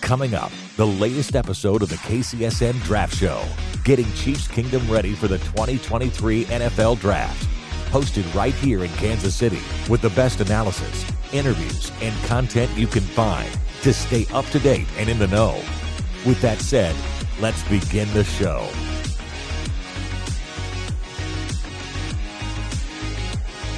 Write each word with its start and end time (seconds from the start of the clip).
Coming 0.00 0.34
up, 0.34 0.50
the 0.76 0.86
latest 0.86 1.36
episode 1.36 1.82
of 1.82 1.88
the 1.88 1.96
KCSN 1.96 2.82
Draft 2.82 3.14
Show, 3.16 3.44
getting 3.84 4.10
Chiefs 4.14 4.48
Kingdom 4.48 4.90
ready 4.90 5.14
for 5.14 5.28
the 5.28 5.38
2023 5.38 6.46
NFL 6.46 6.98
Draft. 7.00 7.48
Hosted 7.90 8.34
right 8.34 8.54
here 8.54 8.82
in 8.82 8.90
Kansas 8.92 9.34
City 9.34 9.60
with 9.88 10.00
the 10.00 10.10
best 10.10 10.40
analysis, 10.40 11.04
interviews, 11.32 11.92
and 12.00 12.14
content 12.24 12.70
you 12.76 12.86
can 12.86 13.02
find 13.02 13.48
to 13.82 13.92
stay 13.92 14.26
up 14.32 14.46
to 14.46 14.58
date 14.58 14.86
and 14.96 15.08
in 15.08 15.18
the 15.18 15.28
know. 15.28 15.62
With 16.26 16.40
that 16.40 16.58
said, 16.60 16.96
let's 17.40 17.62
begin 17.68 18.12
the 18.12 18.24
show. 18.24 18.68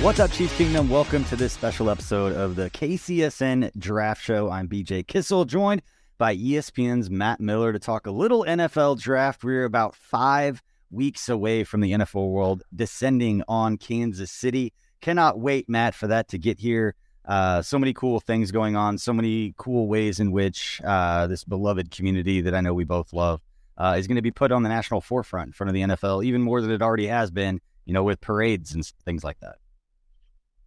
What's 0.02 0.18
up, 0.18 0.32
Chiefs 0.32 0.56
Kingdom? 0.56 0.88
Welcome 0.88 1.24
to 1.26 1.36
this 1.36 1.52
special 1.52 1.90
episode 1.90 2.32
of 2.32 2.56
the 2.56 2.70
KCSN 2.70 3.70
Draft 3.78 4.22
Show. 4.22 4.50
I'm 4.50 4.66
BJ 4.66 5.06
Kissel, 5.06 5.44
joined 5.44 5.82
by 6.18 6.36
ESPN's 6.36 7.10
Matt 7.10 7.40
Miller 7.40 7.72
to 7.72 7.78
talk 7.78 8.06
a 8.06 8.10
little 8.10 8.44
NFL 8.44 9.00
draft. 9.00 9.44
We're 9.44 9.64
about 9.64 9.94
five 9.94 10.62
weeks 10.90 11.28
away 11.28 11.64
from 11.64 11.80
the 11.80 11.92
NFL 11.92 12.30
world 12.30 12.62
descending 12.74 13.42
on 13.48 13.78
Kansas 13.78 14.30
City. 14.30 14.72
Cannot 15.00 15.40
wait, 15.40 15.68
Matt, 15.68 15.94
for 15.94 16.06
that 16.06 16.28
to 16.28 16.38
get 16.38 16.58
here. 16.58 16.94
Uh, 17.24 17.62
so 17.62 17.78
many 17.78 17.92
cool 17.92 18.20
things 18.20 18.50
going 18.50 18.76
on, 18.76 18.98
so 18.98 19.12
many 19.12 19.54
cool 19.56 19.86
ways 19.88 20.20
in 20.20 20.32
which 20.32 20.80
uh, 20.84 21.26
this 21.26 21.44
beloved 21.44 21.90
community 21.90 22.40
that 22.40 22.54
I 22.54 22.60
know 22.60 22.74
we 22.74 22.84
both 22.84 23.12
love 23.12 23.40
uh, 23.76 23.94
is 23.98 24.06
going 24.06 24.16
to 24.16 24.22
be 24.22 24.30
put 24.30 24.52
on 24.52 24.62
the 24.62 24.68
national 24.68 25.00
forefront 25.00 25.48
in 25.48 25.52
front 25.52 25.68
of 25.68 25.74
the 25.74 25.82
NFL, 25.82 26.24
even 26.24 26.42
more 26.42 26.60
than 26.60 26.70
it 26.70 26.82
already 26.82 27.06
has 27.06 27.30
been, 27.30 27.60
you 27.84 27.92
know, 27.92 28.02
with 28.02 28.20
parades 28.20 28.74
and 28.74 28.84
things 29.04 29.24
like 29.24 29.38
that. 29.40 29.56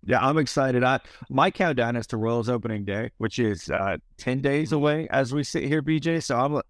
Yeah, 0.05 0.25
I'm 0.25 0.38
excited. 0.38 0.83
I 0.83 0.99
my 1.29 1.49
countdown 1.49 1.95
is 1.95 2.07
to 2.07 2.17
Royals 2.17 2.49
opening 2.49 2.85
day, 2.85 3.11
which 3.17 3.39
is 3.39 3.69
uh, 3.69 3.97
ten 4.17 4.39
days 4.41 4.71
away 4.71 5.07
as 5.09 5.33
we 5.33 5.43
sit 5.43 5.63
here, 5.63 5.81
BJ. 5.81 6.21
So 6.21 6.38
I'm, 6.38 6.61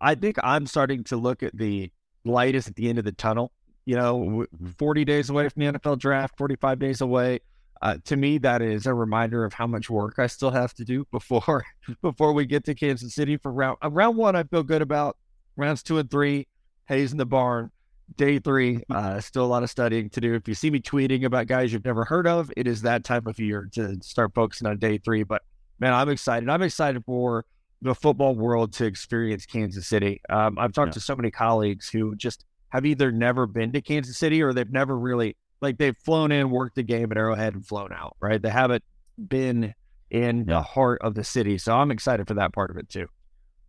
I 0.00 0.14
think 0.14 0.36
I'm 0.42 0.66
starting 0.66 1.04
to 1.04 1.16
look 1.16 1.42
at 1.42 1.56
the 1.56 1.92
lightest 2.24 2.68
at 2.68 2.76
the 2.76 2.88
end 2.88 2.98
of 2.98 3.04
the 3.04 3.12
tunnel. 3.12 3.52
You 3.84 3.96
know, 3.96 4.46
40 4.76 5.04
days 5.06 5.30
away 5.30 5.48
from 5.48 5.64
the 5.64 5.72
NFL 5.72 5.98
draft, 5.98 6.36
45 6.36 6.78
days 6.78 7.00
away. 7.00 7.40
Uh, 7.80 7.96
to 8.04 8.16
me, 8.16 8.36
that 8.38 8.60
is 8.60 8.84
a 8.84 8.92
reminder 8.92 9.44
of 9.44 9.54
how 9.54 9.66
much 9.66 9.88
work 9.88 10.18
I 10.18 10.26
still 10.26 10.50
have 10.50 10.74
to 10.74 10.84
do 10.84 11.06
before 11.10 11.64
before 12.02 12.32
we 12.32 12.44
get 12.44 12.64
to 12.64 12.74
Kansas 12.74 13.14
City 13.14 13.36
for 13.36 13.52
round 13.52 13.78
uh, 13.84 13.90
round 13.90 14.16
one. 14.16 14.34
I 14.34 14.44
feel 14.44 14.62
good 14.62 14.82
about 14.82 15.16
rounds 15.56 15.82
two 15.82 15.98
and 15.98 16.10
three. 16.10 16.48
hay's 16.86 17.12
in 17.12 17.18
the 17.18 17.26
barn 17.26 17.70
day 18.16 18.38
three. 18.38 18.82
Uh, 18.90 19.20
still 19.20 19.44
a 19.44 19.46
lot 19.46 19.62
of 19.62 19.70
studying 19.70 20.10
to 20.10 20.20
do. 20.20 20.34
If 20.34 20.48
you 20.48 20.54
see 20.54 20.70
me 20.70 20.80
tweeting 20.80 21.24
about 21.24 21.46
guys 21.46 21.72
you've 21.72 21.84
never 21.84 22.04
heard 22.04 22.26
of, 22.26 22.50
it 22.56 22.66
is 22.66 22.82
that 22.82 23.04
time 23.04 23.26
of 23.26 23.38
year 23.38 23.68
to 23.74 23.96
start 24.02 24.32
focusing 24.34 24.66
on 24.66 24.78
day 24.78 24.98
three. 24.98 25.22
But 25.22 25.42
man, 25.78 25.92
I'm 25.92 26.08
excited. 26.08 26.48
I'm 26.48 26.62
excited 26.62 27.04
for 27.04 27.44
the 27.82 27.94
football 27.94 28.34
world 28.34 28.72
to 28.74 28.86
experience 28.86 29.46
Kansas 29.46 29.86
City. 29.86 30.20
Um, 30.28 30.58
I've 30.58 30.72
talked 30.72 30.88
yeah. 30.88 30.94
to 30.94 31.00
so 31.00 31.16
many 31.16 31.30
colleagues 31.30 31.88
who 31.88 32.16
just 32.16 32.44
have 32.70 32.84
either 32.84 33.12
never 33.12 33.46
been 33.46 33.72
to 33.72 33.80
Kansas 33.80 34.18
City 34.18 34.42
or 34.42 34.52
they've 34.52 34.70
never 34.70 34.98
really 34.98 35.36
like 35.60 35.78
they've 35.78 35.96
flown 35.96 36.32
in, 36.32 36.50
worked 36.50 36.76
the 36.76 36.82
game 36.82 37.10
at 37.10 37.18
Arrowhead, 37.18 37.54
and 37.54 37.66
flown 37.66 37.92
out. 37.92 38.16
Right? 38.20 38.40
They 38.40 38.50
haven't 38.50 38.84
been 39.28 39.74
in 40.10 40.38
yeah. 40.38 40.44
the 40.44 40.62
heart 40.62 41.02
of 41.02 41.14
the 41.14 41.24
city. 41.24 41.58
So 41.58 41.76
I'm 41.76 41.90
excited 41.90 42.26
for 42.26 42.34
that 42.34 42.52
part 42.52 42.70
of 42.70 42.76
it 42.76 42.88
too. 42.88 43.08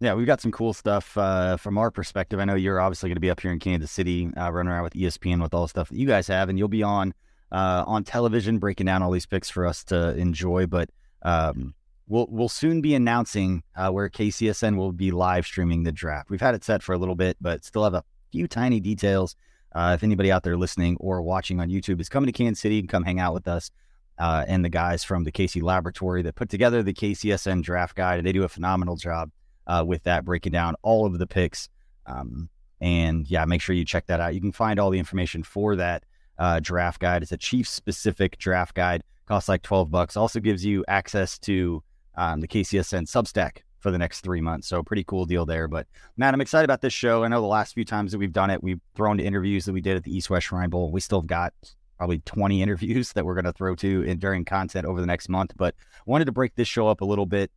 Yeah, 0.02 0.14
we've 0.14 0.28
got 0.28 0.40
some 0.40 0.52
cool 0.54 0.74
stuff 0.74 1.18
uh, 1.18 1.58
from 1.58 1.78
our 1.78 1.92
perspective. 1.92 2.40
I 2.40 2.46
know 2.46 2.56
you're 2.56 2.80
obviously 2.80 3.10
going 3.10 3.18
to 3.18 3.22
be 3.22 3.30
up 3.30 3.42
here 3.42 3.52
in 3.52 3.60
Kansas 3.60 3.92
City, 3.92 4.30
uh, 4.38 4.50
running 4.50 4.72
around 4.72 4.84
with 4.84 4.94
ESPN 4.94 5.42
with 5.42 5.54
all 5.54 5.64
the 5.64 5.68
stuff 5.68 5.90
that 5.90 5.98
you 5.98 6.08
guys 6.08 6.28
have, 6.28 6.48
and 6.48 6.58
you'll 6.58 6.70
be 6.70 6.84
on 6.84 7.14
uh, 7.52 7.84
on 7.86 8.06
television 8.06 8.60
breaking 8.60 8.86
down 8.86 9.04
all 9.04 9.12
these 9.12 9.26
picks 9.26 9.50
for 9.50 9.66
us 9.66 9.84
to 9.86 10.16
enjoy. 10.16 10.68
But 10.68 10.90
um, 11.24 11.74
we'll 12.08 12.28
we'll 12.30 12.48
soon 12.48 12.80
be 12.80 12.96
announcing 12.96 13.62
uh, 13.76 13.90
where 13.90 14.10
KCSN 14.10 14.78
will 14.78 14.94
be 14.94 15.12
live 15.12 15.46
streaming 15.46 15.84
the 15.84 15.92
draft. 15.92 16.30
We've 16.30 16.40
had 16.40 16.56
it 16.56 16.64
set 16.64 16.82
for 16.82 16.94
a 16.94 16.98
little 16.98 17.16
bit, 17.16 17.36
but 17.42 17.66
still 17.66 17.84
have 17.84 17.94
a 17.94 18.06
few 18.32 18.48
tiny 18.48 18.80
details. 18.80 19.36
Uh, 19.76 19.92
if 19.96 20.04
anybody 20.04 20.32
out 20.32 20.44
there 20.44 20.56
listening 20.56 20.96
or 21.02 21.22
watching 21.22 21.60
on 21.60 21.70
YouTube 21.70 22.00
is 22.00 22.08
coming 22.08 22.28
to 22.28 22.32
Kansas 22.32 22.62
City, 22.62 22.82
come 22.84 23.04
hang 23.04 23.20
out 23.20 23.34
with 23.34 23.50
us. 23.50 23.70
Uh, 24.18 24.46
and 24.48 24.64
the 24.64 24.70
guys 24.70 25.04
from 25.04 25.26
the 25.26 25.32
KC 25.32 25.62
Laboratory 25.62 26.22
that 26.22 26.36
put 26.36 26.50
together 26.50 26.84
the 26.84 26.94
KCSN 26.94 27.64
draft 27.64 27.96
guide, 27.96 28.18
and 28.18 28.28
they 28.28 28.34
do 28.34 28.44
a 28.44 28.50
phenomenal 28.50 28.96
job 28.96 29.32
uh, 29.70 29.84
with 29.86 30.04
that, 30.04 30.26
breaking 30.26 30.52
down 30.52 30.76
all 30.82 31.06
of 31.06 31.18
the 31.18 31.28
picks. 31.28 31.70
Um, 32.08 32.50
and 32.82 33.30
yeah, 33.30 33.46
make 33.46 33.62
sure 33.62 33.76
you 33.76 33.86
check 33.86 34.08
that 34.08 34.20
out. 34.20 34.34
You 34.34 34.42
can 34.42 34.52
find 34.52 34.80
all 34.80 34.90
the 34.90 35.00
information 35.00 35.44
for 35.44 35.76
that 35.76 36.04
uh, 36.40 36.60
draft 36.60 37.00
guide. 37.00 37.22
It's 37.22 37.32
a 37.32 37.38
chief 37.38 37.68
specific 37.70 38.38
draft 38.40 38.74
guide. 38.74 39.04
Costs 39.28 39.48
like 39.48 39.62
12 39.62 39.92
bucks. 39.92 40.18
Also 40.18 40.40
gives 40.40 40.66
you 40.66 40.84
access 40.88 41.38
to 41.40 41.84
um, 42.16 42.42
the 42.42 42.48
KCSN 42.48 43.04
Substack 43.04 43.60
for 43.78 43.92
the 43.92 43.98
next 43.98 44.22
three 44.22 44.42
months. 44.42 44.68
So 44.68 44.82
pretty 44.82 45.04
cool 45.04 45.26
deal 45.26 45.46
there. 45.46 45.68
But 45.68 45.86
man, 46.18 46.34
I'm 46.34 46.42
excited 46.42 46.66
about 46.66 46.82
this 46.82 46.94
show. 46.94 47.24
I 47.24 47.28
know 47.28 47.40
the 47.40 47.48
last 47.48 47.76
few 47.76 47.86
times 47.86 48.12
that 48.12 48.18
we've 48.18 48.34
done 48.34 48.50
it, 48.50 48.64
we've 48.64 48.82
thrown 48.96 49.18
to 49.18 49.24
interviews 49.24 49.66
that 49.66 49.74
we 49.74 49.82
did 49.82 49.98
at 49.98 50.04
the 50.04 50.16
East 50.16 50.32
West 50.32 50.48
Shrine 50.48 50.72
Bowl. 50.72 50.92
We 50.92 51.00
still 51.00 51.22
have 51.22 51.28
got 51.28 51.54
probably 51.98 52.20
20 52.20 52.64
interviews 52.64 53.14
that 53.14 53.24
we're 53.24 53.36
going 53.36 53.46
to 53.46 53.54
throw 53.54 53.76
to 53.76 54.02
in, 54.02 54.18
during 54.18 54.46
content 54.46 54.88
over 54.88 55.00
the 55.00 55.08
next 55.08 55.30
month. 55.30 55.54
But 55.56 55.76
wanted 56.08 56.26
to 56.26 56.32
break 56.32 56.56
this 56.56 56.68
show 56.68 56.88
up 56.88 57.02
a 57.02 57.06
little 57.06 57.28
bit 57.28 57.52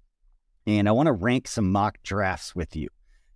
and 0.66 0.88
I 0.88 0.92
want 0.92 1.06
to 1.06 1.12
rank 1.12 1.48
some 1.48 1.70
mock 1.70 1.98
drafts 2.02 2.54
with 2.54 2.76
you 2.76 2.88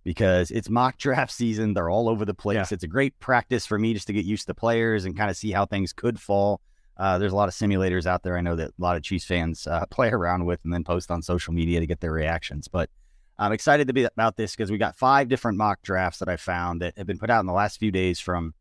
because 0.03 0.51
it's 0.51 0.69
mock 0.69 0.97
draft 0.97 1.31
season. 1.33 1.73
They're 1.73 1.89
all 1.89 2.09
over 2.09 2.25
the 2.25 2.33
place. 2.33 2.55
Yeah. 2.55 2.67
It's 2.71 2.83
a 2.83 2.87
great 2.87 3.17
practice 3.19 3.65
for 3.65 3.77
me 3.77 3.93
just 3.93 4.07
to 4.07 4.13
get 4.13 4.25
used 4.25 4.47
to 4.47 4.53
players 4.53 5.05
and 5.05 5.17
kind 5.17 5.29
of 5.29 5.37
see 5.37 5.51
how 5.51 5.65
things 5.65 5.93
could 5.93 6.19
fall. 6.19 6.61
Uh, 6.95 7.17
there's 7.17 7.33
a 7.33 7.35
lot 7.35 7.47
of 7.47 7.53
simulators 7.53 8.05
out 8.05 8.23
there. 8.23 8.37
I 8.37 8.41
know 8.41 8.55
that 8.55 8.69
a 8.69 8.81
lot 8.81 8.95
of 8.95 9.03
Chiefs 9.03 9.25
fans 9.25 9.67
uh, 9.67 9.85
play 9.89 10.09
around 10.09 10.45
with 10.45 10.63
and 10.63 10.73
then 10.73 10.83
post 10.83 11.11
on 11.11 11.21
social 11.21 11.53
media 11.53 11.79
to 11.79 11.85
get 11.85 11.99
their 11.99 12.11
reactions. 12.11 12.67
But 12.67 12.89
I'm 13.37 13.51
excited 13.51 13.87
to 13.87 13.93
be 13.93 14.05
about 14.05 14.35
this 14.35 14.55
because 14.55 14.71
we 14.71 14.77
got 14.77 14.95
five 14.95 15.27
different 15.27 15.57
mock 15.57 15.81
drafts 15.83 16.19
that 16.19 16.29
I 16.29 16.37
found 16.37 16.81
that 16.81 16.97
have 16.97 17.05
been 17.05 17.19
put 17.19 17.29
out 17.29 17.41
in 17.41 17.45
the 17.45 17.53
last 17.53 17.77
few 17.77 17.91
days 17.91 18.19
from 18.19 18.55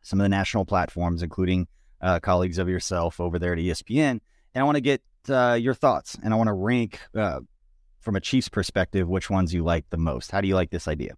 some 0.00 0.20
of 0.20 0.24
the 0.24 0.30
national 0.30 0.64
platforms, 0.64 1.22
including 1.22 1.66
uh, 2.00 2.20
colleagues 2.20 2.58
of 2.58 2.68
yourself 2.68 3.20
over 3.20 3.38
there 3.38 3.52
at 3.52 3.58
ESPN. 3.58 4.20
And 4.54 4.62
I 4.62 4.62
want 4.62 4.76
to 4.76 4.80
get 4.80 5.02
uh, 5.28 5.58
your 5.60 5.74
thoughts 5.74 6.16
and 6.22 6.32
I 6.32 6.36
want 6.36 6.46
to 6.48 6.54
rank 6.54 7.00
uh, 7.14 7.40
from 8.06 8.14
a 8.14 8.20
Chiefs 8.20 8.48
perspective, 8.48 9.08
which 9.08 9.28
ones 9.28 9.52
you 9.52 9.64
like 9.64 9.90
the 9.90 9.96
most. 9.96 10.30
How 10.30 10.40
do 10.40 10.46
you 10.46 10.54
like 10.54 10.70
this 10.70 10.86
idea? 10.86 11.16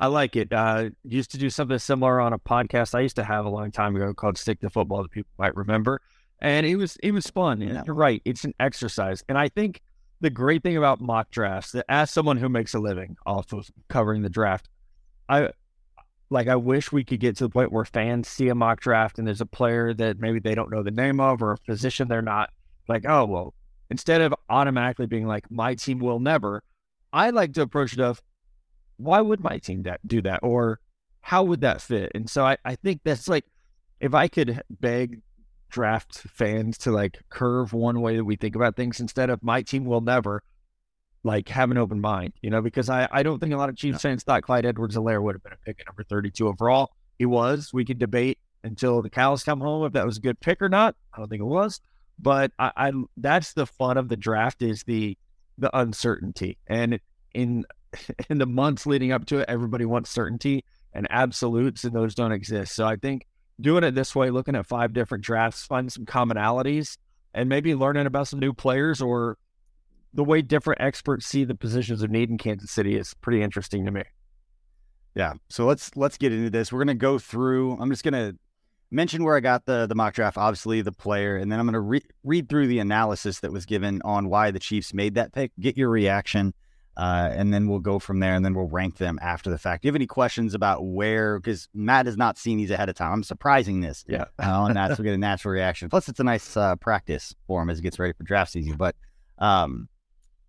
I 0.00 0.08
like 0.08 0.34
it. 0.34 0.52
Uh, 0.52 0.90
used 1.04 1.30
to 1.30 1.38
do 1.38 1.48
something 1.48 1.78
similar 1.78 2.20
on 2.20 2.32
a 2.32 2.40
podcast 2.40 2.92
I 2.92 3.02
used 3.02 3.14
to 3.16 3.24
have 3.24 3.46
a 3.46 3.48
long 3.48 3.70
time 3.70 3.94
ago 3.94 4.12
called 4.12 4.36
Stick 4.36 4.60
to 4.62 4.68
Football 4.68 5.04
that 5.04 5.12
people 5.12 5.30
might 5.38 5.54
remember, 5.54 6.02
and 6.40 6.66
it 6.66 6.74
was 6.74 6.96
it 7.04 7.12
was 7.12 7.28
fun. 7.28 7.60
Yeah. 7.60 7.84
You're 7.86 7.94
right; 7.94 8.20
it's 8.24 8.42
an 8.42 8.52
exercise, 8.58 9.22
and 9.28 9.38
I 9.38 9.48
think 9.48 9.80
the 10.20 10.28
great 10.28 10.64
thing 10.64 10.76
about 10.76 11.00
mock 11.00 11.30
drafts 11.30 11.70
that 11.70 11.84
as 11.88 12.10
someone 12.10 12.36
who 12.36 12.48
makes 12.48 12.74
a 12.74 12.80
living 12.80 13.16
off 13.24 13.52
of 13.52 13.70
covering 13.88 14.22
the 14.22 14.28
draft, 14.28 14.68
I 15.28 15.50
like 16.30 16.48
I 16.48 16.56
wish 16.56 16.90
we 16.90 17.04
could 17.04 17.20
get 17.20 17.36
to 17.36 17.44
the 17.44 17.50
point 17.50 17.70
where 17.70 17.84
fans 17.84 18.26
see 18.26 18.48
a 18.48 18.56
mock 18.56 18.80
draft 18.80 19.20
and 19.20 19.26
there's 19.26 19.40
a 19.40 19.46
player 19.46 19.94
that 19.94 20.18
maybe 20.18 20.40
they 20.40 20.56
don't 20.56 20.72
know 20.72 20.82
the 20.82 20.90
name 20.90 21.20
of 21.20 21.40
or 21.42 21.52
a 21.52 21.58
position 21.58 22.08
they're 22.08 22.22
not 22.22 22.50
like, 22.88 23.04
oh 23.06 23.24
well, 23.24 23.54
instead 23.90 24.20
of 24.20 24.34
automatically 24.48 25.06
being 25.06 25.26
like, 25.26 25.50
my 25.50 25.74
team 25.74 25.98
will 25.98 26.20
never, 26.20 26.62
I 27.12 27.30
like 27.30 27.52
to 27.54 27.62
approach 27.62 27.92
it 27.92 28.00
of, 28.00 28.22
why 28.96 29.20
would 29.20 29.40
my 29.40 29.58
team 29.58 29.82
that, 29.84 30.00
do 30.06 30.22
that? 30.22 30.40
Or 30.42 30.80
how 31.20 31.44
would 31.44 31.60
that 31.60 31.80
fit? 31.80 32.12
And 32.14 32.28
so 32.28 32.44
I, 32.44 32.56
I 32.64 32.76
think 32.76 33.00
that's 33.04 33.28
like, 33.28 33.44
if 34.00 34.14
I 34.14 34.28
could 34.28 34.62
beg 34.68 35.22
draft 35.68 36.18
fans 36.18 36.78
to 36.78 36.90
like 36.90 37.18
curve 37.28 37.72
one 37.72 38.00
way 38.00 38.16
that 38.16 38.24
we 38.24 38.36
think 38.36 38.54
about 38.54 38.76
things 38.76 39.00
instead 39.00 39.30
of 39.30 39.42
my 39.42 39.62
team 39.62 39.84
will 39.84 40.00
never, 40.00 40.42
like 41.24 41.48
have 41.48 41.70
an 41.70 41.78
open 41.78 42.00
mind, 42.00 42.32
you 42.40 42.50
know, 42.50 42.62
because 42.62 42.88
I, 42.88 43.08
I 43.10 43.22
don't 43.22 43.40
think 43.40 43.52
a 43.52 43.56
lot 43.56 43.68
of 43.68 43.76
Chiefs 43.76 44.02
fans 44.02 44.22
thought 44.22 44.42
Clyde 44.42 44.64
Edwards-Helaire 44.64 45.20
would 45.20 45.34
have 45.34 45.42
been 45.42 45.52
a 45.52 45.64
pick 45.64 45.80
at 45.80 45.86
number 45.86 46.04
32 46.04 46.46
overall. 46.46 46.90
He 47.18 47.26
was. 47.26 47.70
We 47.72 47.84
could 47.84 47.98
debate 47.98 48.38
until 48.62 49.02
the 49.02 49.10
cows 49.10 49.42
come 49.42 49.60
home 49.60 49.84
if 49.84 49.92
that 49.94 50.06
was 50.06 50.18
a 50.18 50.20
good 50.20 50.38
pick 50.40 50.62
or 50.62 50.68
not. 50.68 50.94
I 51.12 51.18
don't 51.18 51.28
think 51.28 51.40
it 51.40 51.46
was. 51.46 51.80
But 52.18 52.52
I, 52.58 52.72
I 52.76 52.92
that's 53.16 53.52
the 53.52 53.66
fun 53.66 53.96
of 53.96 54.08
the 54.08 54.16
draft 54.16 54.62
is 54.62 54.82
the 54.84 55.16
the 55.58 55.76
uncertainty. 55.76 56.58
And 56.66 57.00
in 57.34 57.64
in 58.30 58.38
the 58.38 58.46
months 58.46 58.86
leading 58.86 59.12
up 59.12 59.26
to 59.26 59.38
it, 59.38 59.46
everybody 59.48 59.84
wants 59.84 60.10
certainty 60.10 60.64
and 60.92 61.06
absolutes, 61.10 61.84
and 61.84 61.94
those 61.94 62.14
don't 62.14 62.32
exist. 62.32 62.74
So 62.74 62.86
I 62.86 62.96
think 62.96 63.26
doing 63.60 63.84
it 63.84 63.94
this 63.94 64.14
way, 64.14 64.30
looking 64.30 64.56
at 64.56 64.66
five 64.66 64.92
different 64.92 65.24
drafts, 65.24 65.64
finding 65.64 65.90
some 65.90 66.06
commonalities, 66.06 66.96
and 67.34 67.48
maybe 67.48 67.74
learning 67.74 68.06
about 68.06 68.28
some 68.28 68.40
new 68.40 68.52
players 68.52 69.00
or 69.00 69.36
the 70.14 70.24
way 70.24 70.40
different 70.40 70.80
experts 70.80 71.26
see 71.26 71.44
the 71.44 71.54
positions 71.54 72.02
of 72.02 72.10
need 72.10 72.30
in 72.30 72.38
Kansas 72.38 72.70
City 72.70 72.96
is 72.96 73.12
pretty 73.14 73.42
interesting 73.42 73.84
to 73.84 73.90
me. 73.90 74.02
Yeah. 75.14 75.34
So 75.48 75.66
let's 75.66 75.94
let's 75.96 76.16
get 76.16 76.32
into 76.32 76.50
this. 76.50 76.72
We're 76.72 76.80
gonna 76.80 76.94
go 76.94 77.18
through. 77.18 77.78
I'm 77.78 77.90
just 77.90 78.04
gonna 78.04 78.34
mention 78.90 79.24
where 79.24 79.36
I 79.36 79.40
got 79.40 79.64
the 79.64 79.86
the 79.86 79.94
mock 79.94 80.14
draft, 80.14 80.36
obviously 80.36 80.80
the 80.82 80.92
player, 80.92 81.36
and 81.36 81.50
then 81.50 81.58
I'm 81.58 81.66
gonna 81.66 81.80
re- 81.80 82.02
read 82.24 82.48
through 82.48 82.68
the 82.68 82.78
analysis 82.78 83.40
that 83.40 83.52
was 83.52 83.66
given 83.66 84.00
on 84.04 84.28
why 84.28 84.50
the 84.50 84.58
Chiefs 84.58 84.94
made 84.94 85.14
that 85.14 85.32
pick. 85.32 85.52
Get 85.58 85.76
your 85.76 85.88
reaction, 85.90 86.54
uh, 86.96 87.30
and 87.32 87.52
then 87.52 87.68
we'll 87.68 87.80
go 87.80 87.98
from 87.98 88.20
there, 88.20 88.34
and 88.34 88.44
then 88.44 88.54
we'll 88.54 88.68
rank 88.68 88.96
them 88.98 89.18
after 89.20 89.50
the 89.50 89.58
fact. 89.58 89.82
Do 89.82 89.86
you 89.86 89.90
have 89.90 89.96
any 89.96 90.06
questions 90.06 90.54
about 90.54 90.84
where? 90.84 91.38
Because 91.38 91.68
Matt 91.74 92.06
has 92.06 92.16
not 92.16 92.38
seen 92.38 92.58
these 92.58 92.70
ahead 92.70 92.88
of 92.88 92.94
time. 92.94 93.12
I'm 93.12 93.22
surprising 93.22 93.80
this. 93.80 94.04
Yeah. 94.08 94.26
uh, 94.42 94.50
on 94.50 94.74
that, 94.74 94.96
so 94.96 95.02
we 95.02 95.04
get 95.04 95.14
a 95.14 95.18
natural 95.18 95.52
reaction. 95.52 95.88
Plus, 95.88 96.08
it's 96.08 96.20
a 96.20 96.24
nice 96.24 96.56
uh, 96.56 96.76
practice 96.76 97.34
for 97.46 97.62
him 97.62 97.70
as 97.70 97.78
he 97.78 97.82
gets 97.82 97.98
ready 97.98 98.12
for 98.12 98.24
draft 98.24 98.52
season. 98.52 98.76
But 98.76 98.94
um, 99.38 99.88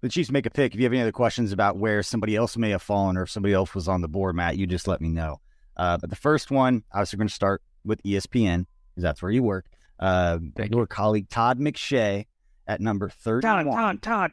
the 0.01 0.09
Chiefs 0.09 0.31
make 0.31 0.45
a 0.45 0.49
pick. 0.51 0.73
If 0.73 0.79
you 0.79 0.85
have 0.85 0.93
any 0.93 1.01
other 1.01 1.11
questions 1.11 1.51
about 1.51 1.77
where 1.77 2.03
somebody 2.03 2.35
else 2.35 2.55
may 2.55 2.69
have 2.69 2.81
fallen 2.81 3.17
or 3.17 3.23
if 3.23 3.31
somebody 3.31 3.53
else 3.53 3.73
was 3.73 3.87
on 3.87 4.01
the 4.01 4.07
board, 4.07 4.35
Matt, 4.35 4.57
you 4.57 4.67
just 4.67 4.87
let 4.87 5.01
me 5.01 5.09
know. 5.09 5.39
Uh, 5.77 5.97
but 5.97 6.09
the 6.09 6.15
first 6.15 6.51
one, 6.51 6.83
obviously, 6.91 7.17
going 7.17 7.27
to 7.27 7.33
start 7.33 7.61
with 7.85 8.01
ESPN 8.03 8.65
because 8.89 9.03
that's 9.03 9.21
where 9.21 9.31
you 9.31 9.43
work. 9.43 9.65
Uh, 9.99 10.39
your 10.71 10.87
colleague 10.87 11.29
Todd 11.29 11.59
McShay 11.59 12.25
at 12.67 12.81
number 12.81 13.09
31 13.09 13.65
Todd, 13.65 13.73
Todd, 13.73 14.01
Todd. 14.01 14.31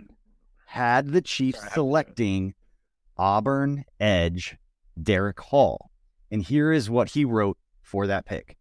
had 0.66 1.12
the 1.12 1.20
Chiefs 1.20 1.60
selecting 1.72 2.54
Auburn 3.16 3.84
edge 4.00 4.56
Derick 5.00 5.40
Hall. 5.40 5.90
And 6.30 6.42
here 6.42 6.72
is 6.72 6.90
what 6.90 7.10
he 7.10 7.24
wrote 7.24 7.58
for 7.82 8.06
that 8.06 8.26
pick. 8.26 8.56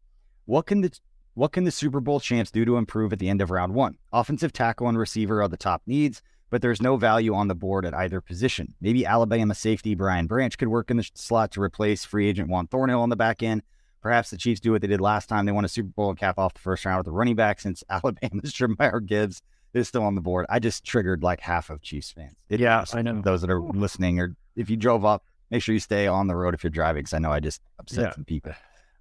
What 0.46 0.66
can 0.66 0.82
the 0.82 0.92
what 1.36 1.52
can 1.52 1.64
the 1.64 1.72
Super 1.72 2.00
Bowl 2.00 2.20
champs 2.20 2.52
do 2.52 2.64
to 2.64 2.78
improve 2.78 3.12
at 3.12 3.18
the 3.18 3.30
end 3.30 3.42
of 3.42 3.50
round 3.50 3.74
one? 3.74 3.98
Offensive 4.12 4.54
tackle 4.54 4.88
and 4.88 4.98
receiver 4.98 5.42
are 5.42 5.48
the 5.48 5.58
top 5.58 5.82
needs, 5.88 6.22
but 6.54 6.62
there's 6.62 6.84
no 6.84 6.98
value 6.98 7.34
on 7.34 7.48
the 7.48 7.56
board 7.56 7.84
at 7.84 7.96
either 7.96 8.22
position. 8.22 8.76
Maybe 8.80 9.08
Alabama 9.08 9.56
safety 9.56 9.96
Brian 9.96 10.28
Branch 10.28 10.56
could 10.56 10.68
work 10.68 10.92
in 10.92 10.98
the 10.98 11.10
slot 11.16 11.50
to 11.54 11.62
replace 11.64 12.06
free 12.06 12.28
agent 12.30 12.48
Juan 12.48 12.68
Thornhill 12.68 13.02
on 13.02 13.10
the 13.10 13.16
back 13.16 13.42
end. 13.42 13.64
Perhaps 14.04 14.30
the 14.30 14.38
Chiefs 14.38 14.60
do 14.60 14.72
what 14.72 14.82
they 14.82 14.88
did 14.88 15.02
last 15.02 15.28
time. 15.30 15.48
They 15.48 15.52
won 15.52 15.66
a 15.66 15.68
Super 15.68 15.90
Bowl 15.90 16.10
and 16.10 16.20
cap 16.20 16.38
off 16.38 16.54
the 16.54 16.60
first 16.60 16.86
round 16.86 17.00
with 17.00 17.08
a 17.08 17.12
running 17.12 17.36
back 17.36 17.60
since 17.60 17.84
Alabama's 17.90 18.54
Jahmyr 18.54 19.04
Gibbs 19.04 19.42
is 19.74 19.88
still 19.88 20.04
on 20.04 20.14
the 20.14 20.22
board. 20.22 20.46
I 20.48 20.60
just 20.60 20.84
triggered 20.84 21.24
like 21.24 21.40
half 21.40 21.72
of 21.72 21.82
Chiefs 21.82 22.12
fans. 22.12 22.36
It, 22.50 22.60
Yeah, 22.60 22.86
I 22.94 23.02
know. 23.02 23.20
Those 23.20 23.42
that 23.42 23.50
are 23.50 23.60
listening, 23.60 24.20
or 24.20 24.36
if 24.56 24.70
you 24.70 24.78
drove 24.78 25.06
up, 25.06 25.24
make 25.50 25.64
sure 25.64 25.74
you 25.74 25.80
stay 25.80 26.06
on 26.06 26.28
the 26.28 26.36
road 26.36 26.54
if 26.54 26.64
you're 26.64 26.70
driving, 26.70 27.00
because 27.02 27.14
I 27.16 27.18
know 27.18 27.32
I 27.32 27.40
just 27.40 27.62
upset 27.80 28.04
Yeah. 28.04 28.14
some 28.14 28.26
people. 28.26 28.52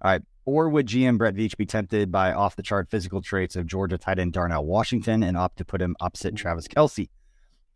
All 0.01 0.09
right. 0.09 0.23
Or 0.45 0.69
would 0.69 0.87
GM 0.87 1.19
Brett 1.19 1.35
Veach 1.35 1.55
be 1.55 1.67
tempted 1.67 2.11
by 2.11 2.33
off 2.33 2.55
the 2.55 2.63
chart 2.63 2.89
physical 2.89 3.21
traits 3.21 3.55
of 3.55 3.67
Georgia 3.67 3.99
tight 3.99 4.17
end 4.17 4.33
Darnell 4.33 4.65
Washington 4.65 5.21
and 5.21 5.37
opt 5.37 5.57
to 5.59 5.65
put 5.65 5.83
him 5.83 5.95
opposite 5.99 6.35
Travis 6.35 6.67
Kelce? 6.67 7.09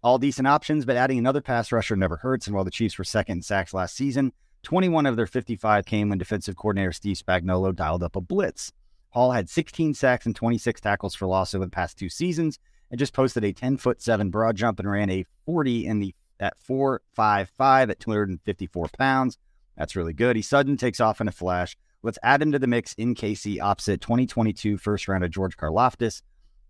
All 0.03 0.19
decent 0.19 0.47
options, 0.47 0.85
but 0.85 0.95
adding 0.95 1.17
another 1.17 1.41
pass 1.41 1.71
rusher 1.71 1.95
never 1.95 2.17
hurts. 2.17 2.47
And 2.47 2.55
while 2.55 2.65
the 2.65 2.71
Chiefs 2.71 2.97
were 2.97 3.03
second 3.03 3.37
in 3.37 3.41
sacks 3.41 3.73
last 3.73 3.95
season, 3.95 4.31
21 4.63 5.05
of 5.05 5.15
their 5.15 5.27
55 5.27 5.85
came 5.85 6.09
when 6.09 6.17
defensive 6.17 6.55
coordinator 6.55 6.91
Steve 6.91 7.17
Spagnuolo 7.17 7.75
dialed 7.75 8.03
up 8.03 8.15
a 8.15 8.21
blitz. 8.21 8.71
Hall 9.09 9.31
had 9.31 9.49
16 9.49 9.93
sacks 9.93 10.25
and 10.25 10.35
26 10.35 10.81
tackles 10.81 11.15
for 11.15 11.25
loss 11.25 11.55
over 11.55 11.65
the 11.65 11.71
past 11.71 11.97
two 11.97 12.09
seasons 12.09 12.59
and 12.91 12.99
just 12.99 13.13
posted 13.13 13.43
a 13.43 13.53
10 13.53 13.77
foot 13.77 14.01
7 14.01 14.29
broad 14.29 14.55
jump 14.55 14.79
and 14.79 14.89
ran 14.89 15.09
a 15.09 15.25
40 15.45 15.85
in 15.85 15.99
the 15.99 16.13
at 16.39 16.53
4.55 16.59 17.89
at 17.89 17.99
254 17.99 18.87
pounds. 18.97 19.37
That's 19.75 19.95
really 19.95 20.13
good. 20.13 20.35
He 20.35 20.41
sudden 20.41 20.77
takes 20.77 20.99
off 20.99 21.21
in 21.21 21.27
a 21.27 21.31
flash. 21.31 21.75
Let's 22.03 22.19
add 22.21 22.41
him 22.41 22.51
to 22.51 22.59
the 22.59 22.67
mix 22.67 22.93
in 22.93 23.15
KC 23.15 23.59
opposite 23.59 24.01
2022 24.01 24.77
first 24.77 25.07
round 25.07 25.23
of 25.23 25.31
George 25.31 25.57
Karlaftis, 25.57 26.21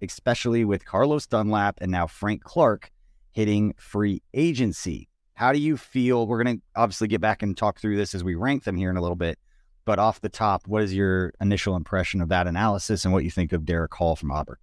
especially 0.01 0.63
with 0.63 0.85
Carlos 0.85 1.27
Dunlap 1.27 1.79
and 1.81 1.91
now 1.91 2.07
Frank 2.07 2.44
Clark 2.44 2.91
hitting 3.38 3.72
free 3.78 4.19
agency. 4.34 5.07
How 5.36 5.54
do 5.54 5.60
you 5.60 5.78
feel? 5.78 6.25
We're 6.25 6.44
going 6.44 6.57
to 6.57 6.63
obviously 6.75 7.07
get 7.07 7.22
back 7.22 7.44
and 7.44 7.56
talk 7.56 7.80
through 7.80 7.95
this 7.95 8.16
as 8.16 8.24
we 8.24 8.34
rank 8.34 8.63
them 8.63 8.75
here 8.75 8.89
in 8.89 8.98
a 8.98 9.01
little 9.01 9.16
bit. 9.16 9.38
But 9.86 10.00
off 10.00 10.22
the 10.22 10.28
top, 10.28 10.68
what 10.68 10.81
is 10.81 10.92
your 10.92 11.34
initial 11.39 11.75
impression 11.75 12.19
of 12.22 12.30
that 12.30 12.48
analysis 12.48 13.06
and 13.06 13.13
what 13.13 13.24
you 13.24 13.30
think 13.30 13.54
of 13.54 13.63
Derick 13.63 13.94
Hall 13.94 14.16
from 14.16 14.31
Auburn? 14.31 14.57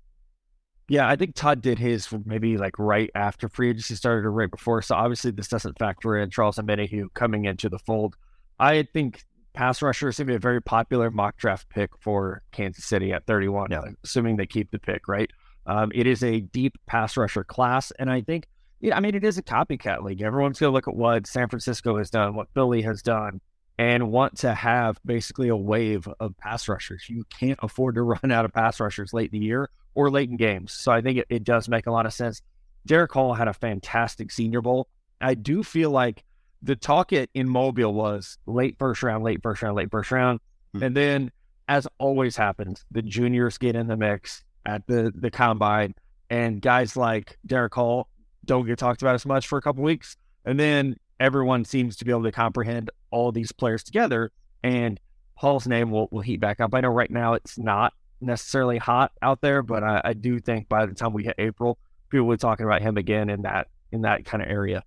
Yeah, 0.88 1.08
I 1.08 1.14
think 1.14 1.36
Todd 1.36 1.62
did 1.62 1.78
his 1.78 2.08
maybe 2.26 2.56
like 2.58 2.76
right 2.76 3.10
after 3.14 3.48
free 3.48 3.70
agency 3.70 3.94
started 3.94 4.26
or 4.26 4.32
right 4.32 4.50
before. 4.50 4.82
So 4.82 4.96
obviously 4.96 5.30
this 5.30 5.46
doesn't 5.46 5.78
factor 5.78 6.18
in 6.18 6.30
Charles 6.30 6.56
Omenihu 6.56 7.14
coming 7.14 7.44
into 7.44 7.68
the 7.68 7.78
fold. 7.78 8.16
I 8.58 8.88
think 8.92 9.22
pass 9.52 9.82
rusher 9.82 10.08
is 10.08 10.16
going 10.16 10.26
to 10.26 10.32
be 10.32 10.34
a 10.34 10.40
very 10.40 10.60
popular 10.60 11.12
mock 11.12 11.36
draft 11.36 11.68
pick 11.68 11.90
for 12.00 12.42
Kansas 12.50 12.84
City 12.84 13.12
at 13.12 13.24
31, 13.24 13.68
Yeah. 13.70 13.82
assuming 14.02 14.36
they 14.36 14.46
keep 14.46 14.72
the 14.72 14.80
pick, 14.80 15.06
right? 15.06 15.30
Um, 15.64 15.92
it 15.94 16.08
is 16.08 16.24
a 16.24 16.40
deep 16.40 16.74
pass 16.86 17.16
rusher 17.16 17.44
class. 17.44 17.92
And 18.00 18.10
I 18.10 18.20
think, 18.20 18.48
I 18.92 19.00
mean, 19.00 19.14
it 19.14 19.24
is 19.24 19.38
a 19.38 19.42
copycat 19.42 20.02
league. 20.02 20.22
Everyone's 20.22 20.58
going 20.58 20.70
to 20.70 20.74
look 20.74 20.88
at 20.88 20.96
what 20.96 21.26
San 21.26 21.48
Francisco 21.48 21.96
has 21.98 22.10
done, 22.10 22.34
what 22.34 22.48
Philly 22.54 22.82
has 22.82 23.02
done, 23.02 23.40
and 23.78 24.10
want 24.10 24.38
to 24.38 24.54
have 24.54 24.98
basically 25.04 25.48
a 25.48 25.56
wave 25.56 26.08
of 26.20 26.36
pass 26.38 26.68
rushers. 26.68 27.08
You 27.08 27.24
can't 27.30 27.58
afford 27.62 27.94
to 27.96 28.02
run 28.22 28.30
out 28.30 28.44
of 28.44 28.52
pass 28.52 28.80
rushers 28.80 29.12
late 29.12 29.32
in 29.32 29.40
the 29.40 29.46
year 29.46 29.70
or 29.94 30.10
late 30.10 30.28
in 30.28 30.36
games. 30.36 30.72
So 30.72 30.92
I 30.92 31.00
think 31.00 31.18
it, 31.18 31.26
it 31.28 31.44
does 31.44 31.68
make 31.68 31.86
a 31.86 31.90
lot 31.92 32.06
of 32.06 32.12
sense. 32.12 32.42
Derick 32.86 33.12
Hall 33.12 33.32
had 33.32 33.48
a 33.48 33.54
fantastic 33.54 34.30
senior 34.30 34.60
bowl. 34.60 34.88
I 35.20 35.34
do 35.34 35.62
feel 35.62 35.90
like 35.90 36.24
the 36.62 36.76
talk 36.76 37.12
it 37.12 37.30
in 37.34 37.48
Mobile 37.48 37.94
was 37.94 38.38
late 38.46 38.76
first 38.78 39.02
round, 39.02 39.24
late 39.24 39.42
first 39.42 39.62
round, 39.62 39.76
late 39.76 39.90
first 39.90 40.10
round. 40.10 40.40
Hmm. 40.72 40.82
And 40.82 40.96
then, 40.96 41.32
as 41.68 41.88
always 41.98 42.36
happens, 42.36 42.84
the 42.90 43.02
juniors 43.02 43.56
get 43.56 43.76
in 43.76 43.86
the 43.86 43.96
mix 43.96 44.44
at 44.66 44.86
the, 44.86 45.12
the 45.14 45.30
combine, 45.30 45.94
and 46.30 46.60
guys 46.60 46.96
like 46.96 47.38
Derick 47.46 47.74
Hall 47.74 48.08
don't 48.44 48.66
get 48.66 48.78
talked 48.78 49.02
about 49.02 49.14
as 49.14 49.26
much 49.26 49.46
for 49.46 49.58
a 49.58 49.62
couple 49.62 49.82
weeks. 49.82 50.16
And 50.44 50.58
then 50.58 50.96
everyone 51.20 51.64
seems 51.64 51.96
to 51.96 52.04
be 52.04 52.10
able 52.10 52.24
to 52.24 52.32
comprehend 52.32 52.90
all 53.10 53.32
these 53.32 53.52
players 53.52 53.82
together, 53.82 54.30
and 54.62 55.00
Hall's 55.34 55.66
name 55.66 55.90
will, 55.90 56.08
will 56.10 56.20
heat 56.20 56.40
back 56.40 56.60
up. 56.60 56.74
I 56.74 56.80
know 56.80 56.88
right 56.88 57.10
now 57.10 57.34
it's 57.34 57.58
not 57.58 57.92
necessarily 58.20 58.78
hot 58.78 59.12
out 59.22 59.40
there, 59.40 59.62
but 59.62 59.82
I, 59.82 60.00
I 60.04 60.12
do 60.12 60.38
think 60.38 60.68
by 60.68 60.86
the 60.86 60.94
time 60.94 61.12
we 61.12 61.24
hit 61.24 61.34
April, 61.38 61.78
people 62.10 62.26
will 62.26 62.34
be 62.34 62.38
talking 62.38 62.66
about 62.66 62.82
him 62.82 62.96
again 62.96 63.28
in 63.28 63.42
that 63.42 63.68
in 63.92 64.02
that 64.02 64.24
kind 64.24 64.42
of 64.42 64.48
area. 64.48 64.82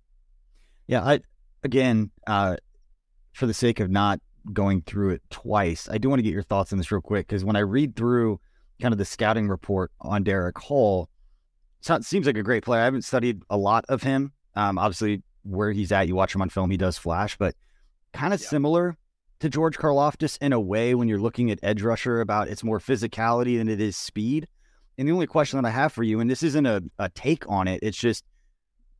Yeah, 0.86 1.02
I 1.02 1.20
again, 1.62 2.10
uh, 2.26 2.56
for 3.32 3.46
the 3.46 3.54
sake 3.54 3.80
of 3.80 3.90
not 3.90 4.20
going 4.52 4.82
through 4.82 5.10
it 5.10 5.22
twice, 5.30 5.88
I 5.90 5.98
do 5.98 6.08
want 6.08 6.18
to 6.18 6.22
get 6.22 6.32
your 6.32 6.42
thoughts 6.42 6.72
on 6.72 6.78
this 6.78 6.90
real 6.90 7.00
quick 7.00 7.26
because 7.26 7.44
when 7.44 7.56
I 7.56 7.60
read 7.60 7.96
through 7.96 8.40
kind 8.80 8.92
of 8.92 8.98
the 8.98 9.04
scouting 9.04 9.48
report 9.48 9.90
on 10.00 10.22
Derick 10.24 10.58
Hall, 10.58 11.08
so- 11.80 12.00
seems 12.00 12.26
like 12.26 12.36
a 12.36 12.42
great 12.42 12.64
player. 12.64 12.80
I 12.80 12.84
haven't 12.84 13.02
studied 13.02 13.42
a 13.50 13.56
lot 13.56 13.84
of 13.88 14.02
him. 14.02 14.32
Um, 14.54 14.78
obviously, 14.78 15.22
where 15.42 15.72
he's 15.72 15.92
at, 15.92 16.08
you 16.08 16.14
watch 16.14 16.34
him 16.34 16.42
on 16.42 16.50
film, 16.50 16.70
he 16.70 16.76
does 16.76 16.98
flash, 16.98 17.36
but 17.36 17.54
kind 18.12 18.34
of 18.34 18.40
similar 18.40 18.96
to 19.40 19.48
George 19.48 19.78
Karlaftis 19.78 20.38
in 20.40 20.52
a 20.52 20.60
way 20.60 20.94
when 20.94 21.08
you're 21.08 21.20
looking 21.20 21.50
at 21.50 21.60
edge 21.62 21.82
rusher 21.82 22.20
about 22.20 22.48
it's 22.48 22.64
more 22.64 22.80
physicality 22.80 23.58
than 23.58 23.68
it 23.68 23.80
is 23.80 23.96
speed. 23.96 24.48
And 24.96 25.06
the 25.06 25.12
only 25.12 25.28
question 25.28 25.60
that 25.60 25.68
I 25.68 25.70
have 25.70 25.92
for 25.92 26.02
you, 26.02 26.18
and 26.18 26.28
this 26.28 26.42
isn't 26.42 26.66
a, 26.66 26.82
a 26.98 27.08
take 27.10 27.48
on 27.48 27.68
it, 27.68 27.80
it's 27.82 27.96
just 27.96 28.24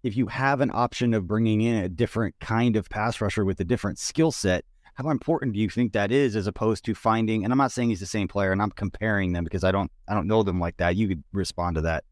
if 0.04 0.16
you 0.16 0.28
have 0.28 0.60
an 0.60 0.70
option 0.72 1.12
of 1.12 1.26
bringing 1.26 1.60
in 1.60 1.82
a 1.82 1.88
different 1.88 2.36
kind 2.40 2.76
of 2.76 2.88
pass 2.88 3.20
rusher 3.20 3.44
with 3.44 3.58
a 3.58 3.64
different 3.64 3.98
skill 3.98 4.30
set, 4.30 4.64
how 4.94 5.10
important 5.10 5.54
do 5.54 5.60
you 5.60 5.68
think 5.68 5.92
that 5.92 6.12
is 6.12 6.36
as 6.36 6.46
opposed 6.46 6.84
to 6.84 6.94
finding 6.94 7.44
and 7.44 7.52
I'm 7.52 7.58
not 7.58 7.72
saying 7.72 7.88
he's 7.88 8.00
the 8.00 8.06
same 8.06 8.26
player 8.26 8.52
and 8.52 8.60
I'm 8.60 8.70
comparing 8.70 9.32
them 9.32 9.44
because 9.44 9.62
I 9.64 9.70
don't 9.70 9.90
I 10.08 10.14
don't 10.14 10.26
know 10.26 10.42
them 10.42 10.58
like 10.58 10.76
that. 10.78 10.96
You 10.96 11.08
could 11.08 11.24
respond 11.32 11.76
to 11.76 11.82
that. 11.82 12.04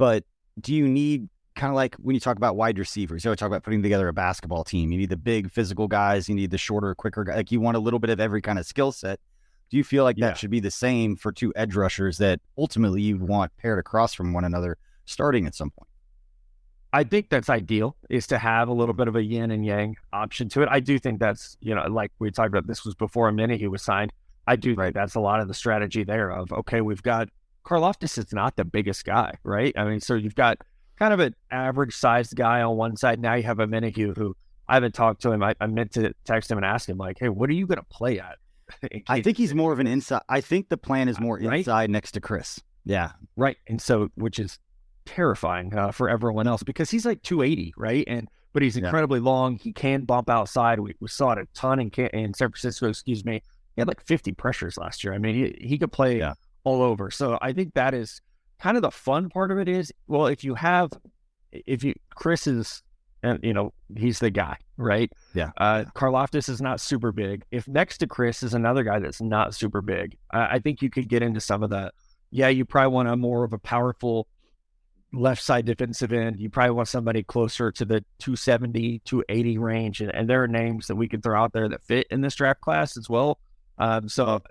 But 0.00 0.24
do 0.58 0.74
you 0.74 0.88
need 0.88 1.28
kind 1.56 1.70
of 1.70 1.76
like 1.76 1.94
when 1.96 2.14
you 2.14 2.20
talk 2.20 2.38
about 2.38 2.56
wide 2.56 2.78
receivers, 2.78 3.22
you 3.22 3.30
know, 3.30 3.34
talk 3.34 3.48
about 3.48 3.62
putting 3.62 3.82
together 3.82 4.08
a 4.08 4.14
basketball 4.14 4.64
team. 4.64 4.90
You 4.90 4.98
need 4.98 5.10
the 5.10 5.16
big 5.18 5.50
physical 5.50 5.88
guys, 5.88 6.26
you 6.26 6.34
need 6.34 6.50
the 6.50 6.56
shorter, 6.56 6.94
quicker 6.94 7.22
guys. 7.22 7.36
Like 7.36 7.52
you 7.52 7.60
want 7.60 7.76
a 7.76 7.80
little 7.80 7.98
bit 7.98 8.08
of 8.08 8.18
every 8.18 8.40
kind 8.40 8.58
of 8.58 8.64
skill 8.64 8.92
set. 8.92 9.20
Do 9.68 9.76
you 9.76 9.84
feel 9.84 10.02
like 10.02 10.16
Yeah. 10.16 10.28
that 10.28 10.38
should 10.38 10.50
be 10.50 10.60
the 10.60 10.70
same 10.70 11.16
for 11.16 11.32
two 11.32 11.52
edge 11.54 11.76
rushers 11.76 12.16
that 12.16 12.40
ultimately 12.56 13.02
you 13.02 13.18
want 13.18 13.54
paired 13.58 13.78
across 13.78 14.14
from 14.14 14.32
one 14.32 14.44
another 14.44 14.78
starting 15.04 15.46
at 15.46 15.54
some 15.54 15.70
point. 15.70 15.88
I 16.94 17.04
think 17.04 17.28
that's 17.28 17.50
ideal 17.50 17.94
is 18.08 18.26
to 18.28 18.38
have 18.38 18.68
a 18.68 18.72
little 18.72 18.94
bit 18.94 19.06
of 19.06 19.16
a 19.16 19.22
yin 19.22 19.50
and 19.50 19.66
yang 19.66 19.96
option 20.14 20.48
to 20.50 20.62
it. 20.62 20.68
I 20.70 20.80
do 20.80 20.98
think 20.98 21.20
that's, 21.20 21.58
you 21.60 21.74
know, 21.74 21.82
like 21.88 22.10
we 22.18 22.30
talked 22.30 22.48
about, 22.48 22.66
this 22.66 22.86
was 22.86 22.94
before 22.94 23.30
Omenihu 23.30 23.68
was 23.68 23.82
signed. 23.82 24.12
I 24.46 24.56
do 24.56 24.74
right. 24.74 24.86
think 24.86 24.94
that's 24.94 25.14
a 25.14 25.20
lot 25.20 25.40
of 25.40 25.46
the 25.46 25.54
strategy 25.54 26.04
there 26.04 26.30
of, 26.30 26.50
okay, 26.52 26.80
we've 26.80 27.02
got 27.02 27.28
Karlaftis 27.70 28.18
is 28.18 28.32
not 28.32 28.56
the 28.56 28.64
biggest 28.64 29.04
guy, 29.04 29.34
right? 29.44 29.72
I 29.76 29.84
mean, 29.84 30.00
so 30.00 30.14
you've 30.14 30.34
got 30.34 30.58
kind 30.98 31.14
of 31.14 31.20
an 31.20 31.36
average 31.52 31.94
sized 31.94 32.34
guy 32.34 32.62
on 32.62 32.76
one 32.76 32.96
side. 32.96 33.20
Now 33.20 33.34
you 33.34 33.44
have 33.44 33.60
a 33.60 33.66
Omenihu 33.66 34.16
who 34.16 34.36
I 34.68 34.74
haven't 34.74 34.94
talked 34.94 35.22
to 35.22 35.30
him. 35.30 35.42
I, 35.42 35.54
I 35.60 35.66
meant 35.66 35.92
to 35.92 36.12
text 36.24 36.50
him 36.50 36.58
and 36.58 36.66
ask 36.66 36.88
him, 36.88 36.98
like, 36.98 37.18
hey, 37.20 37.28
what 37.28 37.48
are 37.48 37.54
you 37.54 37.66
going 37.66 37.78
to 37.78 37.84
play 37.84 38.18
at? 38.18 38.38
I 39.08 39.22
think 39.22 39.36
he's 39.36 39.54
more 39.54 39.72
of 39.72 39.78
an 39.78 39.86
inside. 39.86 40.22
I 40.28 40.40
think 40.40 40.68
the 40.68 40.76
plan 40.76 41.08
is 41.08 41.20
more 41.20 41.38
right? 41.38 41.58
inside 41.58 41.90
next 41.90 42.12
to 42.12 42.20
Chris. 42.20 42.60
Yeah. 42.84 43.12
Right. 43.36 43.56
And 43.68 43.80
so, 43.80 44.10
which 44.16 44.40
is 44.40 44.58
terrifying 45.06 45.76
uh, 45.76 45.92
for 45.92 46.08
everyone 46.08 46.48
else 46.48 46.62
because 46.62 46.90
he's 46.90 47.06
like 47.06 47.22
280, 47.22 47.74
right? 47.76 48.04
And 48.06 48.28
but 48.52 48.62
he's 48.62 48.76
incredibly 48.76 49.20
yeah. 49.20 49.26
long. 49.26 49.58
He 49.58 49.72
can 49.72 50.04
bump 50.04 50.28
outside. 50.28 50.80
We, 50.80 50.94
we 50.98 51.06
saw 51.06 51.32
it 51.32 51.38
a 51.38 51.46
ton 51.54 51.78
in 51.78 51.90
in 51.90 52.34
San 52.34 52.48
Francisco. 52.48 52.88
Excuse 52.88 53.24
me. 53.24 53.42
He 53.76 53.80
had 53.80 53.86
like 53.86 54.04
50 54.04 54.32
pressures 54.32 54.76
last 54.76 55.04
year. 55.04 55.14
I 55.14 55.18
mean, 55.18 55.34
he 55.36 55.68
he 55.68 55.78
could 55.78 55.92
play 55.92 56.18
yeah. 56.18 56.34
All 56.64 56.82
over. 56.82 57.10
So 57.10 57.38
I 57.40 57.52
think 57.52 57.74
that 57.74 57.94
is 57.94 58.20
kind 58.60 58.76
of 58.76 58.82
the 58.82 58.90
fun 58.90 59.28
part 59.28 59.50
of 59.50 59.58
it. 59.58 59.68
Is 59.68 59.92
well, 60.06 60.26
if 60.26 60.44
you 60.44 60.54
have 60.54 60.92
if 61.52 61.82
you 61.84 61.94
Chris 62.14 62.46
is 62.46 62.82
and 63.22 63.38
you 63.42 63.52
know 63.52 63.72
he's 63.96 64.18
the 64.18 64.30
guy, 64.30 64.56
right? 64.76 65.10
Yeah. 65.34 65.50
Uh, 65.56 65.84
Karlaftis 65.94 66.48
is 66.48 66.60
not 66.60 66.80
super 66.80 67.12
big. 67.12 67.44
If 67.50 67.68
next 67.68 67.98
to 67.98 68.06
Chris 68.06 68.42
is 68.42 68.54
another 68.54 68.82
guy 68.82 68.98
that's 68.98 69.20
not 69.20 69.54
super 69.54 69.82
big, 69.82 70.16
I, 70.30 70.56
I 70.56 70.58
think 70.58 70.82
you 70.82 70.90
could 70.90 71.08
get 71.08 71.22
into 71.22 71.40
some 71.40 71.62
of 71.62 71.70
that. 71.70 71.94
Yeah, 72.30 72.48
you 72.48 72.64
probably 72.64 72.94
want 72.94 73.08
a 73.08 73.16
more 73.16 73.44
of 73.44 73.52
a 73.52 73.58
powerful 73.58 74.28
left 75.12 75.42
side 75.42 75.64
defensive 75.64 76.12
end. 76.12 76.38
You 76.38 76.50
probably 76.50 76.72
want 76.72 76.88
somebody 76.88 77.22
closer 77.22 77.72
to 77.72 77.84
the 77.84 78.04
270, 78.20 79.00
280 79.04 79.58
range. 79.58 80.00
And, 80.00 80.14
and 80.14 80.28
there 80.28 80.42
are 80.42 80.48
names 80.48 80.86
that 80.86 80.96
we 80.96 81.08
can 81.08 81.20
throw 81.20 81.40
out 81.40 81.52
there 81.52 81.68
that 81.68 81.82
fit 81.82 82.06
in 82.10 82.20
this 82.20 82.34
draft 82.34 82.60
class 82.60 82.96
as 82.96 83.08
well. 83.08 83.38
Um, 83.78 84.08
so, 84.08 84.42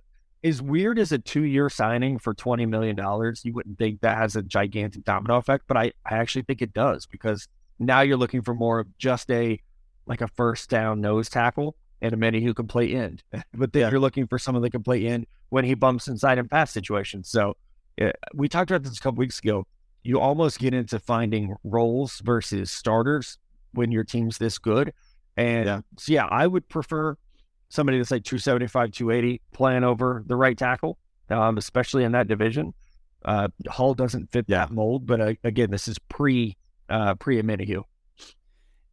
as 0.44 0.62
weird 0.62 1.00
as 1.00 1.12
a 1.12 1.18
two 1.18 1.44
year 1.44 1.70
signing 1.70 2.20
for 2.20 2.34
$20 2.34 2.68
million, 2.68 2.98
you 3.44 3.54
wouldn't 3.54 3.78
think 3.78 4.02
that 4.02 4.18
has 4.18 4.36
a 4.36 4.42
gigantic 4.42 5.04
domino 5.04 5.38
effect, 5.38 5.66
but 5.68 5.78
I, 5.78 5.92
I 6.06 6.18
actually 6.18 6.44
think 6.44 6.62
it 6.62 6.74
does 6.74 7.06
because 7.06 7.48
now 7.80 8.02
you're 8.02 8.18
looking 8.18 8.42
for 8.42 8.54
more 8.54 8.80
of 8.80 8.98
just 8.98 9.30
a 9.32 9.60
like 10.06 10.22
a 10.22 10.28
first 10.28 10.70
down 10.70 11.02
nose 11.02 11.30
tackle 11.30 11.76
and 12.02 12.14
a 12.14 12.18
many 12.18 12.42
who 12.42 12.54
can 12.54 12.68
play 12.68 12.94
end. 12.94 13.24
but 13.54 13.74
then 13.74 13.82
yeah. 13.82 13.92
you're 13.92 14.00
looking 14.00 14.28
for 14.28 14.40
someone 14.40 14.62
that 14.64 14.72
can 14.72 14.84
play 14.84 15.06
end 15.06 15.28
when 15.50 15.66
he 15.66 15.74
bumps 15.74 16.08
inside 16.08 16.38
in 16.38 16.48
pass 16.48 16.72
situations. 16.72 17.30
So, 17.30 17.58
uh, 18.02 18.12
we 18.34 18.48
talked 18.48 18.72
about 18.72 18.84
this 18.84 18.98
a 18.98 19.02
couple 19.02 19.20
weeks 19.20 19.40
ago 19.40 19.66
you 20.04 20.20
almost 20.20 20.60
get 20.60 20.74
into 20.74 21.00
finding 21.00 21.56
roles 21.64 22.20
versus 22.20 22.72
starters 22.72 23.38
when 23.74 23.92
your 23.92 24.04
team's 24.04 24.38
this 24.38 24.58
good. 24.58 24.94
And 25.38 25.66
yeah. 25.66 25.82
so, 25.98 26.14
yeah, 26.14 26.26
I 26.26 26.48
would 26.48 26.68
prefer 26.70 27.18
somebody 27.70 27.98
that's 27.98 28.12
like 28.12 28.24
275, 28.24 28.92
280 28.92 29.42
playing 29.54 29.84
over 29.84 30.24
the 30.28 30.36
right 30.36 30.58
tackle, 30.58 30.98
um, 31.30 31.58
especially 31.58 32.04
in 32.04 32.12
that 32.12 32.28
division. 32.28 32.74
Uh, 33.24 33.48
Hall 33.68 33.94
doesn't 33.94 34.32
fit 34.32 34.46
yeah. 34.48 34.66
that 34.66 34.72
mold, 34.72 35.06
but 35.06 35.22
uh, 35.22 35.34
again, 35.44 35.72
this 35.72 35.88
is 35.88 35.98
pre 36.00 36.58
uh, 36.90 37.16
pre 37.16 37.42
Omenihu. 37.42 37.84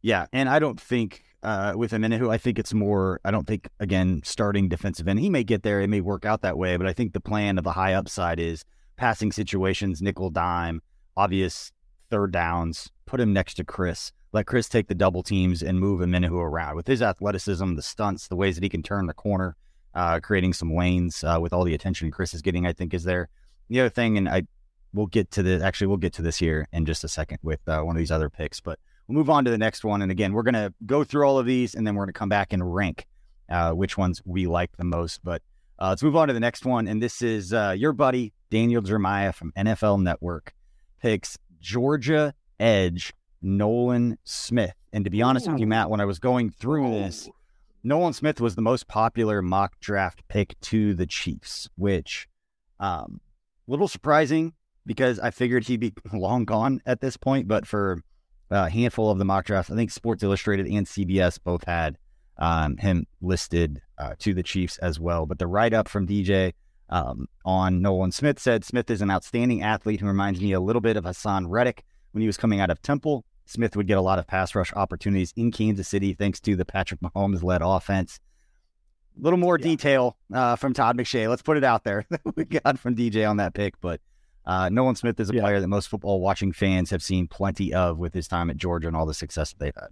Yeah, 0.01 0.27
and 0.31 0.47
I 0.47 0.59
don't 0.59 0.79
think 0.79 1.23
uh, 1.43 1.73
with 1.75 1.91
Omenihu, 1.91 2.29
I 2.29 2.37
think 2.37 2.59
it's 2.59 2.73
more. 2.73 3.19
I 3.23 3.31
don't 3.31 3.47
think 3.47 3.69
again 3.79 4.21
starting 4.23 4.69
defensive 4.69 5.07
end. 5.07 5.19
He 5.19 5.29
may 5.29 5.43
get 5.43 5.63
there, 5.63 5.81
it 5.81 5.87
may 5.87 6.01
work 6.01 6.25
out 6.25 6.41
that 6.41 6.57
way, 6.57 6.77
but 6.77 6.87
I 6.87 6.93
think 6.93 7.13
the 7.13 7.19
plan 7.19 7.57
of 7.57 7.63
the 7.63 7.71
high 7.71 7.93
upside 7.93 8.39
is 8.39 8.65
passing 8.97 9.31
situations, 9.31 10.01
nickel 10.01 10.29
dime, 10.29 10.81
obvious 11.15 11.71
third 12.09 12.31
downs, 12.31 12.89
put 13.05 13.19
him 13.19 13.33
next 13.33 13.55
to 13.55 13.63
Chris. 13.63 14.11
Let 14.33 14.45
Chris 14.45 14.67
take 14.67 14.87
the 14.87 14.95
double 14.95 15.23
teams 15.23 15.63
and 15.63 15.79
move 15.79 16.01
Omenihu 16.01 16.33
around. 16.33 16.75
With 16.75 16.87
his 16.87 17.01
athleticism, 17.01 17.75
the 17.75 17.81
stunts, 17.81 18.27
the 18.27 18.35
ways 18.35 18.55
that 18.55 18.63
he 18.63 18.69
can 18.69 18.83
turn 18.83 19.07
the 19.07 19.13
corner, 19.13 19.55
uh, 19.93 20.19
creating 20.19 20.53
some 20.53 20.73
lanes 20.73 21.23
uh, 21.23 21.39
with 21.41 21.53
all 21.53 21.63
the 21.63 21.73
attention 21.73 22.11
Chris 22.11 22.33
is 22.33 22.41
getting, 22.41 22.67
I 22.67 22.73
think 22.73 22.93
is 22.93 23.03
there. 23.03 23.29
The 23.69 23.79
other 23.81 23.89
thing, 23.89 24.17
and 24.17 24.29
I 24.29 24.43
we'll 24.93 25.07
get 25.07 25.31
to 25.31 25.43
the 25.43 25.63
actually 25.63 25.87
we'll 25.87 25.97
get 25.97 26.13
to 26.13 26.21
this 26.21 26.37
here 26.37 26.67
in 26.71 26.85
just 26.85 27.03
a 27.03 27.07
second 27.07 27.39
with 27.41 27.59
uh, 27.67 27.81
one 27.81 27.95
of 27.95 27.99
these 27.99 28.11
other 28.11 28.29
picks, 28.29 28.59
but 28.59 28.79
we'll 29.07 29.17
move 29.17 29.29
on 29.29 29.45
to 29.45 29.51
the 29.51 29.57
next 29.57 29.83
one. 29.83 30.01
And 30.01 30.11
again, 30.11 30.33
we're 30.33 30.43
gonna 30.43 30.73
go 30.85 31.03
through 31.03 31.25
all 31.25 31.39
of 31.39 31.45
these, 31.45 31.75
and 31.75 31.85
then 31.85 31.95
we're 31.95 32.05
gonna 32.05 32.13
come 32.13 32.29
back 32.29 32.53
and 32.53 32.73
rank 32.73 33.07
uh, 33.49 33.71
which 33.71 33.97
ones 33.97 34.21
we 34.25 34.47
like 34.47 34.75
the 34.77 34.83
most. 34.83 35.23
But 35.23 35.41
uh, 35.79 35.89
let's 35.89 36.03
move 36.03 36.15
on 36.15 36.27
to 36.27 36.33
the 36.33 36.39
next 36.39 36.65
one, 36.65 36.87
and 36.87 37.01
this 37.01 37.21
is 37.21 37.53
uh, 37.53 37.75
your 37.77 37.93
buddy 37.93 38.33
Daniel 38.49 38.81
Jeremiah 38.81 39.33
from 39.33 39.51
NFL 39.57 40.01
Network 40.01 40.53
picks 41.01 41.37
Georgia 41.59 42.33
edge 42.59 43.13
Nolan 43.41 44.17
Smith. 44.23 44.73
And 44.93 45.03
to 45.05 45.11
be 45.11 45.21
honest 45.21 45.49
with 45.49 45.59
you, 45.59 45.67
Matt, 45.67 45.89
when 45.89 46.01
I 46.01 46.05
was 46.05 46.19
going 46.19 46.49
through 46.49 46.91
this, 46.91 47.29
Nolan 47.83 48.13
Smith 48.13 48.41
was 48.41 48.55
the 48.55 48.61
most 48.61 48.87
popular 48.87 49.41
mock 49.41 49.79
draft 49.79 50.27
pick 50.27 50.59
to 50.61 50.93
the 50.93 51.05
Chiefs, 51.05 51.69
which 51.75 52.27
um 52.79 53.21
a 53.67 53.71
little 53.71 53.87
surprising 53.87 54.53
because 54.85 55.19
I 55.19 55.31
figured 55.31 55.65
he'd 55.65 55.79
be 55.79 55.93
long 56.13 56.45
gone 56.45 56.81
at 56.85 57.01
this 57.01 57.17
point. 57.17 57.47
But 57.47 57.67
for 57.67 58.01
a 58.49 58.69
handful 58.69 59.11
of 59.11 59.19
the 59.19 59.25
mock 59.25 59.45
drafts, 59.45 59.71
I 59.71 59.75
think 59.75 59.91
Sports 59.91 60.23
Illustrated 60.23 60.67
and 60.67 60.87
CBS 60.87 61.37
both 61.43 61.65
had 61.65 61.97
um, 62.37 62.77
him 62.77 63.05
listed 63.21 63.81
uh, 63.97 64.13
to 64.19 64.33
the 64.33 64.43
Chiefs 64.43 64.77
as 64.79 64.99
well. 64.99 65.25
But 65.25 65.39
the 65.39 65.47
write 65.47 65.73
up 65.73 65.87
from 65.87 66.07
DJ 66.07 66.53
um, 66.89 67.27
on 67.45 67.81
Nolan 67.81 68.11
Smith 68.11 68.39
said 68.39 68.63
Smith 68.63 68.89
is 68.89 69.01
an 69.01 69.11
outstanding 69.11 69.61
athlete 69.61 69.99
who 69.99 70.07
reminds 70.07 70.39
me 70.39 70.53
a 70.53 70.59
little 70.59 70.81
bit 70.81 70.97
of 70.97 71.03
Haason 71.03 71.45
Reddick 71.47 71.83
when 72.11 72.21
he 72.21 72.27
was 72.27 72.37
coming 72.37 72.59
out 72.59 72.69
of 72.69 72.81
Temple. 72.81 73.25
Smith 73.49 73.75
would 73.75 73.87
get 73.87 73.97
a 73.97 74.01
lot 74.01 74.19
of 74.19 74.27
pass 74.27 74.53
rush 74.55 74.73
opportunities 74.73 75.33
in 75.35 75.51
Kansas 75.51 75.87
City 75.87 76.13
thanks 76.13 76.39
to 76.41 76.55
the 76.55 76.65
Patrick 76.65 76.99
Mahomes 77.01 77.43
led 77.43 77.61
offense. 77.63 78.19
A 79.17 79.23
little 79.23 79.39
more 79.39 79.57
yeah. 79.57 79.63
detail 79.63 80.17
uh, 80.33 80.55
from 80.55 80.73
Todd 80.73 80.97
McShay. 80.97 81.27
Let's 81.27 81.41
put 81.41 81.57
it 81.57 81.63
out 81.63 81.83
there 81.83 82.05
that 82.09 82.21
we 82.35 82.45
got 82.45 82.77
from 82.77 82.95
DJ 82.95 83.27
on 83.27 83.37
that 83.37 83.53
pick. 83.53 83.79
But 83.81 84.01
uh, 84.45 84.69
Nolan 84.69 84.95
Smith 84.95 85.19
is 85.19 85.29
a 85.29 85.35
yeah. 85.35 85.41
player 85.41 85.59
that 85.59 85.67
most 85.67 85.87
football 85.89 86.19
watching 86.19 86.51
fans 86.51 86.89
have 86.91 87.01
seen 87.01 87.27
plenty 87.27 87.73
of 87.73 87.97
with 87.97 88.13
his 88.13 88.27
time 88.27 88.49
at 88.49 88.57
Georgia 88.57 88.87
and 88.87 88.95
all 88.95 89.05
the 89.05 89.13
success 89.13 89.51
that 89.51 89.59
they've 89.59 89.75
had. 89.75 89.89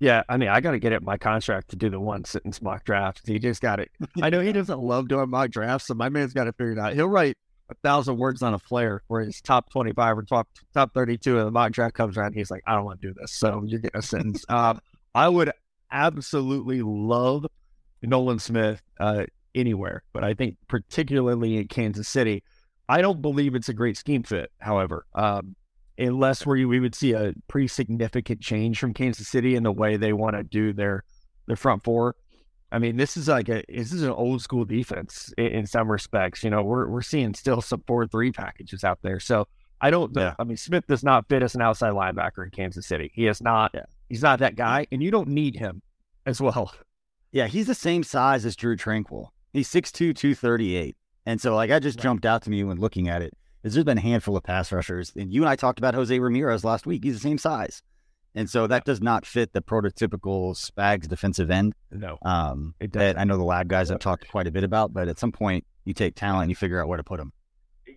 Yeah, 0.00 0.22
I 0.30 0.38
mean, 0.38 0.48
I 0.48 0.62
got 0.62 0.70
to 0.70 0.78
get 0.78 0.92
it 0.92 1.02
my 1.02 1.18
contract 1.18 1.68
to 1.70 1.76
do 1.76 1.90
the 1.90 2.00
one 2.00 2.24
sentence 2.24 2.62
mock 2.62 2.84
draft. 2.84 3.20
He 3.26 3.38
just 3.38 3.60
got 3.60 3.80
it. 3.80 3.90
I 4.22 4.30
know 4.30 4.40
he 4.40 4.52
doesn't 4.52 4.80
love 4.80 5.08
doing 5.08 5.28
mock 5.28 5.50
drafts, 5.50 5.88
so 5.88 5.94
my 5.94 6.08
man's 6.08 6.32
got 6.32 6.44
to 6.44 6.52
figure 6.52 6.72
it 6.72 6.78
out. 6.78 6.94
He'll 6.94 7.06
write 7.06 7.36
a 7.70 7.74
thousand 7.82 8.18
words 8.18 8.42
on 8.42 8.54
a 8.54 8.58
flare 8.58 9.02
where 9.06 9.22
his 9.22 9.40
top 9.40 9.70
25 9.70 10.18
or 10.18 10.22
top, 10.22 10.48
top 10.74 10.92
32 10.92 11.38
and 11.38 11.46
the 11.46 11.50
mock 11.50 11.72
draft 11.72 11.94
comes 11.94 12.16
around. 12.16 12.34
He's 12.34 12.50
like, 12.50 12.62
I 12.66 12.74
don't 12.74 12.84
want 12.84 13.00
to 13.00 13.08
do 13.08 13.14
this. 13.14 13.32
So 13.32 13.62
you're 13.66 13.80
getting 13.80 13.98
a 13.98 14.02
sentence. 14.02 14.44
um, 14.48 14.80
I 15.14 15.28
would 15.28 15.52
absolutely 15.90 16.82
love 16.82 17.46
Nolan 18.02 18.38
Smith 18.38 18.82
uh, 18.98 19.26
anywhere, 19.54 20.02
but 20.12 20.24
I 20.24 20.34
think 20.34 20.56
particularly 20.68 21.56
in 21.56 21.68
Kansas 21.68 22.08
City, 22.08 22.42
I 22.88 23.02
don't 23.02 23.22
believe 23.22 23.54
it's 23.54 23.68
a 23.68 23.74
great 23.74 23.96
scheme 23.96 24.22
fit, 24.22 24.50
however. 24.58 25.06
Um, 25.14 25.54
unless 25.98 26.46
where 26.46 26.66
we 26.66 26.80
would 26.80 26.94
see 26.94 27.12
a 27.12 27.34
pretty 27.46 27.68
significant 27.68 28.40
change 28.40 28.78
from 28.78 28.94
Kansas 28.94 29.28
City 29.28 29.54
in 29.54 29.62
the 29.62 29.72
way 29.72 29.96
they 29.96 30.12
want 30.12 30.36
to 30.36 30.42
do 30.42 30.72
their 30.72 31.04
their 31.46 31.56
front 31.56 31.84
four. 31.84 32.16
I 32.72 32.78
mean, 32.78 32.96
this 32.96 33.16
is 33.16 33.28
like 33.28 33.48
a 33.48 33.64
this 33.68 33.92
is 33.92 34.02
an 34.02 34.10
old 34.10 34.42
school 34.42 34.64
defense 34.64 35.32
in, 35.36 35.46
in 35.46 35.66
some 35.66 35.90
respects. 35.90 36.44
You 36.44 36.50
know, 36.50 36.62
we're 36.62 36.88
we're 36.88 37.02
seeing 37.02 37.34
still 37.34 37.60
some 37.60 37.82
four 37.86 38.06
three 38.06 38.32
packages 38.32 38.84
out 38.84 38.98
there. 39.02 39.20
So 39.20 39.48
I 39.80 39.90
don't. 39.90 40.12
Yeah. 40.14 40.34
I 40.38 40.44
mean, 40.44 40.56
Smith 40.56 40.86
does 40.86 41.02
not 41.02 41.28
fit 41.28 41.42
as 41.42 41.54
an 41.54 41.62
outside 41.62 41.92
linebacker 41.92 42.44
in 42.44 42.50
Kansas 42.50 42.86
City. 42.86 43.10
He 43.14 43.26
is 43.26 43.42
not. 43.42 43.72
Yeah. 43.74 43.84
He's 44.08 44.22
not 44.22 44.40
that 44.40 44.56
guy, 44.56 44.86
and 44.92 45.02
you 45.02 45.10
don't 45.10 45.28
need 45.28 45.56
him 45.56 45.82
as 46.26 46.40
well. 46.40 46.72
Yeah, 47.32 47.46
he's 47.46 47.68
the 47.68 47.76
same 47.76 48.02
size 48.02 48.44
as 48.44 48.56
Drue 48.56 48.76
Tranquill. 48.76 49.28
He's 49.52 49.68
6'2", 49.68 50.16
238. 50.16 50.96
And 51.26 51.40
so, 51.40 51.54
like, 51.54 51.70
I 51.70 51.78
just 51.78 51.98
right. 51.98 52.02
jumped 52.02 52.26
out 52.26 52.42
to 52.42 52.50
me 52.50 52.64
when 52.64 52.78
looking 52.78 53.08
at 53.08 53.22
it 53.22 53.34
is 53.62 53.74
there's 53.74 53.84
been 53.84 53.98
a 53.98 54.00
handful 54.00 54.36
of 54.36 54.42
pass 54.42 54.72
rushers. 54.72 55.12
And 55.16 55.32
you 55.32 55.42
and 55.42 55.48
I 55.48 55.54
talked 55.54 55.78
about 55.78 55.94
Jose 55.94 56.18
Ramirez 56.18 56.64
last 56.64 56.86
week. 56.86 57.04
He's 57.04 57.14
the 57.14 57.20
same 57.20 57.38
size. 57.38 57.82
And 58.34 58.48
so 58.48 58.66
that 58.66 58.84
does 58.84 59.00
not 59.00 59.26
fit 59.26 59.52
the 59.52 59.60
prototypical 59.60 60.54
Spags 60.54 61.08
defensive 61.08 61.50
end. 61.50 61.74
No. 61.90 62.16
Um, 62.22 62.74
it 62.78 62.92
does. 62.92 63.16
I 63.16 63.24
know 63.24 63.36
the 63.36 63.44
lab 63.44 63.68
guys 63.68 63.88
have 63.88 63.98
talked 63.98 64.28
quite 64.28 64.46
a 64.46 64.50
bit 64.50 64.62
about, 64.62 64.92
but 64.92 65.08
at 65.08 65.18
some 65.18 65.32
point 65.32 65.64
you 65.84 65.94
take 65.94 66.14
talent 66.14 66.42
and 66.42 66.50
you 66.50 66.56
figure 66.56 66.80
out 66.80 66.88
where 66.88 66.96
to 66.96 67.04
put 67.04 67.18
them. 67.18 67.32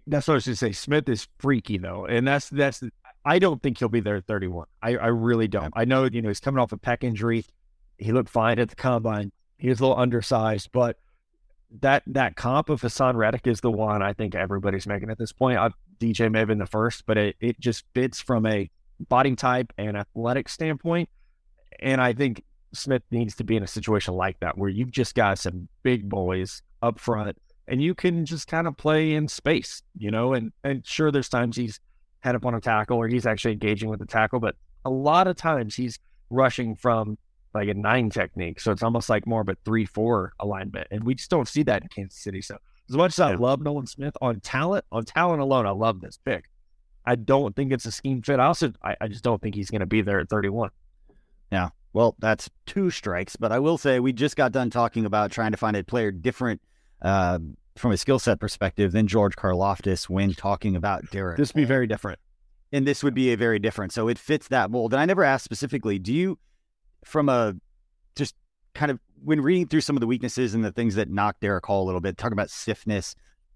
That's 0.08 0.28
what 0.28 0.34
I 0.34 0.36
was 0.36 0.46
going 0.46 0.54
to 0.54 0.58
say. 0.58 0.72
Smith 0.72 1.08
is 1.08 1.28
freaky 1.38 1.78
though. 1.78 2.06
And 2.06 2.28
that's, 2.28 2.50
that's, 2.50 2.84
I 3.24 3.40
don't 3.40 3.62
think 3.62 3.78
he'll 3.78 3.90
be 3.90 4.00
there 4.00 4.18
at 4.18 4.26
31. 4.26 4.68
I, 4.82 4.98
I 4.98 5.08
really 5.08 5.48
don't. 5.48 5.72
I 5.76 5.86
know, 5.86 6.06
you 6.06 6.22
know, 6.22 6.30
he's 6.30 6.40
coming 6.40 6.60
off 6.60 6.72
a 6.72 6.78
pec 6.78 7.04
injury. 7.04 7.46
He 7.98 8.12
looked 8.12 8.30
fine 8.30 8.60
at 8.60 8.70
the 8.70 8.76
combine. 8.76 9.32
He 9.58 9.70
was 9.70 9.80
a 9.80 9.84
little 9.84 9.98
undersized, 9.98 10.72
but 10.72 10.98
that 11.82 12.04
that 12.08 12.36
comp 12.36 12.70
of 12.70 12.82
Haason 12.82 13.16
Reddick 13.16 13.48
is 13.48 13.62
the 13.62 13.72
one 13.72 14.04
I 14.04 14.14
think 14.14 14.36
everybody's 14.36 14.86
making 14.86 15.10
at 15.10 15.18
this 15.18 15.32
point. 15.32 15.58
I've, 15.58 15.74
DJ 16.00 16.32
may 16.32 16.40
have 16.40 16.50
been 16.50 16.60
the 16.60 16.66
first, 16.66 17.06
but 17.06 17.18
it, 17.18 17.36
it 17.40 17.60
just 17.60 17.86
fits 17.94 18.20
from 18.20 18.46
a 18.46 18.70
body 19.00 19.36
type 19.36 19.74
and 19.78 19.98
athletic 19.98 20.50
standpoint. 20.50 21.10
And 21.80 22.02
I 22.02 22.14
think 22.14 22.44
Smith 22.74 23.04
needs 23.12 23.36
to 23.36 23.44
be 23.44 23.56
in 23.56 23.64
a 23.64 23.68
situation 23.68 24.16
like 24.16 24.40
that 24.40 24.58
where 24.58 24.70
you've 24.70 24.92
just 24.92 25.16
got 25.16 25.40
some 25.40 25.68
big 25.84 26.10
boys 26.10 26.62
up 26.82 27.00
front 27.00 27.38
and 27.68 27.82
you 27.82 27.96
can 27.96 28.26
just 28.26 28.48
kind 28.48 28.68
of 28.68 28.76
play 28.78 29.14
in 29.14 29.28
space, 29.28 29.84
you 29.98 30.12
know, 30.12 30.34
and, 30.34 30.52
and 30.64 30.86
sure, 30.86 31.12
there's 31.12 31.30
times 31.30 31.56
he's 31.56 31.80
head 32.20 32.36
up 32.36 32.46
on 32.46 32.56
a 32.56 32.62
tackle 32.62 32.98
or 32.98 33.08
he's 33.08 33.26
actually 33.26 33.54
engaging 33.54 33.90
with 33.90 34.00
the 34.00 34.06
tackle. 34.06 34.40
But 34.40 34.56
a 34.86 34.90
lot 34.90 35.28
of 35.28 35.36
times 35.36 35.76
he's 35.76 36.00
rushing 36.30 36.76
from 36.76 37.18
like 37.54 37.70
a 37.70 37.74
nine 37.74 38.10
technique. 38.10 38.60
So 38.60 38.72
it's 38.72 38.84
almost 38.84 39.10
like 39.10 39.28
more 39.28 39.42
of 39.42 39.50
a 39.50 39.56
three 39.64 39.86
four 39.86 40.34
alignment. 40.40 40.88
And 40.92 41.04
we 41.04 41.16
just 41.16 41.30
don't 41.30 41.48
see 41.48 41.64
that 41.64 41.84
in 41.84 41.88
Kansas 41.90 42.20
City. 42.20 42.42
So 42.42 42.58
as 42.90 42.96
much 42.96 43.14
as 43.14 43.20
I 43.20 43.36
love 43.36 43.62
Nolan 43.62 43.88
Smith 43.88 44.16
on 44.22 44.40
talent, 44.40 44.86
on 44.92 45.06
talent 45.06 45.42
alone, 45.42 45.66
I 45.66 45.72
love 45.72 46.02
this 46.02 46.18
pick. 46.18 46.46
I 47.06 47.16
don't 47.16 47.56
think 47.56 47.72
it's 47.72 47.86
a 47.86 47.92
scheme 47.92 48.22
fit. 48.22 48.40
I 48.40 48.46
also 48.46 48.74
I, 48.84 48.96
I 49.02 49.08
just 49.08 49.24
don't 49.24 49.42
think 49.42 49.56
he's 49.56 49.70
gonna 49.70 49.86
be 49.86 50.02
there 50.02 50.20
at 50.20 50.30
thirty 50.30 50.50
one. 50.50 50.70
Yeah. 51.52 51.70
Well, 51.94 52.16
that's 52.18 52.50
two 52.66 52.90
strikes, 52.90 53.36
but 53.36 53.52
I 53.52 53.60
will 53.60 53.78
say 53.78 54.00
we 54.00 54.14
just 54.14 54.36
got 54.36 54.52
done 54.52 54.72
talking 54.72 55.06
about 55.06 55.32
trying 55.32 55.52
to 55.52 55.58
find 55.58 55.78
a 55.78 55.84
player 55.84 56.12
different 56.12 56.60
uh, 57.04 57.38
from 57.76 57.92
a 57.92 57.98
skill 57.98 58.18
set 58.18 58.40
perspective 58.40 58.92
than 58.92 59.06
George 59.06 59.36
Karlaftis 59.36 60.10
when 60.10 60.34
talking 60.34 60.76
about 60.76 61.04
Derick. 61.12 61.38
This 61.38 61.54
would 61.54 61.62
be 61.62 61.66
very 61.66 61.86
different. 61.86 62.20
And 62.72 62.88
this 62.88 63.04
would 63.04 63.14
be 63.14 63.32
a 63.32 63.38
very 63.38 63.60
different. 63.60 63.92
So 63.92 64.08
it 64.08 64.18
fits 64.18 64.48
that 64.48 64.72
mold. 64.72 64.94
And 64.94 65.02
I 65.02 65.06
never 65.06 65.24
asked 65.24 65.44
specifically, 65.44 66.00
do 66.00 66.12
you, 66.12 66.40
from 67.06 67.30
a 67.30 67.54
just 68.16 68.34
kind 68.74 68.90
of 68.90 69.00
when 69.24 69.42
reading 69.42 69.68
through 69.68 69.82
some 69.82 69.96
of 69.96 70.02
the 70.02 70.08
weaknesses 70.08 70.56
and 70.56 70.66
the 70.66 70.72
things 70.72 70.96
that 70.96 71.10
knock 71.10 71.40
Derick 71.40 71.66
Hall 71.66 71.84
a 71.84 71.86
little 71.86 72.02
bit, 72.02 72.18
talking 72.18 72.34
about 72.34 72.50
stiffness, 72.50 73.16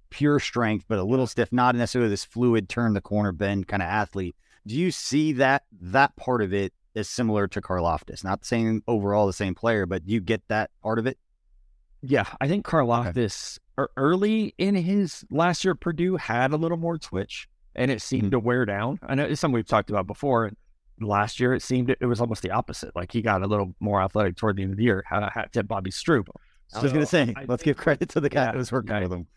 pure 0.09 0.39
strength, 0.39 0.85
but 0.87 0.99
a 0.99 1.03
little 1.03 1.27
stiff, 1.27 1.51
not 1.51 1.75
necessarily 1.75 2.09
this 2.09 2.25
fluid 2.25 2.69
turn 2.69 2.93
the 2.93 3.01
corner 3.01 3.31
bend 3.31 3.67
kind 3.67 3.81
of 3.81 3.89
athlete. 3.89 4.35
Do 4.65 4.75
you 4.75 4.91
see 4.91 5.33
that 5.33 5.63
that 5.81 6.15
part 6.15 6.41
of 6.41 6.53
it 6.53 6.73
is 6.95 7.09
similar 7.09 7.47
to 7.47 7.61
Karlaftis? 7.61 8.23
Not 8.23 8.45
saying 8.45 8.83
overall 8.87 9.27
the 9.27 9.33
same 9.33 9.55
player, 9.55 9.85
but 9.85 10.07
you 10.07 10.19
get 10.19 10.41
that 10.49 10.71
part 10.81 10.99
of 10.99 11.07
it? 11.07 11.17
Yeah, 12.01 12.25
I 12.41 12.47
think 12.47 12.65
Karlaftis 12.65 13.59
okay. 13.79 13.91
early 13.97 14.53
in 14.57 14.75
his 14.75 15.25
last 15.31 15.63
year 15.63 15.73
at 15.73 15.79
Purdue 15.79 16.17
had 16.17 16.51
a 16.51 16.57
little 16.57 16.77
more 16.77 16.97
twitch 16.97 17.47
and 17.75 17.91
it 17.91 18.01
seemed 18.01 18.23
mm-hmm. 18.23 18.31
to 18.31 18.39
wear 18.39 18.65
down. 18.65 18.99
I 19.03 19.15
know 19.15 19.23
it's 19.23 19.39
something 19.39 19.55
we've 19.55 19.67
talked 19.67 19.89
about 19.89 20.07
before. 20.07 20.51
Last 20.99 21.39
year 21.39 21.53
it 21.53 21.61
seemed 21.61 21.89
it 21.89 22.05
was 22.05 22.19
almost 22.19 22.41
the 22.41 22.51
opposite. 22.51 22.95
Like 22.95 23.11
he 23.11 23.21
got 23.21 23.43
a 23.43 23.47
little 23.47 23.73
more 23.79 24.01
athletic 24.01 24.35
toward 24.35 24.57
the 24.57 24.63
end 24.63 24.71
of 24.71 24.77
the 24.77 24.83
year. 24.83 25.03
Hat 25.07 25.49
tip 25.53 25.67
Bobby 25.67 25.91
Stroupe. 25.91 26.27
So 26.69 26.79
I 26.79 26.83
was 26.83 26.91
going 26.91 27.03
to 27.03 27.09
say, 27.09 27.33
I 27.37 27.45
let's 27.47 27.63
give 27.63 27.77
credit 27.77 28.09
to 28.09 28.19
the 28.19 28.29
guy 28.29 28.45
yeah, 28.45 28.51
who 28.51 28.57
was 28.57 28.71
working 28.71 28.99
with 29.01 29.13
him. 29.13 29.27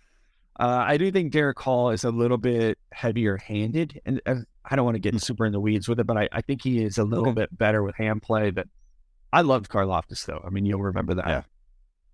Uh, 0.60 0.84
I 0.86 0.98
do 0.98 1.10
think 1.10 1.32
Derick 1.32 1.58
Hall 1.58 1.88
is 1.88 2.04
a 2.04 2.10
little 2.10 2.36
bit 2.36 2.76
heavier 2.92 3.38
handed, 3.38 3.98
and, 4.04 4.20
I 4.62 4.76
don't 4.76 4.84
want 4.84 4.96
to 4.96 5.00
get 5.00 5.14
mm. 5.14 5.20
super 5.20 5.46
in 5.46 5.52
the 5.52 5.60
weeds 5.60 5.88
with 5.88 5.98
it, 5.98 6.06
but 6.06 6.18
I, 6.18 6.28
I 6.32 6.42
think 6.42 6.62
he 6.62 6.84
is 6.84 6.98
a 6.98 7.02
little 7.02 7.32
bit 7.32 7.56
better 7.56 7.82
with 7.82 7.96
hand 7.96 8.22
play. 8.22 8.50
But 8.50 8.68
I 9.32 9.40
loved 9.40 9.70
Karlaftis 9.70 10.26
though. 10.26 10.44
I 10.46 10.50
mean, 10.50 10.66
you'll 10.66 10.82
remember 10.82 11.14
that. 11.14 11.26
Yeah, 11.26 11.42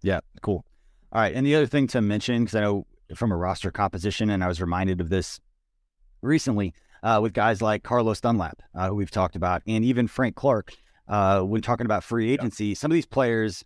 yeah, 0.00 0.20
cool. 0.42 0.64
All 1.12 1.20
right, 1.20 1.34
and 1.34 1.44
the 1.44 1.56
other 1.56 1.66
thing 1.66 1.88
to 1.88 2.00
mention 2.00 2.44
because 2.44 2.54
I 2.54 2.60
know 2.60 2.86
from 3.16 3.32
a 3.32 3.36
roster 3.36 3.72
composition, 3.72 4.30
and 4.30 4.44
I 4.44 4.46
was 4.46 4.60
reminded 4.60 5.00
of 5.00 5.08
this 5.08 5.40
recently 6.22 6.72
uh, 7.02 7.18
with 7.20 7.32
guys 7.32 7.60
like 7.60 7.82
Carlos 7.82 8.20
Dunlap, 8.20 8.62
uh, 8.76 8.88
who 8.88 8.94
we've 8.94 9.10
talked 9.10 9.34
about, 9.34 9.62
and 9.66 9.84
even 9.84 10.06
Frank 10.06 10.36
Clark. 10.36 10.72
Uh, 11.08 11.40
when 11.42 11.62
talking 11.62 11.86
about 11.86 12.04
free 12.04 12.32
agency, 12.32 12.66
yeah. 12.66 12.74
some 12.74 12.90
of 12.90 12.94
these 12.94 13.06
players, 13.06 13.64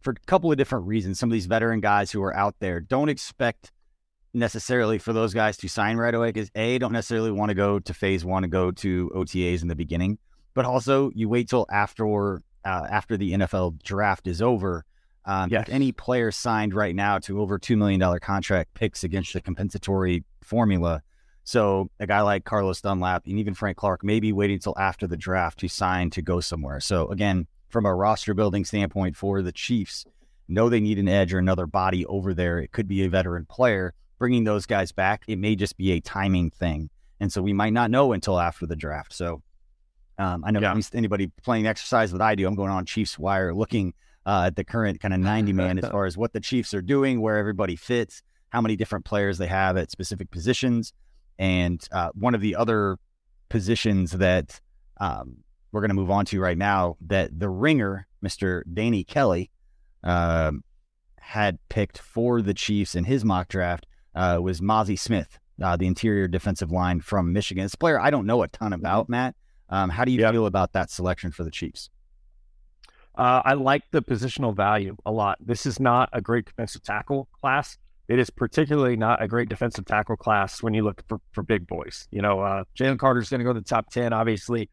for 0.00 0.10
a 0.10 0.26
couple 0.26 0.50
of 0.50 0.58
different 0.58 0.86
reasons, 0.86 1.18
some 1.18 1.28
of 1.28 1.32
these 1.32 1.46
veteran 1.46 1.80
guys 1.80 2.10
who 2.10 2.22
are 2.22 2.34
out 2.34 2.54
there, 2.60 2.80
don't 2.80 3.08
expect 3.08 3.72
necessarily 4.36 4.98
for 4.98 5.12
those 5.12 5.34
guys 5.34 5.56
to 5.58 5.68
sign 5.68 5.96
right 5.96 6.14
away 6.14 6.30
because 6.30 6.50
a 6.54 6.78
don't 6.78 6.92
necessarily 6.92 7.30
want 7.30 7.50
to 7.50 7.54
go 7.54 7.78
to 7.78 7.94
phase 7.94 8.24
one 8.24 8.44
and 8.44 8.52
go 8.52 8.70
to 8.70 9.10
OTAs 9.14 9.62
in 9.62 9.68
the 9.68 9.74
beginning, 9.74 10.18
but 10.54 10.64
also 10.64 11.10
you 11.14 11.28
wait 11.28 11.48
till 11.48 11.66
after 11.70 12.42
uh, 12.64 12.86
after 12.90 13.16
the 13.16 13.32
NFL 13.32 13.82
draft 13.82 14.26
is 14.26 14.42
over. 14.42 14.84
Um, 15.24 15.50
yes. 15.50 15.66
If 15.66 15.74
any 15.74 15.90
player 15.90 16.30
signed 16.30 16.74
right 16.74 16.94
now 16.94 17.18
to 17.20 17.40
over 17.40 17.58
two 17.58 17.76
million 17.76 17.98
dollar 17.98 18.20
contract 18.20 18.74
picks 18.74 19.02
against 19.02 19.32
the 19.32 19.40
compensatory 19.40 20.24
formula, 20.42 21.02
so 21.42 21.90
a 22.00 22.06
guy 22.06 22.20
like 22.22 22.44
Carlos 22.44 22.80
Dunlap 22.80 23.26
and 23.26 23.38
even 23.38 23.54
Frank 23.54 23.76
Clark 23.76 24.04
may 24.04 24.20
be 24.20 24.32
waiting 24.32 24.54
until 24.54 24.76
after 24.78 25.06
the 25.06 25.16
draft 25.16 25.60
to 25.60 25.68
sign 25.68 26.10
to 26.10 26.22
go 26.22 26.40
somewhere. 26.40 26.80
So 26.80 27.08
again, 27.08 27.46
from 27.68 27.86
a 27.86 27.94
roster 27.94 28.34
building 28.34 28.64
standpoint 28.64 29.16
for 29.16 29.42
the 29.42 29.52
Chiefs, 29.52 30.04
know 30.48 30.68
they 30.68 30.80
need 30.80 30.98
an 30.98 31.08
edge 31.08 31.32
or 31.32 31.38
another 31.38 31.66
body 31.66 32.04
over 32.06 32.34
there. 32.34 32.58
It 32.58 32.72
could 32.72 32.88
be 32.88 33.04
a 33.04 33.08
veteran 33.08 33.46
player. 33.46 33.94
Bringing 34.18 34.44
those 34.44 34.66
guys 34.66 34.92
back, 34.92 35.24
it 35.28 35.38
may 35.38 35.56
just 35.56 35.76
be 35.76 35.92
a 35.92 36.00
timing 36.00 36.50
thing. 36.50 36.90
And 37.20 37.32
so 37.32 37.42
we 37.42 37.52
might 37.52 37.72
not 37.72 37.90
know 37.90 38.12
until 38.12 38.38
after 38.38 38.66
the 38.66 38.76
draft. 38.76 39.12
So 39.12 39.42
um, 40.18 40.44
I 40.44 40.50
know 40.50 40.60
yeah. 40.60 40.70
at 40.70 40.76
least 40.76 40.94
anybody 40.94 41.30
playing 41.42 41.66
exercise 41.66 42.12
that 42.12 42.22
I 42.22 42.34
do, 42.34 42.46
I'm 42.46 42.54
going 42.54 42.70
on 42.70 42.86
Chiefs 42.86 43.18
Wire 43.18 43.54
looking 43.54 43.94
uh, 44.24 44.44
at 44.46 44.56
the 44.56 44.64
current 44.64 45.00
kind 45.00 45.14
of 45.14 45.20
90 45.20 45.52
man 45.52 45.78
as 45.78 45.88
far 45.90 46.06
as 46.06 46.16
what 46.16 46.32
the 46.32 46.40
Chiefs 46.40 46.74
are 46.74 46.82
doing, 46.82 47.20
where 47.20 47.36
everybody 47.36 47.76
fits, 47.76 48.22
how 48.50 48.60
many 48.60 48.76
different 48.76 49.04
players 49.04 49.38
they 49.38 49.46
have 49.46 49.76
at 49.76 49.90
specific 49.90 50.30
positions. 50.30 50.92
And 51.38 51.86
uh, 51.92 52.10
one 52.14 52.34
of 52.34 52.40
the 52.40 52.56
other 52.56 52.98
positions 53.48 54.12
that 54.12 54.60
um, 54.98 55.38
we're 55.72 55.80
going 55.80 55.90
to 55.90 55.94
move 55.94 56.10
on 56.10 56.24
to 56.26 56.40
right 56.40 56.56
now 56.56 56.96
that 57.02 57.38
the 57.38 57.48
ringer, 57.48 58.06
Mr. 58.24 58.62
Danny 58.72 59.04
Kelly, 59.04 59.50
uh, 60.02 60.52
had 61.20 61.58
picked 61.68 61.98
for 61.98 62.40
the 62.40 62.54
Chiefs 62.54 62.94
in 62.94 63.04
his 63.04 63.24
mock 63.24 63.48
draft 63.48 63.86
uh, 64.16 64.40
was 64.42 64.60
Mazi 64.60 64.98
Smith, 64.98 65.38
uh, 65.62 65.76
the 65.76 65.86
interior 65.86 66.26
defensive 66.26 66.72
line 66.72 67.00
from 67.00 67.32
Michigan. 67.32 67.64
It's 67.64 67.74
a 67.74 67.78
player 67.78 68.00
I 68.00 68.10
don't 68.10 68.26
know 68.26 68.42
a 68.42 68.48
ton 68.48 68.72
about, 68.72 69.04
mm-hmm. 69.04 69.12
Matt. 69.12 69.34
Um, 69.68 69.90
how 69.90 70.04
do 70.04 70.12
you 70.12 70.20
yep. 70.20 70.32
feel 70.32 70.46
about 70.46 70.72
that 70.72 70.90
selection 70.90 71.30
for 71.30 71.44
the 71.44 71.50
Chiefs? 71.50 71.90
Uh, 73.16 73.42
I 73.44 73.54
like 73.54 73.82
the 73.92 74.02
positional 74.02 74.54
value 74.54 74.96
a 75.06 75.12
lot. 75.12 75.38
This 75.40 75.66
is 75.66 75.80
not 75.80 76.08
a 76.12 76.20
great 76.20 76.46
defensive 76.46 76.82
tackle 76.82 77.28
class. 77.40 77.78
It 78.08 78.18
is 78.18 78.30
particularly 78.30 78.96
not 78.96 79.22
a 79.22 79.26
great 79.26 79.48
defensive 79.48 79.84
tackle 79.84 80.16
class 80.16 80.62
when 80.62 80.74
you 80.74 80.84
look 80.84 81.02
for, 81.08 81.20
for 81.32 81.42
big 81.42 81.66
boys. 81.66 82.06
You 82.10 82.22
know, 82.22 82.40
uh, 82.40 82.64
Jalen 82.78 82.98
Carter's 82.98 83.30
going 83.30 83.40
to 83.40 83.44
go 83.44 83.52
to 83.52 83.60
the 83.60 83.66
top 83.66 83.90
10, 83.90 84.12
obviously. 84.12 84.70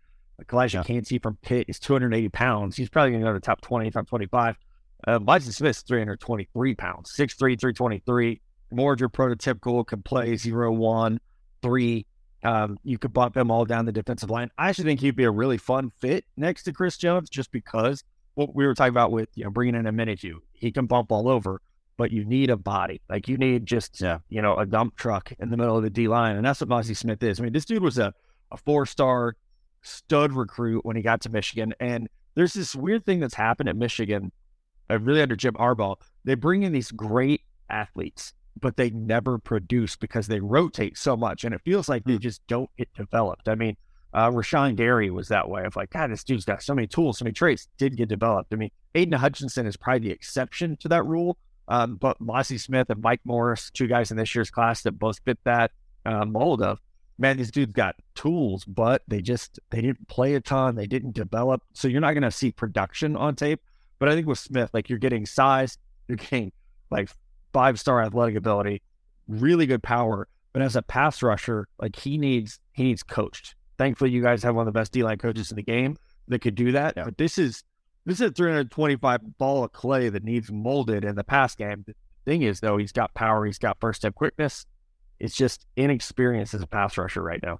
Elijah 0.51 0.79
yeah. 0.79 0.83
Kancey 0.83 1.19
from 1.19 1.37
Pitt 1.41 1.65
is 1.69 1.79
280 1.79 2.29
pounds. 2.29 2.75
He's 2.75 2.89
probably 2.89 3.11
going 3.11 3.21
to 3.21 3.27
go 3.27 3.33
to 3.33 3.39
the 3.39 3.45
top 3.45 3.61
20, 3.61 3.89
top 3.91 4.07
25. 4.07 4.57
Uh, 5.05 5.19
Bison 5.19 5.51
Smith's 5.51 5.81
323 5.81 6.75
pounds, 6.75 7.13
6'3, 7.17 7.59
323. 7.59 8.41
More 8.73 8.93
of 8.93 8.99
your 8.99 9.09
prototypical, 9.09 9.85
can 9.85 10.01
play 10.01 10.35
zero, 10.35 10.71
one, 10.71 11.19
three. 11.61 12.05
Um, 12.43 12.77
you 12.83 12.97
could 12.97 13.13
bump 13.13 13.37
him 13.37 13.49
all 13.49 13.63
down 13.63 13.85
the 13.85 13.91
defensive 13.91 14.29
line. 14.29 14.49
I 14.57 14.69
actually 14.69 14.85
think 14.85 14.99
he'd 14.99 15.15
be 15.15 15.23
a 15.23 15.31
really 15.31 15.57
fun 15.57 15.91
fit 15.99 16.25
next 16.35 16.63
to 16.63 16.73
Chris 16.73 16.97
Jones 16.97 17.29
just 17.29 17.51
because 17.51 18.03
what 18.35 18.53
we 18.53 18.65
were 18.65 18.73
talking 18.73 18.89
about 18.89 19.11
with 19.11 19.29
you 19.35 19.43
know 19.43 19.49
bringing 19.49 19.75
in 19.75 19.85
a 19.85 19.91
minute 19.91 20.23
you 20.23 20.41
he 20.53 20.71
can 20.71 20.87
bump 20.87 21.11
all 21.11 21.29
over 21.29 21.61
but 21.97 22.11
you 22.11 22.25
need 22.25 22.49
a 22.49 22.57
body. 22.57 23.01
Like 23.09 23.27
you 23.27 23.37
need 23.37 23.65
just 23.65 24.01
yeah. 24.01 24.19
you 24.29 24.41
know 24.41 24.57
a 24.57 24.65
dump 24.65 24.95
truck 24.95 25.31
in 25.39 25.49
the 25.49 25.57
middle 25.57 25.77
of 25.77 25.83
the 25.83 25.89
D 25.89 26.07
line, 26.07 26.35
and 26.35 26.45
that's 26.45 26.61
what 26.61 26.69
Mazi 26.69 26.95
Smith 26.95 27.21
is. 27.23 27.39
I 27.39 27.43
mean, 27.43 27.53
this 27.53 27.65
dude 27.65 27.83
was 27.83 27.97
a 27.97 28.13
a 28.51 28.57
four 28.57 28.85
star 28.85 29.35
stud 29.81 30.33
recruit 30.33 30.85
when 30.85 30.95
he 30.95 31.01
got 31.01 31.21
to 31.21 31.29
Michigan, 31.29 31.73
and 31.79 32.09
there's 32.35 32.53
this 32.53 32.75
weird 32.75 33.05
thing 33.05 33.19
that's 33.19 33.35
happened 33.35 33.69
at 33.69 33.75
Michigan, 33.75 34.31
really 34.89 35.21
under 35.21 35.35
Jim 35.35 35.53
Harbaugh. 35.53 35.97
They 36.23 36.35
bring 36.35 36.63
in 36.63 36.71
these 36.71 36.91
great 36.91 37.41
athletes, 37.69 38.33
but 38.59 38.77
they 38.77 38.89
never 38.91 39.37
produce 39.37 39.95
because 39.95 40.27
they 40.27 40.39
rotate 40.39 40.97
so 40.97 41.17
much, 41.17 41.43
and 41.43 41.53
it 41.53 41.61
feels 41.65 41.89
like 41.89 42.03
they 42.03 42.13
hmm. 42.13 42.19
just 42.19 42.45
don't 42.47 42.69
get 42.77 42.93
developed. 42.93 43.47
I 43.47 43.55
mean. 43.55 43.77
Uh, 44.15 44.29
Rashan 44.29 44.75
Gary 44.75 45.09
was 45.09 45.29
that 45.29 45.49
way 45.49 45.63
of 45.63 45.75
like, 45.75 45.89
God, 45.89 46.11
this 46.11 46.23
dude's 46.23 46.45
got 46.45 46.61
so 46.61 46.75
many 46.75 46.85
tools, 46.85 47.17
so 47.17 47.25
many 47.25 47.33
traits, 47.33 47.67
did 47.79 47.97
get 47.97 48.09
developed. 48.09 48.53
I 48.53 48.57
mean, 48.57 48.69
Aidan 48.93 49.17
Hutchinson 49.17 49.65
is 49.65 49.75
probably 49.75 50.09
the 50.09 50.13
exception 50.13 50.77
to 50.81 50.89
that 50.89 51.03
rule 51.03 51.35
um, 51.67 51.95
but 51.95 52.19
Mazi 52.19 52.59
Smith 52.59 52.89
and 52.89 53.01
Mike 53.01 53.21
Morris, 53.23 53.71
two 53.71 53.87
guys 53.87 54.11
in 54.11 54.17
this 54.17 54.35
year's 54.35 54.51
class 54.51 54.83
that 54.83 54.93
both 54.93 55.19
fit 55.25 55.39
that 55.45 55.71
uh, 56.05 56.25
mold 56.25 56.61
of 56.61 56.79
man, 57.17 57.37
these 57.37 57.51
dudes 57.51 57.71
got 57.71 57.95
tools, 58.15 58.65
but 58.65 59.03
they 59.07 59.21
just 59.21 59.59
they 59.69 59.81
didn't 59.81 60.07
play 60.07 60.35
a 60.35 60.41
ton, 60.41 60.75
they 60.75 60.87
didn't 60.87 61.13
develop. 61.13 61.61
So 61.73 61.87
you're 61.87 62.01
not 62.01 62.13
going 62.13 62.23
to 62.23 62.31
see 62.31 62.51
production 62.51 63.15
on 63.15 63.35
tape. 63.35 63.61
But 63.99 64.09
I 64.09 64.15
think 64.15 64.27
with 64.27 64.39
Smith, 64.39 64.71
like 64.73 64.89
you're 64.89 64.99
getting 64.99 65.25
size, 65.25 65.77
you're 66.07 66.17
getting 66.17 66.51
like 66.89 67.09
five 67.53 67.79
star 67.79 68.01
athletic 68.01 68.35
ability, 68.35 68.81
really 69.27 69.65
good 69.65 69.83
power. 69.83 70.27
But 70.51 70.61
as 70.61 70.75
a 70.75 70.81
pass 70.81 71.23
rusher, 71.23 71.67
like 71.79 71.95
he 71.95 72.17
needs 72.17 72.59
he 72.73 72.83
needs 72.83 73.03
coached. 73.03 73.55
Thankfully, 73.77 74.11
you 74.11 74.21
guys 74.21 74.43
have 74.43 74.55
one 74.55 74.67
of 74.67 74.73
the 74.73 74.77
best 74.77 74.91
D 74.91 75.03
line 75.03 75.17
coaches 75.17 75.51
in 75.51 75.55
the 75.55 75.63
game 75.63 75.97
that 76.27 76.39
could 76.39 76.55
do 76.55 76.71
that. 76.73 76.93
Yeah. 76.95 77.05
But 77.05 77.17
this 77.17 77.37
is 77.37 77.63
this 78.05 78.19
is 78.19 78.29
a 78.29 78.31
325 78.31 79.37
ball 79.37 79.63
of 79.63 79.71
clay 79.71 80.09
that 80.09 80.23
needs 80.23 80.51
molded 80.51 81.05
in 81.05 81.15
the 81.15 81.23
pass 81.23 81.55
game. 81.55 81.83
The 81.87 81.95
thing 82.25 82.41
is, 82.43 82.59
though, 82.59 82.77
he's 82.77 82.91
got 82.91 83.13
power, 83.13 83.45
he's 83.45 83.57
got 83.57 83.77
first 83.79 84.01
step 84.01 84.15
quickness. 84.15 84.65
It's 85.19 85.35
just 85.35 85.65
inexperience 85.77 86.53
as 86.53 86.61
a 86.61 86.67
pass 86.67 86.97
rusher 86.97 87.23
right 87.23 87.41
now. 87.41 87.59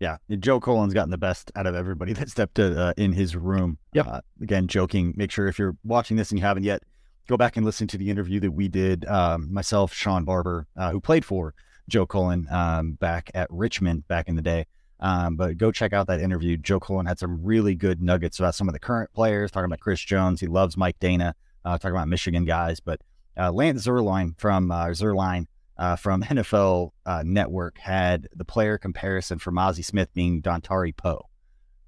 Yeah, 0.00 0.16
Joe 0.38 0.60
Cullen's 0.60 0.94
gotten 0.94 1.10
the 1.10 1.18
best 1.18 1.50
out 1.56 1.66
of 1.66 1.74
everybody 1.74 2.12
that 2.14 2.30
stepped 2.30 2.58
uh, 2.58 2.94
in 2.96 3.12
his 3.12 3.36
room. 3.36 3.78
Yep. 3.94 4.06
Uh, 4.06 4.20
again, 4.40 4.68
joking. 4.68 5.12
Make 5.16 5.30
sure 5.30 5.48
if 5.48 5.58
you're 5.58 5.76
watching 5.84 6.16
this 6.16 6.30
and 6.30 6.38
you 6.38 6.44
haven't 6.44 6.62
yet, 6.62 6.82
go 7.28 7.36
back 7.36 7.56
and 7.56 7.64
listen 7.64 7.86
to 7.86 7.98
the 7.98 8.10
interview 8.10 8.40
that 8.40 8.50
we 8.50 8.68
did. 8.68 9.04
Um, 9.04 9.52
myself, 9.52 9.92
Sean 9.92 10.24
Barber, 10.24 10.66
uh, 10.76 10.90
who 10.90 11.00
played 11.00 11.24
for 11.24 11.54
Joe 11.88 12.06
Cullen 12.06 12.46
um, 12.50 12.92
back 12.92 13.30
at 13.34 13.46
Richmond 13.50 14.08
back 14.08 14.28
in 14.28 14.34
the 14.34 14.42
day. 14.42 14.66
Um, 15.00 15.36
but 15.36 15.58
go 15.58 15.70
check 15.70 15.92
out 15.92 16.08
that 16.08 16.20
interview. 16.20 16.56
Joe 16.56 16.80
Cullen 16.80 17.06
had 17.06 17.18
some 17.18 17.44
really 17.44 17.76
good 17.76 18.02
nuggets 18.02 18.40
about 18.40 18.56
some 18.56 18.68
of 18.68 18.72
the 18.72 18.80
current 18.80 19.12
players, 19.12 19.50
talking 19.50 19.66
about 19.66 19.80
Chris 19.80 20.00
Jones. 20.00 20.40
He 20.40 20.48
loves 20.48 20.76
Mike 20.76 20.98
Danna, 20.98 21.34
uh, 21.64 21.78
talking 21.78 21.96
about 21.96 22.08
Michigan 22.08 22.44
guys. 22.44 22.80
But 22.80 23.00
uh, 23.38 23.52
Lance 23.52 23.86
Zierlein 23.86 24.38
from 24.40 24.72
uh, 24.72 24.86
Zierlein 24.86 25.46
uh, 25.76 25.96
from 25.96 26.22
NFL 26.24 26.90
uh, 27.06 27.22
Network 27.24 27.78
had 27.78 28.28
the 28.34 28.44
player 28.44 28.76
comparison 28.78 29.38
for 29.38 29.52
Mazi 29.52 29.84
Smith 29.84 30.12
being 30.14 30.42
Dontari 30.42 30.96
Poe. 30.96 31.26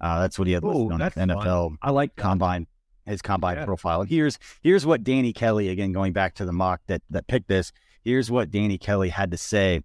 Uh, 0.01 0.21
that's 0.21 0.39
what 0.39 0.47
he 0.47 0.55
had 0.55 0.65
listed 0.65 0.83
Ooh, 0.83 0.93
on 0.93 1.01
NFL 1.01 1.45
fun. 1.45 1.79
I 1.83 1.91
like 1.91 2.15
that. 2.15 2.23
combine 2.23 2.67
his 3.07 3.23
combine 3.23 3.57
Yeah. 3.57 3.65
profile. 3.65 4.03
Here's 4.03 4.39
here's 4.63 4.87
what 4.87 5.03
Danny 5.03 5.33
Kelly 5.33 5.69
again 5.69 5.93
going 5.93 6.13
back 6.13 6.35
to 6.37 6.45
the 6.45 6.53
mock 6.53 6.81
that 6.87 7.03
that 7.11 7.27
picked 7.27 7.49
this. 7.49 7.73
Here's 8.03 8.31
what 8.31 8.51
Danny 8.51 8.79
Kelly 8.79 9.09
had 9.11 9.31
to 9.31 9.37
say 9.37 9.83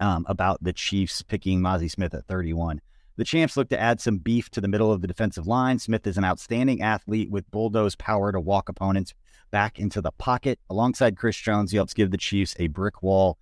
um, 0.00 0.24
about 0.28 0.62
the 0.62 0.72
Chiefs 0.72 1.22
picking 1.22 1.60
Mazi 1.60 1.90
Smith 1.90 2.14
at 2.14 2.26
31. 2.26 2.80
The 3.16 3.24
champs 3.24 3.56
look 3.56 3.70
to 3.70 3.80
add 3.80 4.00
some 4.00 4.18
beef 4.18 4.50
to 4.50 4.60
the 4.60 4.68
middle 4.68 4.92
of 4.92 5.00
the 5.00 5.06
defensive 5.06 5.46
line. 5.46 5.78
Smith 5.78 6.06
is 6.06 6.18
an 6.18 6.24
outstanding 6.24 6.82
athlete 6.82 7.30
with 7.30 7.50
bulldoze 7.50 7.96
power 7.96 8.30
to 8.30 8.38
walk 8.40 8.68
opponents 8.68 9.14
back 9.50 9.78
into 9.78 10.02
the 10.02 10.12
pocket. 10.12 10.58
Alongside 10.68 11.16
Chris 11.16 11.36
Jones, 11.36 11.70
he 11.70 11.76
helps 11.78 11.94
give 11.94 12.10
the 12.10 12.18
Chiefs 12.18 12.54
a 12.58 12.66
brick 12.66 13.02
wall 13.02 13.38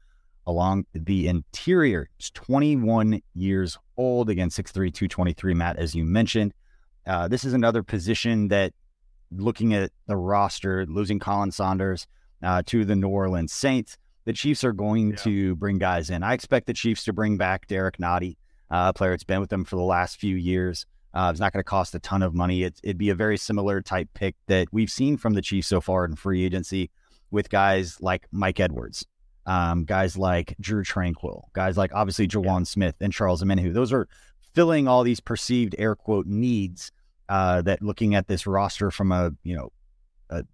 along 0.47 0.87
the 0.93 1.27
interior. 1.27 2.09
He's 2.19 2.31
21 2.31 3.21
years 3.35 3.79
old, 3.97 4.31
again, 4.31 4.51
6'3, 4.51 4.93
223, 4.93 5.55
Matt, 5.55 5.77
as 5.77 5.95
you 5.95 6.05
mentioned. 6.05 6.53
Uh, 7.07 7.27
this 7.27 7.45
is 7.45 7.53
another 7.53 7.83
position 7.83 8.49
that, 8.49 8.73
looking 9.37 9.75
at 9.75 9.91
the 10.07 10.17
roster, 10.17 10.87
losing 10.87 11.19
Khalen 11.21 11.53
Saunders 11.53 12.07
uh, 12.43 12.63
to 12.67 12.85
the 12.85 12.95
New 12.97 13.09
Orleans 13.09 13.53
Saints, 13.53 13.97
the 14.25 14.33
Chiefs 14.33 14.65
are 14.65 14.73
going 14.73 15.11
Yeah. 15.11 15.17
to 15.17 15.57
bring 15.57 15.79
guys 15.79 16.11
in. 16.11 16.23
I 16.23 16.33
expect 16.35 16.67
the 16.67 16.73
Chiefs 16.75 17.05
to 17.05 17.13
bring 17.13 17.37
back 17.37 17.67
Derrick 17.67 17.99
Nnadi, 17.99 18.37
uh, 18.71 18.87
a 18.89 18.93
player 18.93 19.11
that's 19.11 19.25
been 19.25 19.41
with 19.41 19.51
them 19.51 19.65
for 19.65 19.77
the 19.77 19.83
last 19.83 20.19
few 20.19 20.37
years. 20.37 20.87
Uh, 21.13 21.29
it's 21.31 21.41
not 21.41 21.53
going 21.53 21.61
to 21.61 21.65
cost 21.65 21.95
a 21.95 22.01
ton 22.01 22.23
of 22.23 22.35
money. 22.35 22.65
It, 22.65 22.81
it'd 22.83 22.99
be 22.99 23.11
a 23.11 23.15
very 23.15 23.37
similar 23.37 23.81
type 23.81 24.09
pick 24.15 24.35
that 24.49 24.69
we've 24.73 24.91
seen 24.91 25.17
from 25.17 25.35
the 25.35 25.43
Chiefs 25.43 25.69
so 25.69 25.81
far 25.81 26.05
in 26.05 26.17
free 26.17 26.45
agency 26.45 26.91
with 27.31 27.51
guys 27.51 28.01
like 28.01 28.27
Mike 28.33 28.59
Edwards, 28.61 29.07
um, 29.47 29.85
guys 29.85 30.17
like 30.17 30.57
Drue 30.61 30.83
Tranquill, 30.83 31.45
guys 31.53 31.77
like 31.77 31.93
obviously 31.95 32.27
Jawan 32.27 32.67
Smith 32.67 32.97
and 33.01 33.13
Charles 33.13 33.43
Omenihu. 33.45 33.73
Those 33.73 33.93
are 33.93 34.09
filling 34.55 34.89
all 34.89 35.03
these 35.05 35.21
perceived 35.21 35.75
air 35.79 35.95
quote 35.95 36.27
needs 36.27 36.91
uh, 37.29 37.63
that 37.63 37.83
looking 37.83 38.15
at 38.15 38.29
this 38.29 38.47
roster 38.47 38.91
from 38.91 39.13
a 39.13 39.33
you 39.43 39.57
know 39.57 39.71
a 40.31 40.45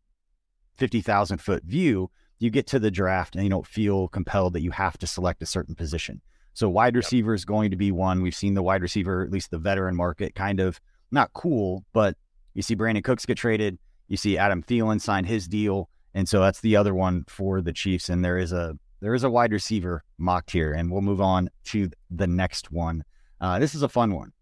fifty 0.76 1.00
thousand 1.00 1.38
foot 1.38 1.64
view, 1.64 2.10
you 2.38 2.50
get 2.50 2.66
to 2.68 2.78
the 2.78 2.90
draft 2.90 3.34
and 3.34 3.44
you 3.44 3.50
don't 3.50 3.66
feel 3.66 4.08
compelled 4.08 4.52
that 4.54 4.62
you 4.62 4.70
have 4.70 4.98
to 4.98 5.06
select 5.06 5.42
a 5.42 5.46
certain 5.46 5.74
position. 5.74 6.20
So 6.52 6.68
wide 6.68 6.96
receiver 6.96 7.34
is 7.34 7.44
going 7.44 7.70
to 7.70 7.76
be 7.76 7.92
one. 7.92 8.22
We've 8.22 8.34
seen 8.34 8.54
the 8.54 8.62
wide 8.62 8.82
receiver, 8.82 9.22
at 9.22 9.30
least 9.30 9.50
the 9.50 9.58
veteran 9.58 9.94
market, 9.94 10.34
kind 10.34 10.60
of 10.60 10.80
not 11.10 11.32
cool, 11.32 11.84
but 11.92 12.16
you 12.54 12.62
see 12.62 12.76
Brandin 12.76 13.04
Cooks 13.04 13.26
get 13.26 13.38
traded. 13.38 13.78
You 14.08 14.16
see 14.16 14.36
Adam 14.36 14.62
Thielen 14.62 15.00
sign 15.00 15.24
his 15.24 15.46
deal, 15.46 15.88
and 16.14 16.28
so 16.28 16.40
that's 16.40 16.60
the 16.60 16.76
other 16.76 16.94
one 16.94 17.24
for 17.28 17.60
the 17.60 17.72
Chiefs. 17.72 18.08
And 18.08 18.24
there 18.24 18.38
is 18.38 18.52
a 18.52 18.76
there 19.00 19.14
is 19.14 19.24
a 19.24 19.30
wide 19.30 19.52
receiver 19.52 20.02
mocked 20.18 20.50
here, 20.50 20.72
and 20.72 20.90
we'll 20.90 21.00
move 21.00 21.20
on 21.20 21.48
to 21.66 21.90
the 22.10 22.26
next 22.26 22.70
one. 22.70 23.04
Uh, 23.40 23.58
this 23.58 23.74
is 23.74 23.82
a 23.82 23.88
fun 23.88 24.14
one. 24.14 24.32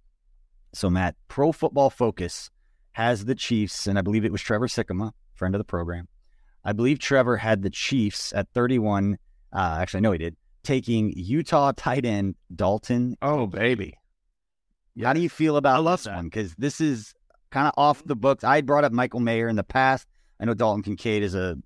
So 0.73 0.91
Matt, 0.91 1.17
Pro 1.29 1.53
Football 1.53 1.91
Focus 1.91 2.51
has 2.93 3.25
the 3.25 3.35
Chiefs, 3.35 3.87
and 3.87 3.99
I 3.99 4.03
believe 4.03 4.25
it 4.25 4.33
was 4.33 4.43
Trevor 4.43 4.69
Sikkema, 4.69 5.13
friend 5.35 5.55
of 5.55 5.59
the 5.59 5.65
program. 5.65 6.09
I 6.65 6.73
believe 6.73 6.99
Trevor 6.99 7.37
had 7.37 7.63
the 7.63 7.71
Chiefs 7.71 8.33
at 8.33 8.49
31. 8.55 9.19
Uh, 9.53 9.79
actually, 9.81 10.01
no, 10.01 10.13
he 10.13 10.19
did. 10.19 10.37
Taking 10.65 11.13
Utah 11.17 11.73
tight 11.77 12.05
end 12.05 12.35
Dalton. 12.55 13.17
Oh, 13.23 13.47
baby. 13.47 13.95
How 15.03 15.13
do 15.13 15.21
you 15.21 15.29
feel 15.29 15.57
about 15.57 15.87
I 15.87 15.91
this 15.91 16.05
that. 16.05 16.17
one? 16.17 16.25
Because 16.25 16.55
this 16.57 16.81
is 16.81 17.15
kind 17.51 17.69
of 17.69 17.75
off 17.77 18.03
the 18.05 18.17
books. 18.17 18.45
I 18.45 18.57
had 18.57 18.67
brought 18.67 18.85
up 18.85 18.93
Michael 18.93 19.21
Mayer 19.21 19.49
in 19.49 19.57
the 19.57 19.65
past. 19.65 20.07
I 20.41 20.45
know 20.45 20.55
Dalton 20.55 20.83
Kincaid 20.83 21.23
is 21.23 21.35
a 21.35 21.57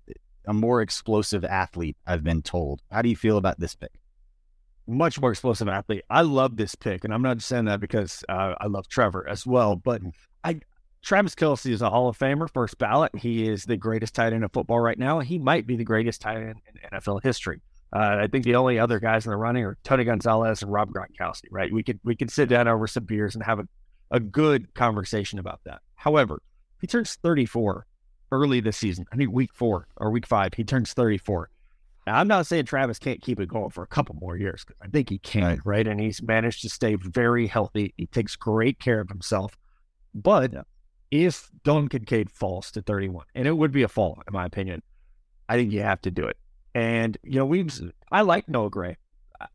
a 0.45 0.53
more 0.53 0.81
explosive 0.81 1.45
athlete. 1.45 1.97
I've 2.05 2.23
been 2.23 2.41
told. 2.41 2.81
How 2.91 3.01
do 3.01 3.09
you 3.09 3.15
feel 3.15 3.37
about 3.37 3.59
this 3.59 3.75
pick? 3.75 3.91
Much 4.87 5.19
more 5.19 5.31
explosive 5.31 5.67
athlete. 5.67 6.03
I 6.09 6.21
love 6.21 6.57
this 6.57 6.75
pick, 6.75 7.03
and 7.03 7.13
I'm 7.13 7.21
not 7.21 7.37
just 7.37 7.47
saying 7.47 7.65
that 7.65 7.79
because 7.79 8.23
uh, 8.27 8.55
I 8.59 8.67
love 8.67 8.87
Trevor 8.87 9.27
as 9.27 9.45
well. 9.45 9.75
But 9.75 10.01
I, 10.43 10.59
Travis 11.01 11.35
Kelce 11.35 11.71
is 11.71 11.81
a 11.81 11.89
Hall 11.89 12.09
of 12.09 12.17
Famer, 12.17 12.49
first 12.51 12.77
ballot. 12.77 13.15
He 13.15 13.47
is 13.47 13.65
the 13.65 13.77
greatest 13.77 14.13
tight 14.15 14.33
end 14.33 14.43
of 14.43 14.51
football 14.51 14.79
right 14.79 14.97
now. 14.97 15.19
He 15.19 15.39
might 15.39 15.65
be 15.65 15.75
the 15.77 15.83
greatest 15.83 16.21
tight 16.21 16.37
end 16.37 16.61
in 16.67 16.99
NFL 16.99 17.23
history. 17.23 17.61
Uh, 17.93 18.17
I 18.21 18.27
think 18.27 18.43
the 18.43 18.55
only 18.55 18.79
other 18.79 18.99
guys 18.99 19.25
in 19.25 19.31
the 19.31 19.37
running 19.37 19.63
are 19.63 19.77
Tony 19.83 20.03
Gonzalez 20.03 20.63
and 20.63 20.71
Rob 20.71 20.91
Gronkowski. 20.91 21.47
Right? 21.51 21.71
We 21.71 21.83
could 21.83 21.99
we 22.03 22.15
could 22.15 22.31
sit 22.31 22.49
down 22.49 22.67
over 22.67 22.87
some 22.87 23.05
beers 23.05 23.35
and 23.35 23.43
have 23.43 23.59
a, 23.59 23.67
a 24.11 24.19
good 24.19 24.73
conversation 24.73 25.39
about 25.39 25.61
that. 25.65 25.81
However, 25.95 26.41
he 26.81 26.87
turns 26.87 27.15
34 27.21 27.85
early 28.31 28.59
this 28.59 28.77
season. 28.77 29.05
I 29.13 29.15
think 29.15 29.31
week 29.31 29.53
four 29.53 29.87
or 29.95 30.09
week 30.09 30.25
five, 30.25 30.53
he 30.55 30.63
turns 30.63 30.93
34. 30.93 31.49
Now, 32.05 32.17
I'm 32.19 32.27
not 32.27 32.45
saying 32.47 32.65
Travis 32.65 32.99
can't 32.99 33.21
keep 33.21 33.39
it 33.39 33.47
going 33.47 33.69
for 33.69 33.83
a 33.83 33.87
couple 33.87 34.15
more 34.19 34.35
years. 34.37 34.63
'cause 34.65 34.75
I 34.81 34.87
think 34.87 35.09
he 35.09 35.19
can, 35.19 35.43
Right. 35.43 35.59
right. 35.65 35.87
And 35.87 35.99
he's 35.99 36.21
managed 36.21 36.61
to 36.63 36.69
stay 36.69 36.95
very 36.95 37.47
healthy. 37.47 37.93
He 37.97 38.07
takes 38.07 38.35
great 38.35 38.79
care 38.79 38.99
of 38.99 39.09
himself. 39.09 39.57
But 40.13 40.51
Yeah. 40.53 40.63
if 41.11 41.49
Don 41.63 41.87
Kincaid 41.87 42.29
falls 42.29 42.71
to 42.71 42.81
31, 42.81 43.25
and 43.35 43.47
it 43.47 43.53
would 43.53 43.71
be 43.71 43.83
a 43.83 43.87
fall, 43.87 44.21
in 44.27 44.33
my 44.33 44.45
opinion, 44.45 44.81
I 45.47 45.55
think 45.55 45.71
you 45.71 45.81
have 45.81 46.01
to 46.01 46.11
do 46.11 46.25
it. 46.25 46.37
And, 46.75 47.17
you 47.23 47.35
know, 47.35 47.45
we've, 47.45 47.71
I 48.11 48.21
like 48.21 48.49
Noah 48.49 48.69
Gray. 48.69 48.97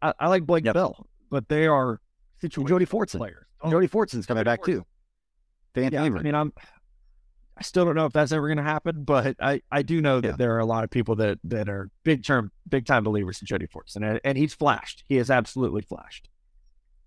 I, 0.02 0.14
I 0.18 0.28
like 0.28 0.46
Blake 0.46 0.64
Yep. 0.64 0.74
Bell, 0.74 1.06
but 1.30 1.48
they 1.48 1.66
are 1.66 2.00
Jody 2.42 2.86
Fortson. 2.86 3.18
players. 3.18 3.44
Oh, 3.60 3.70
Jody 3.70 3.88
Fortson's 3.88 4.24
coming 4.26 4.40
Jody 4.44 4.56
back 4.56 4.64
too. 4.64 4.86
Fan 5.74 5.92
Yeah, 5.92 6.04
I 6.04 6.08
mean, 6.08 6.34
I'm. 6.34 6.52
I 7.58 7.62
still 7.62 7.84
don't 7.84 7.96
know 7.96 8.06
if 8.06 8.12
that's 8.12 8.30
ever 8.30 8.46
going 8.46 8.58
to 8.58 8.62
happen, 8.62 9.02
but 9.02 9.34
I, 9.40 9.60
I 9.72 9.82
do 9.82 10.00
know 10.00 10.20
that 10.20 10.28
Yeah. 10.28 10.36
there 10.36 10.54
are 10.54 10.60
a 10.60 10.64
lot 10.66 10.84
of 10.84 10.90
people 10.90 11.16
that, 11.16 11.38
that 11.44 11.68
are 11.68 11.90
big 12.04 12.24
term, 12.24 12.52
big 12.68 12.86
time 12.86 13.02
believers 13.02 13.40
in 13.40 13.46
Jody 13.46 13.66
Fortson, 13.66 14.08
and, 14.08 14.20
and 14.22 14.38
he's 14.38 14.54
flashed. 14.54 15.02
He 15.08 15.16
has 15.16 15.28
absolutely 15.30 15.82
flashed. 15.82 16.28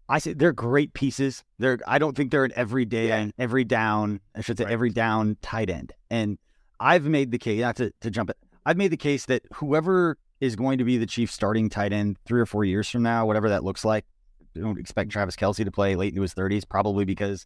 I 0.10 0.20
say 0.20 0.34
they're 0.34 0.52
great 0.52 0.94
pieces. 0.94 1.46
They're 1.58 1.80
I 1.88 1.98
don't 1.98 2.18
think 2.18 2.32
they're 2.32 2.44
an 2.44 2.52
everyday 2.56 3.08
Yeah. 3.08 3.18
and 3.18 3.34
every 3.40 3.64
down. 3.64 4.20
I 4.36 4.42
should 4.42 4.58
say 4.58 4.66
Right. 4.66 4.74
every 4.74 4.90
down 4.90 5.38
tight 5.42 5.70
end. 5.70 5.94
And 6.10 6.38
I've 6.82 7.06
made 7.06 7.32
the 7.32 7.38
case 7.38 7.62
not 7.62 7.78
to, 7.78 7.94
to 8.02 8.12
jump 8.12 8.30
it. 8.30 8.38
I've 8.66 8.76
made 8.78 8.92
the 8.92 8.98
case 8.98 9.26
that 9.28 9.44
whoever 9.54 10.18
is 10.42 10.58
going 10.58 10.80
to 10.80 10.84
be 10.84 10.98
the 10.98 11.06
chief 11.06 11.32
starting 11.32 11.70
tight 11.70 11.94
end 11.94 12.18
three 12.26 12.42
or 12.42 12.46
four 12.46 12.66
years 12.66 12.90
from 12.90 13.04
now, 13.04 13.26
whatever 13.26 13.48
that 13.50 13.64
looks 13.64 13.86
like, 13.86 14.04
don't 14.54 14.78
expect 14.80 15.12
Travis 15.12 15.38
Kelce 15.38 15.64
to 15.64 15.72
play 15.72 15.96
late 15.96 16.10
into 16.10 16.24
his 16.24 16.34
thirties, 16.34 16.66
probably 16.66 17.06
because 17.06 17.46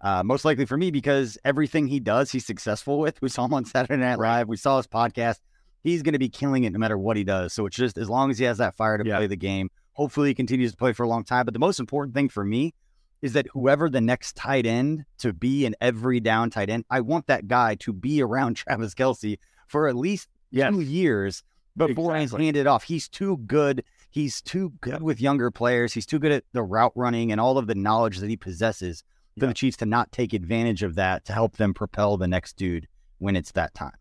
uh, 0.00 0.22
most 0.22 0.44
likely 0.44 0.66
for 0.66 0.76
me 0.76 0.90
because 0.90 1.38
everything 1.44 1.86
he 1.86 2.00
does, 2.00 2.30
he's 2.30 2.44
successful 2.46 2.98
with. 2.98 3.20
We 3.22 3.28
saw 3.28 3.44
him 3.46 3.54
on 3.54 3.64
Saturday 3.64 3.96
Night 4.00 4.18
Live. 4.18 4.48
We 4.48 4.56
saw 4.56 4.76
his 4.76 4.86
podcast. 4.86 5.38
He's 5.82 6.02
going 6.02 6.12
to 6.14 6.18
be 6.18 6.28
killing 6.28 6.64
it 6.64 6.72
no 6.72 6.78
matter 6.78 6.98
what 6.98 7.16
he 7.16 7.24
does. 7.24 7.52
So 7.52 7.66
it's 7.66 7.76
just 7.76 7.96
as 7.96 8.08
long 8.10 8.30
as 8.30 8.38
he 8.38 8.44
has 8.44 8.58
that 8.58 8.76
fire 8.76 8.98
to 8.98 9.04
Yeah. 9.08 9.16
play 9.18 9.26
the 9.26 9.36
game. 9.36 9.70
Hopefully, 9.92 10.28
he 10.28 10.34
continues 10.34 10.72
to 10.72 10.76
play 10.76 10.92
for 10.92 11.04
a 11.04 11.08
long 11.08 11.24
time. 11.24 11.44
But 11.44 11.54
the 11.54 11.60
most 11.60 11.80
important 11.80 12.14
thing 12.14 12.28
for 12.28 12.44
me 12.44 12.74
is 13.22 13.32
that 13.32 13.46
whoever 13.52 13.88
the 13.88 14.00
next 14.00 14.36
tight 14.36 14.66
end 14.66 15.04
to 15.18 15.32
be 15.32 15.64
an 15.64 15.74
every 15.80 16.20
down 16.20 16.50
tight 16.50 16.68
end, 16.68 16.84
I 16.90 17.00
want 17.00 17.28
that 17.28 17.48
guy 17.48 17.76
to 17.76 17.92
be 17.92 18.22
around 18.22 18.54
Travis 18.56 18.94
Kelce 18.94 19.38
for 19.68 19.88
at 19.88 19.96
least 19.96 20.28
Yes. 20.50 20.72
two 20.72 20.80
years 20.80 21.42
before 21.76 22.16
he's 22.16 22.32
handed 22.32 22.66
off. 22.66 22.84
He's 22.84 23.08
too 23.08 23.38
good. 23.46 23.82
He's 24.10 24.40
too 24.42 24.72
good 24.80 25.02
with 25.02 25.20
younger 25.20 25.50
players. 25.50 25.92
He's 25.92 26.06
too 26.06 26.18
good 26.18 26.32
at 26.32 26.44
the 26.52 26.62
route 26.62 26.92
running 26.94 27.32
and 27.32 27.40
all 27.40 27.58
of 27.58 27.66
the 27.66 27.74
knowledge 27.74 28.18
that 28.18 28.30
he 28.30 28.36
possesses 28.36 29.02
for 29.38 29.46
the 29.46 29.54
Chiefs 29.54 29.76
to 29.78 29.86
not 29.86 30.12
take 30.12 30.32
advantage 30.32 30.82
of 30.82 30.94
that 30.94 31.24
to 31.26 31.32
help 31.32 31.56
them 31.56 31.74
propel 31.74 32.16
the 32.16 32.26
next 32.26 32.56
dude 32.56 32.88
when 33.18 33.36
it's 33.36 33.52
that 33.52 33.74
time. 33.74 33.96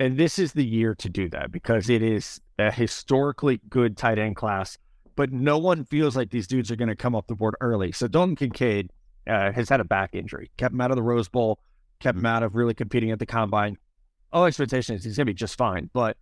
And 0.00 0.16
this 0.16 0.38
is 0.38 0.52
the 0.52 0.64
year 0.64 0.94
to 0.96 1.08
do 1.08 1.28
that 1.30 1.52
because 1.52 1.88
it 1.88 2.02
is 2.02 2.40
a 2.58 2.70
historically 2.70 3.60
good 3.68 3.96
tight 3.96 4.18
end 4.18 4.36
class, 4.36 4.78
but 5.16 5.32
no 5.32 5.58
one 5.58 5.84
feels 5.84 6.16
like 6.16 6.30
these 6.30 6.46
dudes 6.46 6.70
are 6.70 6.76
going 6.76 6.88
to 6.88 6.96
come 6.96 7.14
off 7.14 7.26
the 7.26 7.34
board 7.34 7.54
early. 7.60 7.92
So 7.92 8.08
Dalton 8.08 8.36
Kincaid 8.36 8.90
uh, 9.26 9.52
has 9.52 9.68
had 9.68 9.80
a 9.80 9.84
back 9.84 10.14
injury, 10.14 10.50
kept 10.56 10.74
him 10.74 10.80
out 10.80 10.90
of 10.90 10.96
the 10.96 11.02
Rose 11.02 11.28
Bowl, 11.28 11.60
kept 12.00 12.18
him 12.18 12.26
out 12.26 12.42
of 12.42 12.54
really 12.54 12.74
competing 12.74 13.10
at 13.10 13.18
the 13.18 13.26
combine. 13.26 13.76
All 14.32 14.46
expectation 14.46 14.96
is 14.96 15.04
he's 15.04 15.16
going 15.16 15.26
to 15.26 15.32
be 15.32 15.34
just 15.34 15.56
fine. 15.56 15.90
But 15.92 16.16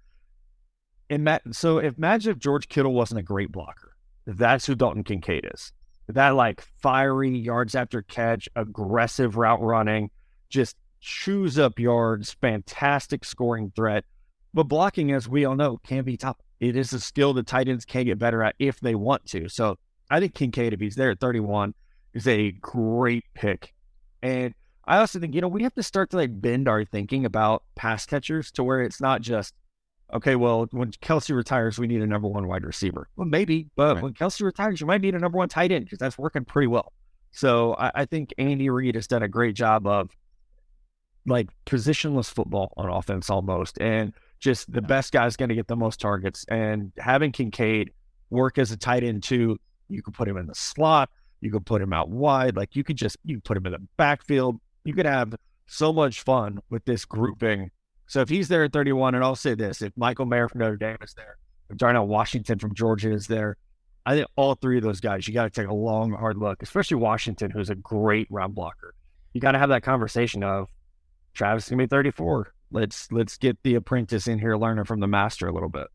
ima- 1.08 1.40
so 1.50 1.78
if 1.78 1.96
imagine 1.96 2.32
if 2.32 2.38
George 2.38 2.68
Kittle 2.68 2.92
wasn't 2.92 3.20
a 3.20 3.22
great 3.22 3.50
blocker, 3.50 3.96
that's 4.26 4.66
who 4.66 4.74
Dalton 4.74 5.02
Kincaid 5.02 5.48
is. 5.52 5.72
That 6.08 6.30
like 6.30 6.62
fiery 6.80 7.36
yards 7.36 7.74
after 7.74 8.02
catch, 8.02 8.48
aggressive 8.56 9.36
route 9.36 9.62
running, 9.62 10.10
just 10.48 10.76
chews 11.00 11.58
up 11.58 11.78
yards, 11.78 12.32
fantastic 12.40 13.24
scoring 13.24 13.72
threat. 13.74 14.04
But 14.54 14.64
blocking, 14.64 15.12
as 15.12 15.28
we 15.28 15.44
all 15.44 15.56
know, 15.56 15.78
can 15.78 16.04
be 16.04 16.16
tough. 16.16 16.36
It 16.60 16.76
is 16.76 16.92
a 16.92 17.00
skill 17.00 17.32
the 17.32 17.42
tight 17.42 17.68
ends 17.68 17.84
can 17.84 18.04
get 18.04 18.18
better 18.18 18.42
at 18.42 18.54
if 18.58 18.80
they 18.80 18.94
want 18.94 19.26
to. 19.26 19.48
So 19.48 19.78
I 20.10 20.20
think 20.20 20.34
Kincaid, 20.34 20.72
if 20.72 20.80
he's 20.80 20.94
there 20.94 21.10
at 21.10 21.20
31, 21.20 21.74
is 22.14 22.28
a 22.28 22.52
great 22.52 23.24
pick. 23.34 23.74
And 24.22 24.54
I 24.84 24.98
also 24.98 25.18
think, 25.18 25.34
you 25.34 25.40
know, 25.40 25.48
we 25.48 25.62
have 25.62 25.74
to 25.74 25.82
start 25.82 26.10
to 26.10 26.16
like 26.16 26.40
bend 26.40 26.68
our 26.68 26.84
thinking 26.84 27.24
about 27.24 27.62
pass 27.74 28.04
catchers 28.04 28.50
to 28.52 28.64
where 28.64 28.82
it's 28.82 29.00
not 29.00 29.22
just, 29.22 29.54
okay, 30.14 30.36
well, 30.36 30.66
when 30.70 30.90
Kelce 30.92 31.34
retires, 31.34 31.78
we 31.78 31.86
need 31.86 32.02
a 32.02 32.06
number 32.06 32.28
one 32.28 32.46
wide 32.46 32.64
receiver. 32.64 33.08
Well, 33.16 33.26
maybe, 33.26 33.68
but 33.76 33.94
Right. 33.96 34.02
when 34.02 34.14
Kelce 34.14 34.42
retires, 34.42 34.80
you 34.80 34.86
might 34.86 35.00
need 35.00 35.14
a 35.14 35.18
number 35.18 35.38
one 35.38 35.48
tight 35.48 35.72
end 35.72 35.84
because 35.86 35.98
that's 35.98 36.18
working 36.18 36.44
pretty 36.44 36.68
well. 36.68 36.92
So 37.30 37.74
I, 37.74 37.90
I 37.94 38.04
think 38.04 38.32
Andy 38.38 38.68
Reid 38.68 38.94
has 38.94 39.06
done 39.06 39.22
a 39.22 39.28
great 39.28 39.54
job 39.56 39.86
of 39.86 40.10
like 41.26 41.48
positionless 41.66 42.30
football 42.30 42.72
on 42.76 42.88
offense 42.90 43.30
almost 43.30 43.80
and 43.80 44.12
Just 44.40 44.72
the 44.72 44.82
best 44.82 45.12
guy's 45.12 45.36
going 45.36 45.50
to 45.50 45.54
get 45.54 45.68
the 45.68 45.76
most 45.76 46.00
targets. 46.00 46.44
And 46.48 46.90
having 46.98 47.30
Kincaid 47.30 47.92
work 48.30 48.58
as 48.58 48.72
a 48.72 48.76
tight 48.76 49.04
end 49.04 49.22
too, 49.22 49.56
you 49.88 50.02
could 50.02 50.14
put 50.14 50.26
him 50.26 50.36
in 50.36 50.46
the 50.46 50.54
slot, 50.54 51.10
you 51.40 51.50
could 51.52 51.64
put 51.64 51.80
him 51.80 51.92
out 51.92 52.08
wide, 52.08 52.56
like 52.56 52.74
you 52.74 52.82
could 52.82 52.96
just 52.96 53.16
you 53.24 53.40
put 53.40 53.56
him 53.56 53.66
in 53.66 53.72
the 53.72 53.78
backfield. 53.96 54.58
You 54.84 54.94
could 54.94 55.06
have 55.06 55.34
so 55.66 55.92
much 55.92 56.22
fun 56.22 56.58
with 56.70 56.84
this 56.84 57.04
grouping. 57.04 57.70
So 58.06 58.20
if 58.20 58.28
he's 58.28 58.48
there 58.48 58.64
at 58.64 58.72
31, 58.72 59.14
and 59.14 59.24
I'll 59.24 59.36
say 59.36 59.54
this: 59.54 59.82
if 59.82 59.92
Michael 59.96 60.26
Mayer 60.26 60.48
from 60.48 60.60
Notre 60.60 60.76
Dame 60.76 60.98
is 61.02 61.14
there, 61.14 61.36
if 61.70 61.76
Darnell 61.76 62.06
Washington 62.06 62.58
from 62.58 62.74
Georgia 62.74 63.12
is 63.12 63.26
there, 63.26 63.56
I 64.04 64.14
think 64.14 64.26
all 64.36 64.54
three 64.54 64.78
of 64.78 64.82
those 64.82 65.00
guys, 65.00 65.26
you 65.26 65.34
got 65.34 65.44
to 65.44 65.60
take 65.60 65.70
a 65.70 65.74
long, 65.74 66.12
hard 66.12 66.36
look, 66.36 66.62
especially 66.62 66.96
Washington, 66.96 67.50
who's 67.50 67.70
a 67.70 67.74
great 67.74 68.26
run 68.30 68.52
blocker. 68.52 68.94
You 69.32 69.40
got 69.40 69.52
to 69.52 69.58
have 69.58 69.70
that 69.70 69.82
conversation 69.82 70.42
of 70.42 70.68
Travis 71.34 71.64
is 71.64 71.70
gonna 71.70 71.84
be 71.84 71.86
34. 71.86 72.52
Let's 72.70 73.10
let's 73.12 73.36
get 73.36 73.58
the 73.62 73.74
apprentice 73.74 74.26
in 74.26 74.38
here 74.38 74.56
learning 74.56 74.84
from 74.84 75.00
the 75.00 75.06
master 75.06 75.46
a 75.46 75.52
little 75.52 75.68
bit. 75.68 75.86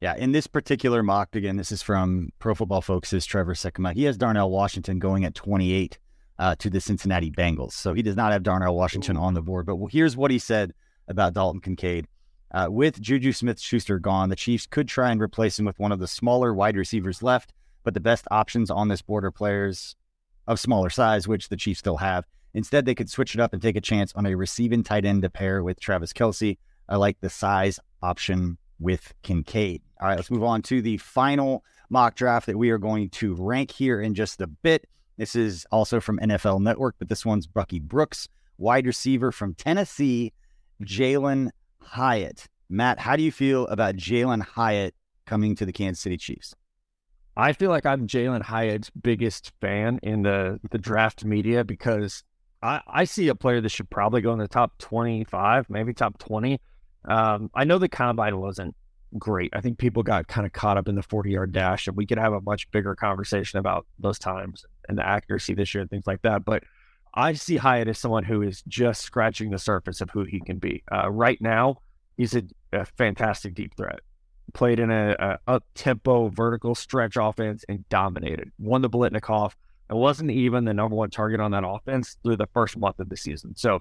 Yeah, 0.00 0.16
in 0.16 0.32
this 0.32 0.46
particular 0.46 1.02
mock, 1.02 1.34
again, 1.36 1.56
this 1.56 1.70
is 1.70 1.80
from 1.80 2.30
Pro 2.38 2.54
Football 2.54 2.82
Focus's 2.82 3.24
Trevor 3.24 3.54
Sikkema. 3.54 3.92
He 3.92 4.04
has 4.04 4.16
Darnell 4.16 4.50
Washington 4.50 4.98
going 4.98 5.24
at 5.24 5.34
28 5.34 5.98
uh, 6.40 6.56
to 6.56 6.68
the 6.68 6.80
Cincinnati 6.80 7.30
Bengals. 7.30 7.72
So 7.72 7.94
he 7.94 8.02
does 8.02 8.16
not 8.16 8.32
have 8.32 8.42
Darnell 8.42 8.74
Washington 8.74 9.16
Ooh. 9.16 9.20
on 9.20 9.34
the 9.34 9.42
board. 9.42 9.66
But 9.66 9.78
here's 9.92 10.16
what 10.16 10.32
he 10.32 10.40
said 10.40 10.72
about 11.12 11.34
Dalton 11.34 11.60
Kincaid. 11.60 12.08
Uh, 12.50 12.66
with 12.68 13.00
Juju 13.00 13.32
Smith 13.32 13.60
Schuster 13.60 13.98
gone, 13.98 14.28
the 14.28 14.36
Chiefs 14.36 14.66
could 14.66 14.88
try 14.88 15.10
and 15.10 15.22
replace 15.22 15.58
him 15.58 15.64
with 15.64 15.78
one 15.78 15.92
of 15.92 16.00
the 16.00 16.08
smaller 16.08 16.52
wide 16.52 16.76
receivers 16.76 17.22
left, 17.22 17.52
but 17.84 17.94
the 17.94 18.00
best 18.00 18.26
options 18.30 18.70
on 18.70 18.88
this 18.88 19.00
board 19.00 19.24
are 19.24 19.30
players 19.30 19.96
of 20.46 20.60
smaller 20.60 20.90
size, 20.90 21.28
which 21.28 21.48
the 21.48 21.56
Chiefs 21.56 21.78
still 21.78 21.96
have. 21.98 22.26
Instead, 22.54 22.84
they 22.84 22.94
could 22.94 23.08
switch 23.08 23.34
it 23.34 23.40
up 23.40 23.52
and 23.52 23.62
take 23.62 23.76
a 23.76 23.80
chance 23.80 24.12
on 24.14 24.26
a 24.26 24.36
receiving 24.36 24.82
tight 24.82 25.06
end 25.06 25.22
to 25.22 25.30
pair 25.30 25.62
with 25.62 25.80
Travis 25.80 26.12
Kelce. 26.12 26.58
I 26.88 26.96
like 26.96 27.20
the 27.20 27.30
size 27.30 27.80
option 28.02 28.58
with 28.78 29.14
Kincaid. 29.22 29.80
All 30.00 30.08
right, 30.08 30.16
let's 30.16 30.30
move 30.30 30.42
on 30.42 30.60
to 30.62 30.82
the 30.82 30.98
final 30.98 31.64
mock 31.88 32.16
draft 32.16 32.46
that 32.46 32.58
we 32.58 32.70
are 32.70 32.78
going 32.78 33.08
to 33.10 33.34
rank 33.34 33.70
here 33.70 34.00
in 34.00 34.14
just 34.14 34.40
a 34.40 34.46
bit. 34.46 34.86
This 35.16 35.36
is 35.36 35.66
also 35.70 36.00
from 36.00 36.18
NFL 36.18 36.60
Network, 36.60 36.96
but 36.98 37.08
this 37.08 37.24
one's 37.24 37.46
Bucky 37.46 37.78
Brooks, 37.78 38.28
wide 38.58 38.86
receiver 38.86 39.30
from 39.32 39.54
Tennessee, 39.54 40.32
Jalin 40.82 41.50
Hyatt. 41.80 42.46
Matt, 42.68 42.98
how 42.98 43.16
do 43.16 43.22
you 43.22 43.32
feel 43.32 43.66
about 43.66 43.96
Jalin 43.96 44.42
Hyatt 44.42 44.94
coming 45.26 45.54
to 45.56 45.66
the 45.66 45.72
Kansas 45.72 46.00
City 46.00 46.16
Chiefs? 46.16 46.54
I 47.36 47.52
feel 47.52 47.70
like 47.70 47.86
I'm 47.86 48.06
Jalin 48.06 48.42
Hyatt's 48.42 48.90
biggest 48.90 49.52
fan 49.60 49.98
in 50.02 50.22
the 50.22 50.60
the 50.70 50.78
draft 50.78 51.24
media 51.24 51.64
because 51.64 52.24
I, 52.62 52.80
I 52.86 53.04
see 53.04 53.28
a 53.28 53.34
player 53.34 53.60
that 53.60 53.70
should 53.70 53.90
probably 53.90 54.20
go 54.20 54.32
in 54.32 54.38
the 54.38 54.48
top 54.48 54.78
25, 54.78 55.68
maybe 55.68 55.92
top 55.94 56.18
20. 56.18 56.60
Um, 57.06 57.50
I 57.54 57.64
know 57.64 57.78
the 57.78 57.88
combine 57.88 58.38
wasn't 58.38 58.76
great. 59.18 59.50
I 59.54 59.60
think 59.60 59.78
people 59.78 60.02
got 60.02 60.28
kind 60.28 60.46
of 60.46 60.52
caught 60.52 60.76
up 60.76 60.88
in 60.88 60.94
the 60.94 61.02
40 61.02 61.30
yard 61.30 61.52
dash, 61.52 61.86
and 61.88 61.96
we 61.96 62.06
could 62.06 62.18
have 62.18 62.32
a 62.32 62.40
much 62.40 62.70
bigger 62.70 62.94
conversation 62.94 63.58
about 63.58 63.86
those 63.98 64.18
times 64.18 64.64
and 64.88 64.96
the 64.96 65.06
accuracy 65.06 65.54
this 65.54 65.74
year 65.74 65.82
and 65.82 65.90
things 65.90 66.06
like 66.06 66.22
that. 66.22 66.44
But 66.44 66.64
I 67.14 67.34
see 67.34 67.56
Hyatt 67.56 67.88
as 67.88 67.98
someone 67.98 68.24
who 68.24 68.42
is 68.42 68.62
just 68.68 69.02
scratching 69.02 69.50
the 69.50 69.58
surface 69.58 70.00
of 70.00 70.10
who 70.10 70.24
he 70.24 70.40
can 70.40 70.58
be. 70.58 70.82
Uh, 70.90 71.10
right 71.10 71.40
now, 71.40 71.78
he's 72.16 72.34
a, 72.34 72.42
a, 72.72 72.84
fantastic 72.84 73.54
deep 73.54 73.76
threat. 73.76 74.00
Played 74.54 74.80
in 74.80 74.90
a, 74.90 75.14
a 75.18 75.38
up 75.46 75.64
tempo 75.74 76.28
vertical 76.28 76.74
stretch 76.74 77.16
offense 77.16 77.64
and 77.68 77.86
dominated. 77.88 78.50
Won 78.58 78.82
the 78.82 78.90
Biletnikoff 78.90 79.52
and 79.88 79.98
wasn't 79.98 80.30
even 80.30 80.64
the 80.64 80.74
number 80.74 80.96
one 80.96 81.10
target 81.10 81.40
on 81.40 81.50
that 81.50 81.64
offense 81.66 82.16
through 82.22 82.36
the 82.36 82.48
first 82.54 82.76
month 82.78 82.98
of 82.98 83.08
the 83.08 83.16
season. 83.16 83.54
So 83.56 83.80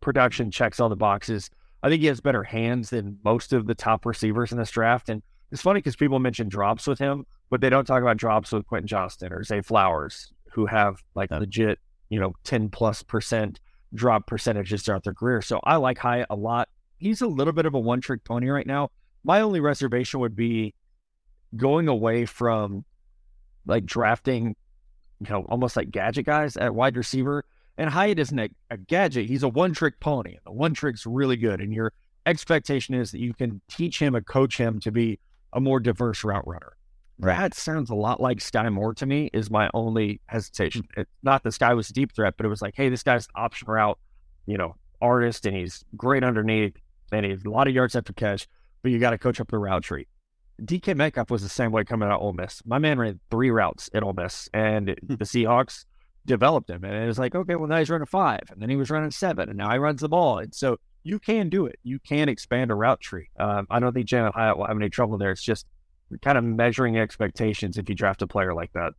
production 0.00 0.50
checks 0.50 0.80
all 0.80 0.88
the 0.88 0.96
boxes. 0.96 1.50
I 1.82 1.88
think 1.88 2.00
he 2.00 2.08
has 2.08 2.20
better 2.20 2.42
hands 2.42 2.90
than 2.90 3.18
most 3.24 3.52
of 3.52 3.66
the 3.66 3.74
top 3.74 4.04
receivers 4.04 4.52
in 4.52 4.58
this 4.58 4.70
draft. 4.70 5.08
And 5.08 5.22
it's 5.52 5.62
funny 5.62 5.78
because 5.78 5.96
people 5.96 6.18
mention 6.18 6.48
drops 6.48 6.86
with 6.86 6.98
him, 6.98 7.24
but 7.50 7.60
they 7.60 7.70
don't 7.70 7.84
talk 7.84 8.02
about 8.02 8.16
drops 8.16 8.50
with 8.52 8.66
Quentin 8.66 8.88
Johnston 8.88 9.32
or 9.32 9.44
Zay 9.44 9.60
Flowers, 9.60 10.32
who 10.50 10.66
have 10.66 11.02
like 11.14 11.30
legit, 11.30 11.78
you 12.14 12.20
know, 12.20 12.32
10 12.44 12.70
plus 12.70 13.02
percent 13.02 13.60
drop 13.92 14.26
percentages 14.26 14.82
throughout 14.82 15.04
their 15.04 15.14
career. 15.14 15.42
So 15.42 15.60
I 15.64 15.76
like 15.76 15.98
Hyatt 15.98 16.28
a 16.30 16.36
lot. 16.36 16.68
He's 16.98 17.20
a 17.20 17.26
little 17.26 17.52
bit 17.52 17.66
of 17.66 17.74
a 17.74 17.80
one 17.80 18.00
trick 18.00 18.24
pony 18.24 18.48
right 18.48 18.66
now. 18.66 18.90
My 19.24 19.40
only 19.40 19.60
reservation 19.60 20.20
would 20.20 20.36
be 20.36 20.74
going 21.56 21.88
away 21.88 22.26
from 22.26 22.84
like 23.66 23.84
drafting 23.84 24.56
you 25.20 25.32
know, 25.32 25.44
almost 25.48 25.76
like 25.76 25.90
gadget 25.90 26.26
guys 26.26 26.56
at 26.56 26.74
wide 26.74 26.96
receiver. 26.96 27.44
And 27.76 27.90
Hyatt 27.90 28.18
isn't 28.18 28.38
a, 28.38 28.48
a 28.70 28.76
gadget. 28.76 29.26
He's 29.26 29.42
a 29.42 29.48
one 29.48 29.72
trick 29.72 29.98
pony. 30.00 30.36
The 30.44 30.52
one 30.52 30.74
trick's 30.74 31.06
really 31.06 31.36
good. 31.36 31.60
And 31.60 31.72
your 31.72 31.92
expectation 32.26 32.94
is 32.94 33.10
that 33.12 33.20
you 33.20 33.34
can 33.34 33.60
teach 33.68 33.98
him 33.98 34.14
and 34.14 34.26
coach 34.26 34.56
him 34.56 34.80
to 34.80 34.92
be 34.92 35.18
a 35.52 35.60
more 35.60 35.80
diverse 35.80 36.24
route 36.24 36.46
runner. 36.46 36.76
Right. 37.18 37.38
That 37.38 37.54
sounds 37.54 37.90
a 37.90 37.94
lot 37.94 38.20
like 38.20 38.38
Skyy 38.38 38.72
Moore 38.72 38.94
to 38.94 39.06
me, 39.06 39.30
is 39.32 39.50
my 39.50 39.70
only 39.72 40.20
hesitation. 40.26 40.82
It's 40.96 41.10
not 41.22 41.42
that 41.44 41.50
Skyy 41.50 41.76
was 41.76 41.90
a 41.90 41.92
deep 41.92 42.14
threat, 42.14 42.34
but 42.36 42.44
it 42.44 42.48
was 42.48 42.60
like, 42.60 42.74
hey, 42.76 42.88
this 42.88 43.02
guy's 43.02 43.28
option 43.36 43.68
route, 43.70 43.98
you 44.46 44.58
know, 44.58 44.74
artist, 45.00 45.46
and 45.46 45.56
he's 45.56 45.84
great 45.96 46.24
underneath, 46.24 46.76
and 47.12 47.24
he's 47.24 47.44
a 47.44 47.50
lot 47.50 47.68
of 47.68 47.74
yards 47.74 47.94
after 47.94 48.12
catch, 48.12 48.48
but 48.82 48.90
you 48.90 48.98
got 48.98 49.10
to 49.10 49.18
coach 49.18 49.40
up 49.40 49.48
the 49.50 49.58
route 49.58 49.84
tree. 49.84 50.08
DK 50.62 50.96
Metcalf 50.96 51.30
was 51.30 51.42
the 51.42 51.48
same 51.48 51.72
way 51.72 51.84
coming 51.84 52.08
out 52.08 52.16
of 52.16 52.22
Ole 52.22 52.32
Miss. 52.32 52.62
My 52.64 52.78
man 52.78 52.98
ran 52.98 53.20
three 53.30 53.50
routes 53.50 53.90
at 53.94 54.02
Ole 54.02 54.12
Miss, 54.12 54.48
and 54.52 54.88
hmm. 54.88 55.14
the 55.14 55.24
Seahawks 55.24 55.84
developed 56.26 56.70
him. 56.70 56.84
And 56.84 56.94
it 56.94 57.06
was 57.06 57.18
like, 57.18 57.34
okay, 57.34 57.54
well, 57.54 57.68
now 57.68 57.78
he's 57.78 57.90
running 57.90 58.06
five, 58.06 58.42
and 58.50 58.60
then 58.60 58.70
he 58.70 58.76
was 58.76 58.90
running 58.90 59.10
seven, 59.10 59.48
and 59.48 59.58
now 59.58 59.70
he 59.70 59.78
runs 59.78 60.00
the 60.00 60.08
ball. 60.08 60.38
And 60.38 60.54
so 60.54 60.78
you 61.02 61.18
can 61.18 61.48
do 61.48 61.66
it. 61.66 61.78
You 61.82 61.98
can 61.98 62.28
expand 62.28 62.70
a 62.70 62.74
route 62.74 63.00
tree. 63.00 63.28
Um, 63.38 63.66
I 63.70 63.78
don't 63.78 63.92
think 63.92 64.08
Jalin 64.08 64.32
Hyatt 64.32 64.56
will 64.56 64.66
have 64.66 64.76
any 64.76 64.88
trouble 64.88 65.18
there. 65.18 65.30
It's 65.30 65.42
just 65.42 65.66
kind 66.22 66.38
of 66.38 66.44
measuring 66.44 66.98
expectations 66.98 67.78
if 67.78 67.88
you 67.88 67.94
draft 67.94 68.22
a 68.22 68.26
player 68.26 68.54
like 68.54 68.72
that. 68.72 68.92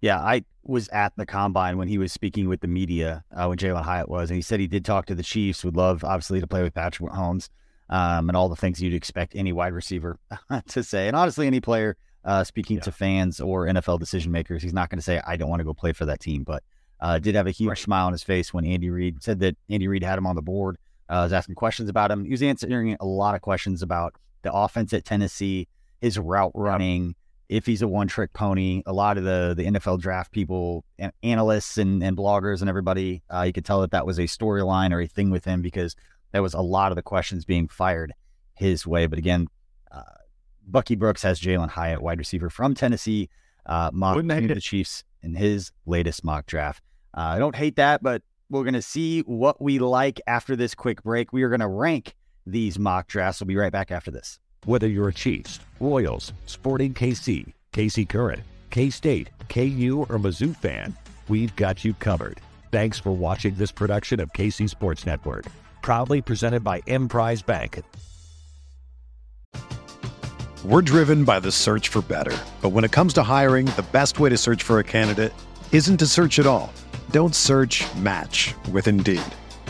Yeah, 0.00 0.18
I 0.18 0.44
was 0.62 0.88
at 0.88 1.12
the 1.16 1.26
combine 1.26 1.76
when 1.76 1.88
he 1.88 1.98
was 1.98 2.12
speaking 2.12 2.48
with 2.48 2.60
the 2.60 2.68
media 2.68 3.22
uh, 3.34 3.46
when 3.46 3.58
Jalin 3.58 3.82
Hyatt 3.82 4.08
was, 4.08 4.30
and 4.30 4.36
he 4.36 4.42
said 4.42 4.58
he 4.58 4.66
did 4.66 4.84
talk 4.84 5.06
to 5.06 5.14
the 5.14 5.22
Chiefs. 5.22 5.62
Would 5.64 5.76
love, 5.76 6.04
obviously, 6.04 6.40
to 6.40 6.46
play 6.46 6.62
with 6.62 6.74
Patrick 6.74 7.10
Mahomes 7.10 7.50
um, 7.90 8.30
and 8.30 8.36
all 8.36 8.48
the 8.48 8.56
things 8.56 8.80
you'd 8.80 8.94
expect 8.94 9.34
any 9.36 9.52
wide 9.52 9.74
receiver 9.74 10.18
to 10.68 10.82
say. 10.82 11.06
And 11.06 11.16
honestly, 11.16 11.46
any 11.46 11.60
player 11.60 11.96
uh, 12.24 12.44
speaking 12.44 12.76
yeah. 12.76 12.82
to 12.82 12.92
fans 12.92 13.40
or 13.40 13.66
NFL 13.66 13.98
decision 13.98 14.32
makers, 14.32 14.62
he's 14.62 14.72
not 14.72 14.88
going 14.88 14.98
to 14.98 15.04
say, 15.04 15.20
I 15.26 15.36
don't 15.36 15.50
want 15.50 15.60
to 15.60 15.64
go 15.64 15.74
play 15.74 15.92
for 15.92 16.06
that 16.06 16.20
team. 16.20 16.44
But 16.44 16.62
uh, 17.00 17.18
did 17.18 17.34
have 17.34 17.46
a 17.46 17.50
huge 17.50 17.68
right. 17.68 17.78
smile 17.78 18.06
on 18.06 18.12
his 18.12 18.22
face 18.22 18.54
when 18.54 18.64
Andy 18.64 18.90
Reid 18.90 19.22
said 19.22 19.40
that 19.40 19.56
Andy 19.68 19.88
Reid 19.88 20.04
had 20.04 20.18
him 20.18 20.26
on 20.26 20.36
the 20.36 20.42
board. 20.42 20.76
Uh, 21.08 21.22
was 21.24 21.32
asking 21.32 21.56
questions 21.56 21.88
about 21.88 22.10
him. 22.10 22.24
He 22.24 22.30
was 22.30 22.42
answering 22.42 22.96
a 23.00 23.04
lot 23.04 23.34
of 23.34 23.40
questions 23.40 23.82
about 23.82 24.14
the 24.42 24.52
offense 24.52 24.92
at 24.92 25.04
Tennessee, 25.04 25.66
his 26.00 26.18
route 26.18 26.52
running, 26.54 27.14
if 27.48 27.66
he's 27.66 27.82
a 27.82 27.88
one 27.88 28.06
trick 28.06 28.32
pony. 28.32 28.82
A 28.86 28.92
lot 28.92 29.18
of 29.18 29.24
the 29.24 29.54
the 29.56 29.64
NFL 29.64 30.00
draft 30.00 30.32
people, 30.32 30.84
analysts, 31.22 31.78
and, 31.78 32.02
and 32.02 32.16
bloggers, 32.16 32.60
and 32.60 32.68
everybody, 32.68 33.22
uh, 33.32 33.42
you 33.42 33.52
could 33.52 33.64
tell 33.64 33.80
that 33.80 33.90
that 33.90 34.06
was 34.06 34.18
a 34.18 34.22
storyline 34.22 34.92
or 34.92 35.00
a 35.00 35.06
thing 35.06 35.30
with 35.30 35.44
him 35.44 35.60
because 35.60 35.96
that 36.32 36.42
was 36.42 36.54
a 36.54 36.60
lot 36.60 36.92
of 36.92 36.96
the 36.96 37.02
questions 37.02 37.44
being 37.44 37.68
fired 37.68 38.12
his 38.54 38.86
way. 38.86 39.06
But 39.06 39.18
again, 39.18 39.48
uh, 39.90 40.02
Bucky 40.66 40.94
Brooks 40.94 41.22
has 41.22 41.40
Jalin 41.40 41.70
Hyatt, 41.70 42.00
wide 42.00 42.18
receiver 42.18 42.50
from 42.50 42.74
Tennessee, 42.74 43.28
uh, 43.66 43.90
mock 43.92 44.16
to 44.16 44.22
the 44.22 44.60
Chiefs 44.60 45.04
in 45.22 45.34
his 45.34 45.72
latest 45.86 46.24
mock 46.24 46.46
draft. 46.46 46.82
Uh, 47.16 47.34
I 47.34 47.38
don't 47.38 47.56
hate 47.56 47.76
that, 47.76 48.02
but 48.02 48.22
we're 48.48 48.62
going 48.62 48.74
to 48.74 48.82
see 48.82 49.20
what 49.20 49.60
we 49.60 49.78
like 49.78 50.20
after 50.26 50.56
this 50.56 50.74
quick 50.74 51.02
break. 51.02 51.32
We 51.32 51.42
are 51.42 51.48
going 51.48 51.60
to 51.60 51.68
rank 51.68 52.14
these 52.46 52.78
mock 52.78 53.08
drafts. 53.08 53.40
We'll 53.40 53.48
be 53.48 53.56
right 53.56 53.72
back 53.72 53.90
after 53.90 54.10
this. 54.10 54.38
Whether 54.64 54.88
you're 54.88 55.08
a 55.08 55.14
Chiefs, 55.14 55.60
Royals, 55.80 56.32
Sporting 56.46 56.94
KC, 56.94 57.52
KC 57.72 58.08
Current, 58.08 58.42
K 58.70 58.90
State, 58.90 59.30
KU, 59.48 60.06
or 60.08 60.18
Mizzou 60.18 60.54
fan, 60.56 60.94
we've 61.28 61.54
got 61.56 61.84
you 61.84 61.94
covered. 61.94 62.40
Thanks 62.70 62.98
for 62.98 63.10
watching 63.12 63.54
this 63.54 63.72
production 63.72 64.20
of 64.20 64.32
KC 64.32 64.68
Sports 64.68 65.06
Network 65.06 65.46
proudly 65.82 66.20
presented 66.20 66.62
by 66.62 66.82
Emprise 66.86 67.42
Bank. 67.42 67.82
We're 70.64 70.82
driven 70.82 71.24
by 71.24 71.40
the 71.40 71.50
search 71.50 71.88
for 71.88 72.02
better. 72.02 72.36
But 72.60 72.70
when 72.70 72.84
it 72.84 72.92
comes 72.92 73.14
to 73.14 73.22
hiring, 73.22 73.66
the 73.76 73.86
best 73.92 74.20
way 74.20 74.28
to 74.28 74.36
search 74.36 74.62
for 74.62 74.78
a 74.78 74.84
candidate 74.84 75.32
isn't 75.72 75.96
to 75.96 76.06
search 76.06 76.38
at 76.38 76.46
all. 76.46 76.72
Don't 77.10 77.34
search 77.34 77.82
match 77.96 78.54
with 78.70 78.86
Indeed. 78.86 79.22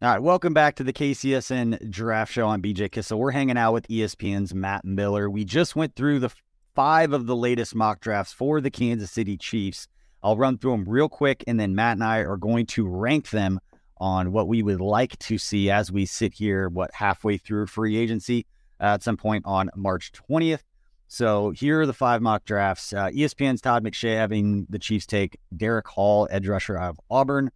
All 0.00 0.08
right, 0.08 0.22
welcome 0.22 0.54
back 0.54 0.76
to 0.76 0.84
the 0.84 0.92
KCSN 0.92 1.90
Draft 1.90 2.32
Show. 2.32 2.46
I'm 2.46 2.62
BJ 2.62 2.88
Kissel. 2.88 3.18
We're 3.18 3.32
hanging 3.32 3.58
out 3.58 3.72
with 3.72 3.88
ESPN's 3.88 4.54
Matt 4.54 4.84
Miller. 4.84 5.28
We 5.28 5.44
just 5.44 5.74
went 5.74 5.96
through 5.96 6.20
the 6.20 6.30
five 6.76 7.12
of 7.12 7.26
the 7.26 7.34
latest 7.34 7.74
mock 7.74 7.98
drafts 7.98 8.32
for 8.32 8.60
the 8.60 8.70
Kansas 8.70 9.10
City 9.10 9.36
Chiefs. 9.36 9.88
I'll 10.22 10.36
run 10.36 10.56
through 10.56 10.70
them 10.70 10.84
real 10.88 11.08
quick, 11.08 11.42
and 11.48 11.58
then 11.58 11.74
Matt 11.74 11.94
and 11.94 12.04
I 12.04 12.18
are 12.18 12.36
going 12.36 12.66
to 12.66 12.86
rank 12.86 13.30
them 13.30 13.58
on 13.96 14.30
what 14.30 14.46
we 14.46 14.62
would 14.62 14.80
like 14.80 15.18
to 15.18 15.36
see 15.36 15.68
as 15.68 15.90
we 15.90 16.06
sit 16.06 16.32
here, 16.32 16.68
what, 16.68 16.94
halfway 16.94 17.36
through 17.36 17.66
free 17.66 17.96
agency 17.96 18.46
uh, 18.80 18.84
at 18.94 19.02
some 19.02 19.16
point 19.16 19.44
on 19.46 19.68
March 19.74 20.12
20th. 20.12 20.62
So 21.08 21.50
here 21.50 21.80
are 21.80 21.86
the 21.86 21.92
five 21.92 22.22
mock 22.22 22.44
drafts. 22.44 22.92
Uh, 22.92 23.08
ESPN's 23.08 23.60
Todd 23.60 23.82
McShay 23.82 24.14
having 24.14 24.64
the 24.70 24.78
Chiefs 24.78 25.06
take 25.06 25.40
Derick 25.56 25.88
Hall, 25.88 26.28
edge 26.30 26.46
rusher 26.46 26.78
out 26.78 26.90
of 26.90 27.00
Auburn. 27.10 27.50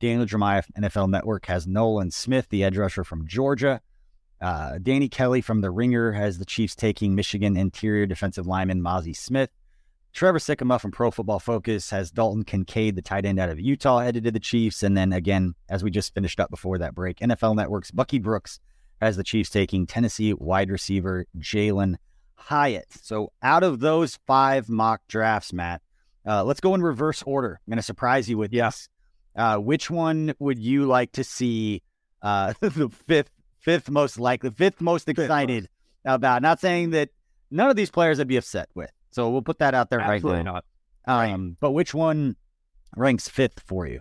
Daniel 0.00 0.26
Jeremiah, 0.26 0.62
NFL 0.78 1.10
Network, 1.10 1.46
has 1.46 1.66
Nolan 1.66 2.10
Smith, 2.10 2.48
the 2.50 2.64
edge 2.64 2.76
rusher 2.76 3.04
from 3.04 3.26
Georgia. 3.26 3.80
Uh, 4.40 4.78
Danny 4.82 5.08
Kelly 5.08 5.40
from 5.40 5.60
The 5.60 5.70
Ringer 5.70 6.12
has 6.12 6.38
the 6.38 6.44
Chiefs 6.44 6.74
taking 6.74 7.14
Michigan 7.14 7.56
interior 7.56 8.04
defensive 8.06 8.46
lineman 8.46 8.82
Mazi 8.82 9.16
Smith. 9.16 9.50
Trevor 10.12 10.38
Sikkema 10.38 10.80
from 10.80 10.92
Pro 10.92 11.10
Football 11.10 11.40
Focus 11.40 11.90
has 11.90 12.12
Dalton 12.12 12.44
Kincaid, 12.44 12.94
the 12.94 13.02
tight 13.02 13.24
end 13.24 13.40
out 13.40 13.48
of 13.48 13.58
Utah, 13.58 13.98
headed 13.98 14.22
to 14.24 14.30
the 14.30 14.38
Chiefs. 14.38 14.82
And 14.82 14.96
then 14.96 15.12
again, 15.12 15.54
as 15.68 15.82
we 15.82 15.90
just 15.90 16.14
finished 16.14 16.38
up 16.38 16.50
before 16.50 16.78
that 16.78 16.94
break, 16.94 17.18
NFL 17.18 17.56
Network's 17.56 17.90
Bucky 17.90 18.20
Brooks 18.20 18.60
has 19.00 19.16
the 19.16 19.24
Chiefs 19.24 19.50
taking 19.50 19.86
Tennessee 19.86 20.32
wide 20.32 20.70
receiver 20.70 21.26
Jalin 21.38 21.96
Hyatt. 22.36 22.86
So 23.02 23.32
out 23.42 23.64
of 23.64 23.80
those 23.80 24.18
five 24.26 24.68
mock 24.68 25.00
drafts, 25.08 25.52
Matt, 25.52 25.82
uh, 26.26 26.44
let's 26.44 26.60
go 26.60 26.74
in 26.74 26.82
reverse 26.82 27.22
order. 27.26 27.60
I'm 27.66 27.70
going 27.70 27.78
to 27.78 27.82
surprise 27.82 28.28
you 28.28 28.38
with 28.38 28.52
yes. 28.52 28.88
Uh, 29.36 29.56
which 29.58 29.90
one 29.90 30.34
would 30.38 30.58
you 30.58 30.86
like 30.86 31.12
to 31.12 31.24
see 31.24 31.82
uh, 32.22 32.52
the 32.60 32.88
fifth 33.06 33.30
fifth 33.60 33.90
most 33.90 34.18
likely, 34.18 34.50
fifth 34.50 34.80
most 34.80 35.08
excited 35.08 35.64
fifth 35.64 35.70
most. 36.04 36.14
about? 36.14 36.42
Not 36.42 36.60
saying 36.60 36.90
that 36.90 37.10
none 37.50 37.70
of 37.70 37.76
these 37.76 37.90
players 37.90 38.20
I'd 38.20 38.28
be 38.28 38.36
upset 38.36 38.68
with. 38.74 38.90
So 39.10 39.30
we'll 39.30 39.42
put 39.42 39.58
that 39.58 39.74
out 39.74 39.90
there 39.90 40.00
Absolutely 40.00 40.38
right 40.38 40.44
now. 40.44 40.52
Not. 40.52 40.64
Um, 41.06 41.16
right. 41.18 41.56
But 41.60 41.70
which 41.72 41.94
one 41.94 42.36
ranks 42.96 43.28
fifth 43.28 43.62
for 43.66 43.86
you? 43.86 44.00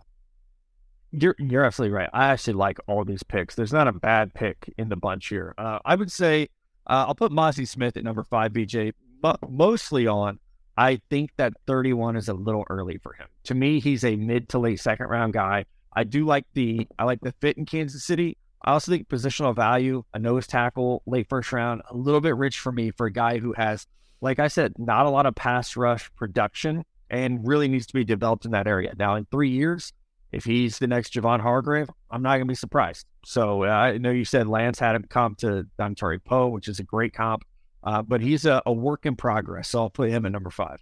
You're 1.12 1.36
you're 1.38 1.64
absolutely 1.64 1.96
right. 1.96 2.10
I 2.12 2.30
actually 2.30 2.54
like 2.54 2.80
all 2.88 3.06
these 3.06 3.22
picks. 3.22 3.54
There's 3.56 3.74
not 3.74 3.88
a 3.88 3.92
bad 3.92 4.34
pick 4.34 4.74
in 4.78 4.90
the 4.90 4.96
bunch 4.96 5.28
here. 5.28 5.54
Uh, 5.58 5.80
I 5.86 5.96
would 5.96 6.12
say 6.12 6.50
uh, 6.88 7.06
I'll 7.08 7.16
put 7.16 7.32
Mazi 7.32 7.68
Smith 7.68 7.96
at 7.98 8.04
number 8.04 8.24
five, 8.24 8.52
BJ, 8.52 8.94
but 9.22 9.38
mostly 9.48 10.08
on 10.08 10.40
I 10.76 11.00
think 11.10 11.32
that 11.38 11.54
31 11.68 12.16
is 12.16 12.30
a 12.30 12.34
little 12.34 12.66
early 12.70 12.98
for 12.98 13.14
him. 13.14 13.28
To 13.46 13.54
me, 13.54 13.80
he's 13.80 14.04
a 14.04 14.16
mid 14.16 14.50
to 14.50 14.60
late 14.60 14.80
second 14.80 15.08
round 15.08 15.34
guy. 15.34 15.66
I 15.96 16.04
do 16.04 16.26
like 16.26 16.46
the 16.54 16.88
I 16.98 17.04
like 17.04 17.22
the 17.22 17.34
fit 17.34 17.58
in 17.58 17.66
Kansas 17.66 18.04
City. 18.04 18.38
I 18.64 18.72
also 18.72 18.92
think 18.92 19.10
positional 19.10 19.56
value, 19.56 20.04
a 20.14 20.20
nose 20.20 20.48
tackle, 20.48 21.04
late 21.06 21.28
first 21.28 21.52
round, 21.52 21.82
a 21.90 21.96
little 21.96 22.22
bit 22.22 22.36
rich 22.38 22.60
for 22.60 22.72
me 22.72 22.92
for 22.92 23.08
a 23.08 23.12
guy 23.12 23.38
who 23.38 23.54
has, 23.54 23.86
like 24.22 24.40
I 24.40 24.48
said, 24.48 24.74
not 24.78 25.06
a 25.06 25.10
lot 25.10 25.26
of 25.26 25.36
pass 25.36 25.76
rush 25.76 26.10
production 26.16 26.86
and 27.10 27.46
really 27.46 27.68
needs 27.68 27.86
to 27.88 27.94
be 27.94 28.06
developed 28.06 28.46
in 28.46 28.52
that 28.52 28.66
area. 28.66 28.94
Now, 28.98 29.16
in 29.16 29.26
three 29.26 29.50
years, 29.50 29.92
if 30.32 30.46
he's 30.46 30.80
the 30.80 30.88
next 30.88 31.14
Javon 31.14 31.42
Hargrave, 31.42 31.90
I'm 32.10 32.24
not 32.24 32.38
going 32.38 32.48
to 32.48 32.52
be 32.52 32.56
surprised. 32.56 33.06
So 33.26 33.66
uh, 33.66 33.68
I 33.68 33.98
know 33.98 34.10
you 34.12 34.26
said 34.26 34.48
Lance 34.48 34.80
had 34.80 34.96
him 34.96 35.06
comp 35.10 35.38
to 35.40 35.68
Dontari 35.78 36.24
Poe, 36.24 36.48
which 36.48 36.68
is 36.68 36.80
a 36.80 36.84
great 36.84 37.14
comp. 37.14 37.44
Uh, 37.84 38.02
but 38.02 38.22
he's 38.22 38.46
a, 38.46 38.62
a, 38.66 38.72
work 38.72 39.06
in 39.06 39.16
progress. 39.16 39.70
So 39.70 39.82
I'll 39.82 39.90
put 39.90 40.10
him 40.10 40.26
at 40.26 40.32
number 40.32 40.50
five. 40.50 40.82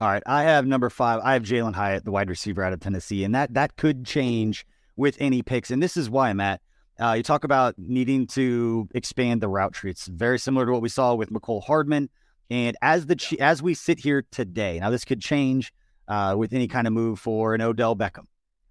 All 0.00 0.08
right. 0.08 0.22
I 0.26 0.42
have 0.42 0.66
number 0.66 0.90
five. 0.90 1.20
I 1.24 1.32
have 1.32 1.42
Jalin 1.42 1.74
Hyatt, 1.74 2.04
the 2.04 2.10
wide 2.10 2.28
receiver 2.28 2.62
out 2.62 2.72
of 2.72 2.80
Tennessee. 2.80 3.24
And 3.24 3.34
that 3.34 3.54
that 3.54 3.76
could 3.76 4.04
change 4.04 4.66
with 4.96 5.16
any 5.20 5.42
picks. 5.42 5.70
And 5.70 5.82
this 5.82 5.96
is 5.96 6.10
why, 6.10 6.32
Matt. 6.32 6.60
Uh, 6.98 7.12
you 7.12 7.22
talk 7.22 7.44
about 7.44 7.74
needing 7.76 8.26
to 8.26 8.88
expand 8.94 9.42
the 9.42 9.48
route 9.48 9.74
tree. 9.74 9.90
It's 9.90 10.06
very 10.06 10.38
similar 10.38 10.64
to 10.64 10.72
what 10.72 10.80
we 10.80 10.88
saw 10.88 11.14
with 11.14 11.30
Mecole 11.30 11.62
Hardman. 11.62 12.08
And 12.50 12.76
as 12.80 13.06
the 13.06 13.36
as 13.40 13.62
we 13.62 13.74
sit 13.74 13.98
here 13.98 14.24
today, 14.30 14.78
now 14.80 14.90
this 14.90 15.04
could 15.04 15.20
change 15.20 15.72
uh, 16.08 16.34
with 16.38 16.52
any 16.52 16.68
kind 16.68 16.86
of 16.86 16.92
move 16.92 17.18
for 17.18 17.54
an 17.54 17.60
Odell 17.60 17.96
Beckham 17.96 18.26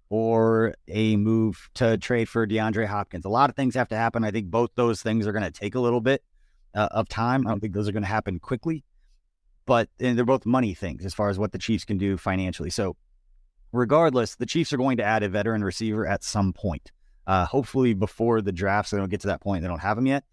or 0.08 0.74
a 0.88 1.16
move 1.16 1.68
to 1.74 1.98
trade 1.98 2.28
for 2.28 2.46
DeAndre 2.46 2.86
Hopkins. 2.86 3.24
A 3.24 3.28
lot 3.28 3.50
of 3.50 3.56
things 3.56 3.74
have 3.74 3.88
to 3.88 3.96
happen. 3.96 4.24
I 4.24 4.30
think 4.30 4.50
both 4.50 4.70
those 4.74 5.02
things 5.02 5.26
are 5.26 5.32
going 5.32 5.44
to 5.44 5.50
take 5.50 5.74
a 5.74 5.80
little 5.80 6.00
bit 6.00 6.22
uh, 6.74 6.88
of 6.92 7.08
time. 7.08 7.46
I 7.46 7.50
don't 7.50 7.60
think 7.60 7.74
those 7.74 7.88
are 7.88 7.92
going 7.92 8.04
to 8.04 8.08
happen 8.08 8.38
quickly, 8.38 8.84
but 9.66 9.88
they're 9.98 10.24
both 10.24 10.46
money 10.46 10.74
things 10.74 11.04
as 11.04 11.12
far 11.12 11.28
as 11.28 11.38
what 11.38 11.52
the 11.52 11.58
Chiefs 11.58 11.84
can 11.84 11.98
do 11.98 12.16
financially. 12.16 12.70
So, 12.70 12.96
regardless, 13.72 14.36
the 14.36 14.46
Chiefs 14.46 14.72
are 14.72 14.76
going 14.76 14.96
to 14.98 15.04
add 15.04 15.22
a 15.22 15.28
veteran 15.28 15.62
receiver 15.62 16.06
at 16.06 16.24
some 16.24 16.52
point. 16.52 16.92
Uh, 17.26 17.44
hopefully, 17.44 17.92
before 17.92 18.40
the 18.40 18.52
draft, 18.52 18.88
so 18.88 18.96
they 18.96 19.02
don't 19.02 19.10
get 19.10 19.20
to 19.22 19.26
that 19.26 19.40
point. 19.40 19.62
They 19.62 19.68
don't 19.68 19.80
have 19.80 19.96
them 19.96 20.06
yet. 20.06 20.24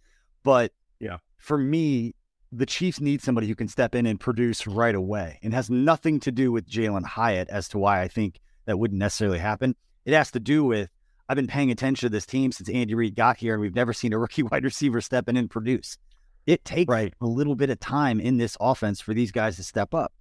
But 0.44 0.72
yeah, 1.00 1.18
for 1.38 1.58
me, 1.58 2.14
the 2.52 2.68
Chiefs 2.68 3.02
need 3.02 3.22
somebody 3.22 3.48
who 3.48 3.56
can 3.56 3.68
step 3.68 3.96
in 3.96 4.06
and 4.06 4.20
produce 4.20 4.68
right 4.68 4.94
away. 4.94 5.40
And 5.42 5.54
has 5.54 5.72
nothing 5.72 6.20
to 6.22 6.32
do 6.32 6.52
with 6.52 6.70
Jalin 6.70 7.04
Hyatt 7.04 7.50
as 7.50 7.68
to 7.70 7.80
why 7.80 8.02
I 8.02 8.08
think 8.08 8.40
that 8.66 8.78
wouldn't 8.78 9.00
necessarily 9.00 9.40
happen. 9.40 9.76
It 10.06 10.14
has 10.14 10.32
to 10.32 10.40
do 10.40 10.64
with 10.64 10.90
I've 11.28 11.36
been 11.36 11.48
paying 11.48 11.72
attention 11.72 12.08
to 12.08 12.12
this 12.12 12.26
team 12.26 12.52
since 12.52 12.70
Andy 12.70 12.94
Reid 12.94 13.16
got 13.16 13.38
here, 13.38 13.54
and 13.54 13.62
we've 13.62 13.74
never 13.74 13.94
seen 13.94 14.14
a 14.14 14.20
rookie 14.20 14.44
wide 14.44 14.64
receiver 14.64 15.02
step 15.02 15.28
in 15.28 15.38
and 15.38 15.50
produce. 15.50 15.98
It 16.46 16.66
takes 16.66 16.90
right. 16.90 17.14
a 17.22 17.26
little 17.26 17.56
bit 17.56 17.70
of 17.70 17.80
time 17.80 18.20
in 18.20 18.38
this 18.38 18.58
offense 18.60 19.00
for 19.00 19.14
these 19.14 19.32
guys 19.32 19.56
to 19.58 19.64
step 19.64 19.94
up. 19.94 20.12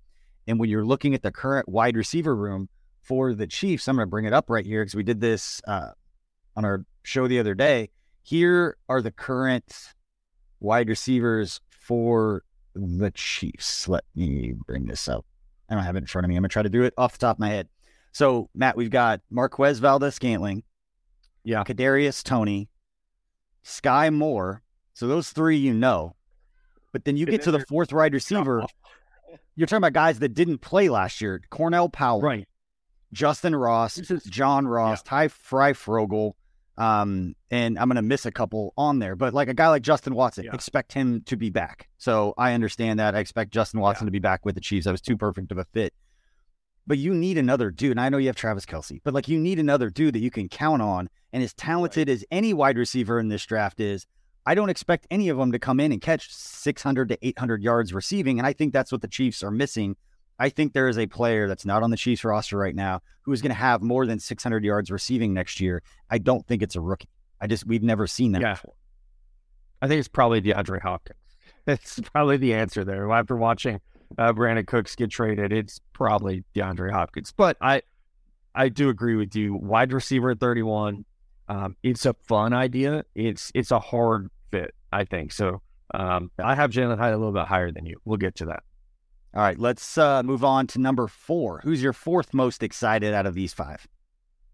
And 0.47 0.59
when 0.59 0.69
you're 0.69 0.85
looking 0.85 1.15
at 1.15 1.23
the 1.23 1.33
current 1.33 1.69
wide 1.69 1.97
receiver 1.97 2.35
room 2.35 2.69
for 3.01 3.35
the 3.35 3.47
Chiefs, 3.47 3.89
I'm 3.89 3.97
going 3.97 4.07
to 4.07 4.11
bring 4.11 4.25
it 4.25 4.33
up 4.33 4.49
right 4.49 4.65
here 4.65 4.83
because 4.83 4.95
we 4.95 5.03
did 5.03 5.21
this 5.21 5.61
uh, 5.67 5.91
on 6.57 6.65
our 6.65 6.85
show 7.03 7.27
the 7.27 7.39
other 7.39 7.55
day. 7.55 7.91
Here 8.23 8.77
are 8.89 9.03
the 9.03 9.11
current 9.11 9.95
wide 10.61 10.89
receivers 10.89 11.61
for 11.71 12.45
the 12.75 13.11
Chiefs. 13.11 13.89
Let 13.89 14.05
me 14.15 14.55
bring 14.67 14.87
this 14.87 15.09
up. 15.09 15.27
I 15.69 15.75
don't 15.75 15.85
have 15.85 15.97
it 15.97 16.01
in 16.01 16.07
front 16.07 16.25
of 16.25 16.29
me. 16.29 16.37
I'm 16.37 16.43
going 16.43 16.51
to 16.51 16.53
try 16.53 16.63
to 16.63 16.69
do 16.69 16.83
it 16.83 16.95
off 16.97 17.13
the 17.13 17.19
top 17.19 17.37
of 17.37 17.41
my 17.41 17.49
head. 17.49 17.69
So, 18.13 18.49
Matt, 18.55 18.77
we've 18.77 18.91
got 18.91 19.23
Marquez 19.31 19.79
Valdes-Scantling, 19.79 20.65
yeah, 21.45 21.65
Kadarius 21.65 22.23
Toney, 22.23 22.69
Skyy 23.65 24.13
Moore, 24.13 24.63
so 24.93 25.09
those 25.09 25.31
three 25.31 25.57
you 25.57 25.73
know. 25.73 26.15
But 26.93 27.05
then 27.05 27.17
you 27.17 27.27
get 27.27 27.43
to 27.43 27.51
the 27.51 27.65
fourth 27.67 27.93
wide 27.93 28.13
receiver. 28.15 28.65
You're 29.57 29.67
talking 29.67 29.79
about 29.79 29.93
guys 29.95 30.19
that 30.21 30.35
didn't 30.35 30.59
play 30.59 30.88
last 30.88 31.21
year. 31.21 31.40
Cornell 31.51 31.88
Powell. 31.88 32.21
Right. 32.21 32.47
Justin 33.13 33.55
Ross, 33.55 33.99
is, 33.99 34.25
John 34.25 34.67
Ross, 34.67 35.03
yeah. 35.05 35.11
Ty 35.11 35.29
Fryfogle, 35.29 36.33
um, 36.79 37.35
and 37.51 37.79
I'm 37.79 37.88
going 37.88 37.97
to 37.97 38.03
miss 38.03 38.25
a 38.25 38.33
couple 38.33 38.73
on 38.77 38.99
there. 38.99 39.15
But 39.17 39.35
like 39.35 39.49
a 39.49 39.55
guy 39.55 39.69
like 39.69 39.83
Justin 39.83 40.15
Watson, 40.15 40.45
yeah. 40.45 40.55
expect 40.55 40.93
him 40.93 41.23
to 41.27 41.37
be 41.37 41.51
back. 41.51 41.88
So 41.99 42.35
I 42.38 42.55
understand 42.55 42.99
that. 42.99 43.15
I 43.15 43.19
expect 43.19 43.53
Justin 43.53 43.81
Watson 43.81 44.07
yeah. 44.07 44.09
to 44.09 44.13
be 44.13 44.19
back 44.19 44.45
with 44.45 44.55
the 44.55 44.61
Chiefs. 44.61 44.87
That 44.87 44.93
was 44.93 45.03
too 45.03 45.17
perfect 45.17 45.53
of 45.53 45.59
a 45.59 45.65
fit. 45.65 45.93
But 46.87 46.99
you 46.99 47.15
need 47.15 47.38
another 47.38 47.71
dude. 47.71 47.93
And 47.93 48.01
I 48.01 48.09
know 48.09 48.19
you 48.19 48.27
have 48.27 48.37
Travis 48.37 48.67
Kelce, 48.67 49.01
but 49.05 49.15
like 49.15 49.29
you 49.29 49.38
need 49.38 49.59
another 49.59 49.90
dude 49.90 50.15
that 50.15 50.21
you 50.21 50.31
can 50.31 50.49
count 50.49 50.83
on. 50.83 51.09
And 51.33 51.43
as 51.43 51.53
talented 51.55 52.09
right. 52.09 52.15
as 52.15 52.25
any 52.31 52.55
wide 52.55 52.79
receiver 52.79 53.21
in 53.21 53.29
this 53.29 53.45
draft 53.45 53.79
is, 53.79 54.07
I 54.45 54.55
don't 54.55 54.71
expect 54.71 55.07
any 55.11 55.29
of 55.29 55.38
them 55.38 55.53
to 55.53 55.59
come 55.59 55.79
in 55.81 55.93
and 55.93 56.01
catch 56.01 56.33
600 56.33 57.09
to 57.11 57.19
800 57.27 57.63
yards 57.63 57.93
receiving. 57.95 58.38
And 58.38 58.47
I 58.47 58.53
think 58.53 58.73
that's 58.73 58.90
what 58.90 59.01
the 59.03 59.09
Chiefs 59.09 59.43
are 59.43 59.51
missing 59.51 59.97
I 60.38 60.49
think 60.49 60.73
there 60.73 60.88
is 60.88 60.99
a 60.99 61.07
player 61.07 61.47
that's 61.47 61.65
not 61.65 61.85
on 61.85 61.90
the 61.90 61.97
Chiefs 61.97 62.25
roster 62.25 62.57
right 62.57 62.75
now 62.75 63.01
who 63.23 63.33
is 63.33 63.40
going 63.43 63.51
to 63.51 63.57
have 63.59 63.81
more 63.81 64.07
than 64.07 64.19
600 64.19 64.65
yards 64.65 64.90
receiving 64.90 65.33
next 65.33 65.61
year. 65.61 65.83
I 66.11 66.19
don't 66.19 66.45
think 66.49 66.63
it's 66.63 66.75
a 66.75 66.81
rookie. 66.81 67.09
I 67.40 67.47
just 67.47 67.65
we've 67.65 67.83
never 67.83 68.09
seen 68.09 68.33
that 68.33 68.43
Yeah. 68.43 68.55
before. 68.55 68.75
I 69.81 69.87
think 69.87 70.01
it's 70.01 70.09
probably 70.09 70.40
DeAndre 70.43 70.81
Hopkins. 70.83 71.19
It's 71.69 72.01
probably 72.01 72.38
the 72.38 72.55
answer 72.55 72.85
there. 72.85 73.09
After 73.13 73.37
watching 73.37 73.81
uh, 74.19 74.33
Brandin 74.33 74.67
Cooks 74.67 74.97
get 74.97 75.11
traded, 75.11 75.53
it's 75.53 75.81
probably 75.93 76.43
DeAndre 76.57 76.90
Hopkins. 76.90 77.33
But 77.37 77.57
I, 77.61 77.83
I 78.53 78.69
do 78.69 78.88
agree 78.88 79.15
with 79.15 79.37
you. 79.37 79.55
Wide 79.55 79.93
receiver 79.93 80.33
at 80.33 80.40
31. 80.40 81.05
Um, 81.49 81.77
it's 81.83 82.07
a 82.07 82.15
fun 82.15 82.53
idea. 82.53 83.05
It's 83.15 83.51
it's 83.55 83.71
a 83.71 83.81
hard 83.81 84.31
fit, 84.51 84.75
I 84.93 85.05
think. 85.05 85.33
So 85.33 85.61
um, 85.95 86.31
I 86.43 86.55
have 86.55 86.71
Jalin 86.71 86.99
Hyatt 86.99 87.15
a 87.15 87.19
little 87.19 87.33
bit 87.33 87.47
higher 87.47 87.71
than 87.71 87.87
you. 87.87 87.99
We'll 88.05 88.19
get 88.19 88.37
to 88.37 88.47
that. 88.47 88.63
All 89.35 89.43
right, 89.43 89.59
let's 89.59 89.97
uh, 89.97 90.23
move 90.23 90.45
on 90.45 90.67
to 90.69 90.79
number 90.79 91.09
four. 91.09 91.61
Who's 91.65 91.83
your 91.83 91.95
fourth 91.95 92.35
most 92.35 92.63
excited 92.63 93.15
out 93.15 93.27
of 93.27 93.35
these 93.35 93.55
five? 93.55 93.87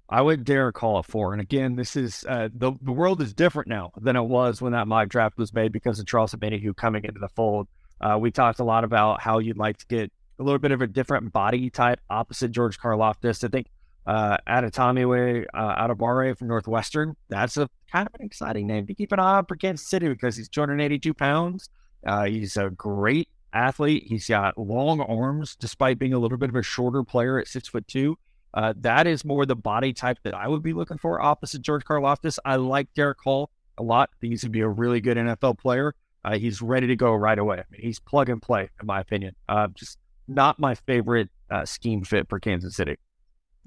I 0.08 0.22
would 0.22 0.44
dare 0.44 0.72
call 0.72 1.00
it 1.00 1.06
four. 1.06 1.32
And 1.32 1.42
again, 1.42 1.76
this 1.76 1.94
is 1.96 2.24
uh, 2.28 2.48
the 2.54 2.72
the 2.80 2.92
world 2.92 3.20
is 3.20 3.34
different 3.34 3.68
now 3.68 3.90
than 4.00 4.16
it 4.16 4.22
was 4.22 4.62
when 4.62 4.72
that 4.72 4.88
mock 4.88 5.08
draft 5.08 5.36
was 5.36 5.52
made 5.52 5.72
because 5.72 5.98
of 5.98 6.06
Charles 6.06 6.34
Omenihu 6.34 6.74
coming 6.74 7.04
into 7.04 7.20
the 7.20 7.28
fold. 7.28 7.68
Uh, 8.00 8.16
we 8.20 8.30
talked 8.30 8.60
a 8.60 8.64
lot 8.64 8.84
about 8.84 9.20
how 9.20 9.38
you'd 9.38 9.58
like 9.58 9.78
to 9.78 9.86
get 9.86 10.12
a 10.38 10.42
little 10.42 10.58
bit 10.58 10.70
of 10.70 10.80
a 10.80 10.86
different 10.86 11.32
body 11.32 11.68
type 11.68 12.00
opposite 12.08 12.52
George 12.52 12.78
Karlaftis. 12.78 13.44
I 13.44 13.48
think 13.48 13.66
uh, 14.08 14.38
Adetomiwe 14.48 15.44
uh, 15.52 15.86
Adebare 15.86 16.36
from 16.36 16.48
Northwestern. 16.48 17.14
That's 17.28 17.58
a 17.58 17.68
kind 17.92 18.08
of 18.08 18.18
an 18.18 18.24
exciting 18.24 18.66
name 18.66 18.86
to 18.86 18.94
keep 18.94 19.12
an 19.12 19.20
eye 19.20 19.36
on 19.36 19.44
for 19.44 19.54
Kansas 19.54 19.86
City 19.86 20.08
because 20.08 20.34
he's 20.34 20.48
282 20.48 21.12
pounds. 21.12 21.68
Uh, 22.06 22.24
he's 22.24 22.56
a 22.56 22.70
great 22.70 23.28
athlete. 23.52 24.04
He's 24.06 24.26
got 24.26 24.56
long 24.56 25.02
arms, 25.02 25.56
despite 25.56 25.98
being 25.98 26.14
a 26.14 26.18
little 26.18 26.38
bit 26.38 26.48
of 26.48 26.56
a 26.56 26.62
shorter 26.62 27.04
player 27.04 27.38
at 27.38 27.48
six 27.48 27.68
foot 27.68 27.86
two. 27.86 28.16
Uh, 28.54 28.72
that 28.78 29.06
is 29.06 29.26
more 29.26 29.44
the 29.44 29.54
body 29.54 29.92
type 29.92 30.16
that 30.24 30.34
I 30.34 30.48
would 30.48 30.62
be 30.62 30.72
looking 30.72 30.96
for 30.96 31.20
opposite 31.20 31.60
George 31.60 31.84
Karlaftis. 31.84 32.38
I 32.46 32.56
like 32.56 32.88
Derick 32.94 33.18
Hall 33.22 33.50
a 33.76 33.82
lot. 33.82 34.08
I 34.10 34.16
think 34.22 34.32
he's 34.32 34.42
going 34.42 34.52
to 34.52 34.56
be 34.56 34.62
a 34.62 34.68
really 34.68 35.02
good 35.02 35.18
NFL 35.18 35.58
player. 35.58 35.94
Uh, 36.24 36.38
he's 36.38 36.62
ready 36.62 36.86
to 36.86 36.96
go 36.96 37.12
right 37.12 37.38
away. 37.38 37.58
I 37.58 37.64
mean, 37.70 37.82
he's 37.82 38.00
plug 38.00 38.30
and 38.30 38.40
play, 38.40 38.70
in 38.80 38.86
my 38.86 39.00
opinion. 39.00 39.34
Uh, 39.50 39.68
just 39.74 39.98
not 40.26 40.58
my 40.58 40.74
favorite 40.74 41.28
uh, 41.50 41.66
scheme 41.66 42.04
fit 42.04 42.26
for 42.30 42.40
Kansas 42.40 42.74
City. 42.74 42.96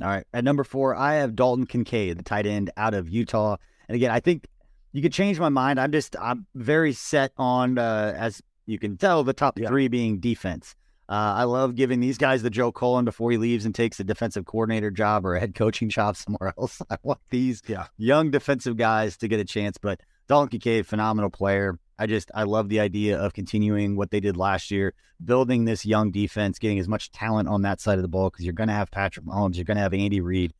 All 0.01 0.07
right, 0.09 0.25
at 0.33 0.43
number 0.43 0.63
four, 0.63 0.95
I 0.95 1.15
have 1.15 1.35
Dalton 1.35 1.65
Kincaid, 1.65 2.17
the 2.17 2.23
tight 2.23 2.45
end 2.45 2.71
out 2.77 2.93
of 2.93 3.09
Utah. 3.09 3.57
And 3.87 3.95
again, 3.95 4.11
I 4.11 4.19
think 4.19 4.47
you 4.93 5.01
could 5.01 5.13
change 5.13 5.39
my 5.39 5.49
mind. 5.49 5.79
I'm 5.79 5.91
just 5.91 6.15
I'm 6.19 6.45
very 6.55 6.93
set 6.93 7.31
on, 7.37 7.77
uh, 7.77 8.13
as 8.17 8.41
you 8.65 8.79
can 8.79 8.97
tell, 8.97 9.23
the 9.23 9.33
top 9.33 9.57
Yeah. 9.59 9.67
three 9.69 9.87
being 9.87 10.19
defense. 10.19 10.75
Uh, 11.09 11.33
I 11.37 11.43
love 11.43 11.75
giving 11.75 11.99
these 11.99 12.17
guys 12.17 12.41
the 12.41 12.49
Joe 12.49 12.71
Cullen 12.71 13.03
before 13.03 13.31
he 13.31 13.37
leaves 13.37 13.65
and 13.65 13.75
takes 13.75 13.99
a 13.99 14.03
defensive 14.03 14.45
coordinator 14.45 14.89
job 14.91 15.25
or 15.25 15.35
a 15.35 15.39
head 15.41 15.55
coaching 15.55 15.89
job 15.89 16.15
somewhere 16.17 16.53
else. 16.57 16.81
I 16.89 16.97
want 17.03 17.19
these 17.29 17.61
Yeah. 17.67 17.87
young 17.97 18.31
defensive 18.31 18.77
guys 18.77 19.17
to 19.17 19.27
get 19.27 19.39
a 19.39 19.45
chance. 19.45 19.77
But 19.77 19.99
Dalton 20.27 20.49
Kincaid, 20.49 20.87
phenomenal 20.87 21.29
player. 21.29 21.77
I 22.01 22.07
just 22.07 22.31
I 22.33 22.43
love 22.43 22.67
the 22.67 22.79
idea 22.79 23.19
of 23.19 23.33
continuing 23.33 23.95
what 23.95 24.09
they 24.09 24.19
did 24.19 24.35
last 24.35 24.71
year, 24.71 24.95
building 25.23 25.65
this 25.65 25.85
young 25.85 26.09
defense, 26.09 26.57
getting 26.57 26.79
as 26.79 26.87
much 26.87 27.11
talent 27.11 27.47
on 27.47 27.61
that 27.61 27.79
side 27.79 27.99
of 27.99 28.01
the 28.01 28.07
ball 28.07 28.31
because 28.31 28.43
you're 28.43 28.55
going 28.55 28.69
to 28.69 28.73
have 28.73 28.89
Patrick 28.89 29.23
Mahomes, 29.23 29.55
you're 29.55 29.65
going 29.65 29.77
to 29.77 29.83
have 29.83 29.93
Andy 29.93 30.19
Reid 30.19 30.51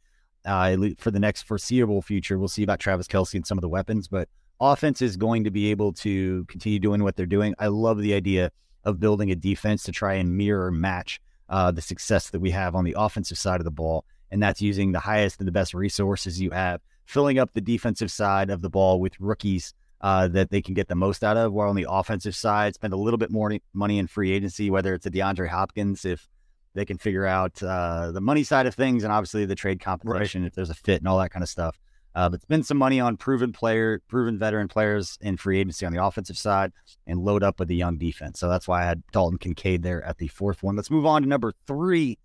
uh, 0.45 0.77
for 0.99 1.09
the 1.09 1.19
next 1.19 1.41
foreseeable 1.47 2.03
future. 2.03 2.37
We'll 2.37 2.47
see 2.47 2.61
about 2.61 2.79
Travis 2.79 3.07
Kelce 3.07 3.33
and 3.33 3.47
some 3.47 3.57
of 3.57 3.63
the 3.63 3.69
weapons, 3.69 4.07
but 4.07 4.29
offense 4.59 5.01
is 5.01 5.17
going 5.17 5.43
to 5.45 5.49
be 5.49 5.71
able 5.71 5.93
to 5.93 6.45
continue 6.45 6.77
doing 6.77 7.01
what 7.01 7.15
they're 7.15 7.25
doing. 7.25 7.55
I 7.57 7.69
love 7.69 7.97
the 7.97 8.13
idea 8.13 8.51
of 8.83 8.99
building 8.99 9.31
a 9.31 9.35
defense 9.35 9.81
to 9.85 9.91
try 9.91 10.13
and 10.13 10.37
mirror 10.37 10.69
match 10.69 11.19
uh, 11.49 11.71
the 11.71 11.81
success 11.81 12.29
that 12.29 12.39
we 12.39 12.51
have 12.51 12.75
on 12.75 12.83
the 12.83 12.95
offensive 12.95 13.39
side 13.39 13.59
of 13.59 13.65
the 13.65 13.71
ball, 13.71 14.05
and 14.29 14.43
that's 14.43 14.61
using 14.61 14.91
the 14.91 14.99
highest 14.99 15.39
and 15.39 15.47
the 15.47 15.51
best 15.51 15.73
resources 15.73 16.39
you 16.39 16.51
have, 16.51 16.81
filling 17.05 17.39
up 17.39 17.51
the 17.53 17.61
defensive 17.61 18.11
side 18.11 18.51
of 18.51 18.61
the 18.61 18.69
ball 18.69 18.99
with 18.99 19.19
rookies 19.19 19.73
uh, 20.01 20.27
that 20.29 20.49
they 20.49 20.61
can 20.61 20.73
get 20.73 20.87
the 20.87 20.95
most 20.95 21.23
out 21.23 21.37
of. 21.37 21.53
While 21.53 21.69
on 21.69 21.75
the 21.75 21.87
offensive 21.89 22.35
side, 22.35 22.75
spend 22.75 22.93
a 22.93 22.97
little 22.97 23.17
bit 23.17 23.31
more 23.31 23.57
money 23.73 23.99
in 23.99 24.07
free 24.07 24.31
agency, 24.31 24.69
whether 24.69 24.93
it's 24.93 25.05
a 25.05 25.11
DeAndre 25.11 25.47
Hopkins 25.47 26.05
if 26.05 26.27
they 26.73 26.85
can 26.85 26.97
figure 26.97 27.25
out 27.25 27.61
uh, 27.61 28.11
the 28.11 28.21
money 28.21 28.43
side 28.43 28.65
of 28.65 28.75
things, 28.75 29.03
and 29.03 29.11
obviously 29.11 29.45
the 29.45 29.55
trade 29.55 29.79
compensation 29.79 30.45
if 30.45 30.53
there's 30.53 30.69
a 30.69 30.75
fit 30.75 31.01
and 31.01 31.07
all 31.07 31.19
that 31.19 31.31
kind 31.31 31.43
of 31.43 31.49
stuff. 31.49 31.77
Uh, 32.13 32.27
but 32.27 32.41
spend 32.41 32.65
some 32.65 32.77
money 32.77 32.99
on 32.99 33.15
proven 33.15 33.53
player, 33.53 34.01
proven 34.07 34.37
veteran 34.37 34.67
players 34.67 35.17
in 35.21 35.37
free 35.37 35.59
agency 35.59 35.85
on 35.85 35.93
the 35.93 36.03
offensive 36.03 36.37
side, 36.37 36.71
and 37.07 37.19
load 37.19 37.43
up 37.43 37.59
with 37.59 37.69
the 37.69 37.75
young 37.75 37.97
defense. 37.97 38.39
So 38.39 38.49
that's 38.49 38.67
why 38.67 38.81
I 38.81 38.85
had 38.85 39.03
Dalton 39.11 39.37
Kincaid 39.37 39.83
there 39.83 40.03
at 40.03 40.17
the 40.17 40.27
fourth 40.27 40.61
one. 40.61 40.75
Let's 40.75 40.91
move 40.91 41.05
on 41.05 41.21
to 41.21 41.27
number 41.27 41.53
three, 41.67 42.17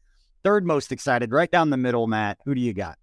third 0.43 0.66
most 0.66 0.91
excited, 0.91 1.31
right 1.31 1.51
down 1.51 1.70
the 1.70 1.77
middle. 1.77 2.07
Matt, 2.07 2.39
who 2.45 2.55
do 2.55 2.61
you 2.61 2.72
got? 2.72 2.99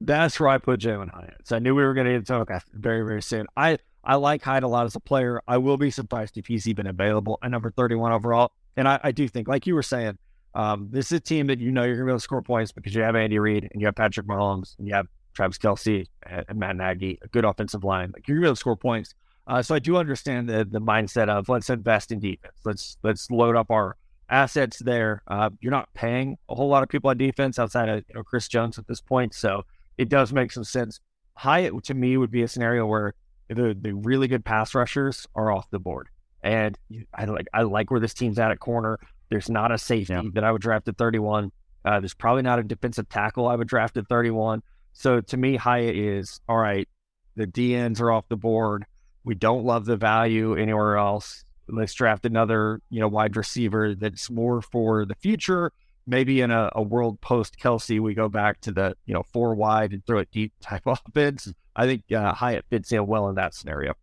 That's 0.00 0.38
where 0.38 0.48
I 0.48 0.58
put 0.58 0.80
Jalin 0.80 1.10
Hyatt. 1.10 1.40
So 1.44 1.56
I 1.56 1.58
knew 1.58 1.74
we 1.74 1.84
were 1.84 1.94
going 1.94 2.06
to 2.06 2.12
get 2.18 2.26
to 2.26 2.34
okay. 2.36 2.58
very, 2.72 3.02
very 3.02 3.22
soon. 3.22 3.46
I, 3.56 3.78
I 4.04 4.16
like 4.16 4.42
Hyatt 4.42 4.62
a 4.62 4.68
lot 4.68 4.86
as 4.86 4.94
a 4.94 5.00
player. 5.00 5.40
I 5.48 5.58
will 5.58 5.76
be 5.76 5.90
surprised 5.90 6.36
if 6.36 6.46
he's 6.46 6.68
even 6.68 6.86
available 6.86 7.38
at 7.42 7.50
number 7.50 7.70
31 7.70 8.12
overall. 8.12 8.52
And 8.76 8.86
I, 8.86 9.00
I 9.02 9.12
do 9.12 9.26
think, 9.26 9.48
like 9.48 9.66
you 9.66 9.74
were 9.74 9.82
saying, 9.82 10.18
um, 10.54 10.88
this 10.90 11.06
is 11.06 11.12
a 11.12 11.20
team 11.20 11.46
that 11.48 11.60
you 11.60 11.70
know 11.70 11.84
you're 11.84 11.96
going 11.96 12.06
to 12.06 12.10
be 12.10 12.12
able 12.12 12.18
to 12.18 12.22
score 12.22 12.42
points 12.42 12.72
because 12.72 12.94
you 12.94 13.02
have 13.02 13.16
Andy 13.16 13.38
Reid 13.38 13.68
and 13.72 13.80
you 13.80 13.86
have 13.86 13.94
Patrick 13.94 14.26
Mahomes 14.26 14.78
and 14.78 14.86
you 14.86 14.94
have 14.94 15.06
Travis 15.34 15.58
Kelce 15.58 16.06
and, 16.24 16.44
and 16.48 16.58
Matt 16.58 16.76
Nagy, 16.76 17.18
a 17.22 17.28
good 17.28 17.44
offensive 17.44 17.84
line. 17.84 18.10
Like 18.12 18.26
you're 18.26 18.36
going 18.36 18.42
to 18.42 18.46
be 18.46 18.48
able 18.48 18.56
to 18.56 18.60
score 18.60 18.76
points. 18.76 19.14
Uh, 19.46 19.62
so 19.62 19.74
I 19.74 19.78
do 19.78 19.96
understand 19.96 20.48
the 20.48 20.64
the 20.64 20.80
mindset 20.80 21.28
of 21.28 21.48
let's 21.48 21.70
invest 21.70 22.10
in 22.10 22.18
defense. 22.18 22.54
Let's 22.64 22.96
let's 23.02 23.30
load 23.30 23.54
up 23.54 23.70
our 23.70 23.96
assets 24.28 24.78
there. 24.78 25.22
Uh, 25.28 25.50
you're 25.60 25.70
not 25.70 25.92
paying 25.94 26.36
a 26.48 26.54
whole 26.54 26.68
lot 26.68 26.82
of 26.82 26.88
people 26.88 27.10
on 27.10 27.18
defense 27.18 27.58
outside 27.58 27.88
of 27.88 28.04
you 28.08 28.14
know 28.14 28.24
Chris 28.24 28.48
Jones 28.48 28.78
at 28.78 28.88
this 28.88 29.00
point, 29.00 29.34
so 29.34 29.62
it 29.98 30.08
does 30.08 30.32
make 30.32 30.52
some 30.52 30.64
sense. 30.64 31.00
Hyatt 31.34 31.84
to 31.84 31.94
me 31.94 32.16
would 32.16 32.30
be 32.30 32.42
a 32.42 32.48
scenario 32.48 32.86
where 32.86 33.14
the 33.48 33.76
the 33.80 33.92
really 33.94 34.28
good 34.28 34.44
pass 34.44 34.74
rushers 34.74 35.26
are 35.34 35.50
off 35.52 35.70
the 35.70 35.78
board, 35.78 36.08
and 36.42 36.76
I 37.14 37.24
like 37.26 37.46
I 37.54 37.62
like 37.62 37.90
where 37.90 38.00
this 38.00 38.14
team's 38.14 38.38
at 38.38 38.50
at 38.50 38.58
corner. 38.60 38.98
There's 39.30 39.48
not 39.50 39.72
a 39.72 39.78
safety 39.78 40.12
Yeah. 40.14 40.22
that 40.34 40.44
I 40.44 40.52
would 40.52 40.62
draft 40.62 40.88
at 40.88 40.96
31. 40.96 41.50
Uh, 41.84 42.00
there's 42.00 42.14
probably 42.14 42.42
not 42.42 42.58
a 42.58 42.62
defensive 42.62 43.08
tackle 43.08 43.46
I 43.48 43.54
would 43.56 43.68
draft 43.68 43.96
at 43.96 44.08
31. 44.08 44.62
So 44.92 45.20
to 45.20 45.36
me, 45.36 45.56
Hyatt 45.56 45.96
is 45.96 46.40
all 46.48 46.56
right. 46.56 46.88
The 47.36 47.46
DNs 47.46 48.00
are 48.00 48.10
off 48.10 48.28
the 48.28 48.36
board. 48.36 48.84
We 49.24 49.34
don't 49.34 49.64
love 49.64 49.84
the 49.84 49.96
value 49.96 50.54
anywhere 50.56 50.96
else. 50.96 51.44
Let's 51.68 51.92
draft 51.94 52.24
another, 52.24 52.80
you 52.90 53.00
know, 53.00 53.08
wide 53.08 53.36
receiver 53.36 53.94
that's 53.94 54.30
more 54.30 54.62
for 54.62 55.04
the 55.04 55.16
future. 55.16 55.72
Maybe 56.06 56.40
in 56.40 56.50
a, 56.50 56.70
a 56.72 56.82
world 56.82 57.20
post 57.20 57.58
Kelce, 57.58 58.00
we 58.00 58.14
go 58.14 58.28
back 58.28 58.60
to 58.62 58.72
the, 58.72 58.96
you 59.06 59.14
know, 59.14 59.24
four 59.32 59.54
wide 59.54 59.92
and 59.92 60.04
throw 60.06 60.18
it 60.18 60.30
deep 60.30 60.52
type 60.60 60.82
offense. 60.86 61.52
I 61.74 61.86
think 61.86 62.10
uh, 62.12 62.32
Hyatt 62.32 62.64
fits 62.70 62.92
in 62.92 63.06
well 63.06 63.28
in 63.28 63.34
that 63.34 63.54
scenario. 63.54 63.94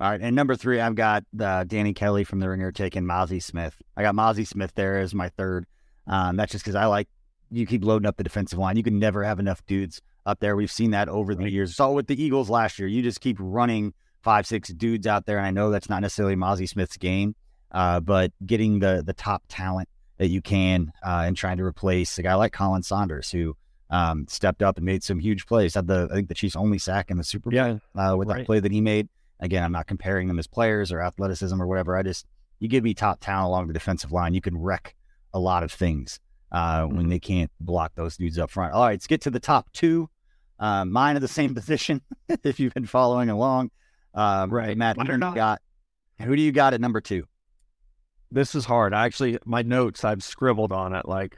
All 0.00 0.10
right, 0.10 0.20
and 0.20 0.34
number 0.34 0.56
three, 0.56 0.80
I've 0.80 0.94
got 0.94 1.24
uh, 1.38 1.64
Danny 1.64 1.92
Kelly 1.92 2.24
from 2.24 2.40
the 2.40 2.48
Ringer 2.48 2.72
taking 2.72 3.04
Mazi 3.04 3.42
Smith. 3.42 3.76
I 3.96 4.02
got 4.02 4.14
Mazi 4.14 4.46
Smith 4.46 4.72
there 4.74 4.98
as 4.98 5.14
my 5.14 5.28
third. 5.28 5.66
Um, 6.06 6.36
that's 6.36 6.52
just 6.52 6.64
because 6.64 6.74
I 6.74 6.86
like 6.86 7.06
you 7.50 7.66
keep 7.66 7.84
loading 7.84 8.06
up 8.06 8.16
the 8.16 8.24
defensive 8.24 8.58
line. 8.58 8.76
You 8.76 8.82
can 8.82 8.98
never 8.98 9.22
have 9.24 9.38
enough 9.38 9.64
dudes 9.66 10.00
up 10.24 10.40
there. 10.40 10.56
We've 10.56 10.70
seen 10.70 10.92
that 10.92 11.10
over 11.10 11.34
the 11.34 11.50
years. 11.50 11.76
Saw 11.76 11.90
it 11.90 11.94
with 11.94 12.06
the 12.06 12.22
Eagles 12.22 12.48
last 12.48 12.78
year. 12.78 12.88
You 12.88 13.02
just 13.02 13.20
keep 13.20 13.36
running 13.38 13.92
five, 14.22 14.46
six 14.46 14.70
dudes 14.70 15.06
out 15.06 15.26
there, 15.26 15.36
and 15.36 15.46
I 15.46 15.50
know 15.50 15.70
that's 15.70 15.90
not 15.90 16.00
necessarily 16.00 16.34
Mazi 16.34 16.66
Smith's 16.66 16.96
game, 16.96 17.34
uh, 17.70 18.00
but 18.00 18.32
getting 18.44 18.78
the 18.78 19.02
the 19.04 19.12
top 19.12 19.42
talent 19.48 19.88
that 20.20 20.28
you 20.28 20.40
can 20.42 20.92
uh, 21.04 21.24
and 21.26 21.34
trying 21.36 21.56
to 21.56 21.64
replace 21.64 22.16
a 22.18 22.22
guy 22.22 22.34
like 22.34 22.52
Khalen 22.52 22.84
Saunders 22.84 23.30
who 23.32 23.56
um, 23.88 24.26
stepped 24.28 24.62
up 24.62 24.76
and 24.76 24.84
made 24.84 25.02
some 25.02 25.18
huge 25.18 25.46
plays. 25.46 25.74
Had 25.74 25.86
the 25.88 26.08
I 26.10 26.14
think 26.14 26.28
the 26.28 26.34
Chiefs' 26.34 26.54
only 26.56 26.78
sack 26.78 27.10
in 27.10 27.16
the 27.16 27.24
Super 27.24 27.50
Bowl 27.50 27.56
Yeah. 27.56 27.78
uh, 27.96 28.16
with 28.16 28.28
that 28.28 28.44
play 28.46 28.60
that 28.60 28.70
he 28.70 28.80
made. 28.82 29.08
Again, 29.40 29.64
I'm 29.64 29.72
not 29.72 29.86
comparing 29.86 30.28
them 30.28 30.38
as 30.38 30.46
players 30.46 30.92
or 30.92 31.00
athleticism 31.00 31.60
or 31.60 31.66
whatever. 31.66 31.96
I 31.96 32.02
just 32.02 32.26
you 32.58 32.68
give 32.68 32.84
me 32.84 32.92
top 32.92 33.18
talent 33.20 33.46
along 33.48 33.66
the 33.68 33.72
defensive 33.72 34.12
line, 34.12 34.34
you 34.34 34.42
can 34.42 34.56
wreck 34.58 34.94
a 35.32 35.40
lot 35.40 35.62
of 35.62 35.72
things 35.72 36.20
uh, 36.52 36.84
when 36.84 36.98
Mm-hmm. 37.00 37.08
they 37.08 37.18
can't 37.18 37.50
block 37.58 37.92
those 37.94 38.18
dudes 38.18 38.38
up 38.38 38.50
front. 38.50 38.74
All 38.74 38.82
right, 38.84 38.92
let's 38.92 39.06
get 39.06 39.22
to 39.22 39.30
the 39.30 39.40
top 39.40 39.72
two. 39.72 40.10
Uh, 40.58 40.84
mine 40.84 41.16
are 41.16 41.20
the 41.20 41.26
same 41.28 41.54
position. 41.60 42.02
if 42.44 42.60
you've 42.60 42.74
been 42.74 42.84
following 42.86 43.30
along, 43.30 43.70
um, 44.14 44.50
Right. 44.50 44.76
Matt, 44.76 44.98
who 44.98 45.04
do 45.06 45.12
you 45.14 45.34
got? 45.34 45.62
Who 46.20 46.36
do 46.36 46.42
you 46.42 46.52
got 46.52 46.74
at 46.74 46.80
number 46.82 47.00
two? 47.00 47.24
This 48.32 48.54
is 48.54 48.64
hard. 48.64 48.94
I 48.94 49.06
actually, 49.06 49.38
my 49.44 49.62
notes, 49.62 50.04
I've 50.04 50.22
scribbled 50.22 50.72
on 50.72 50.94
it, 50.94 51.06
like, 51.06 51.36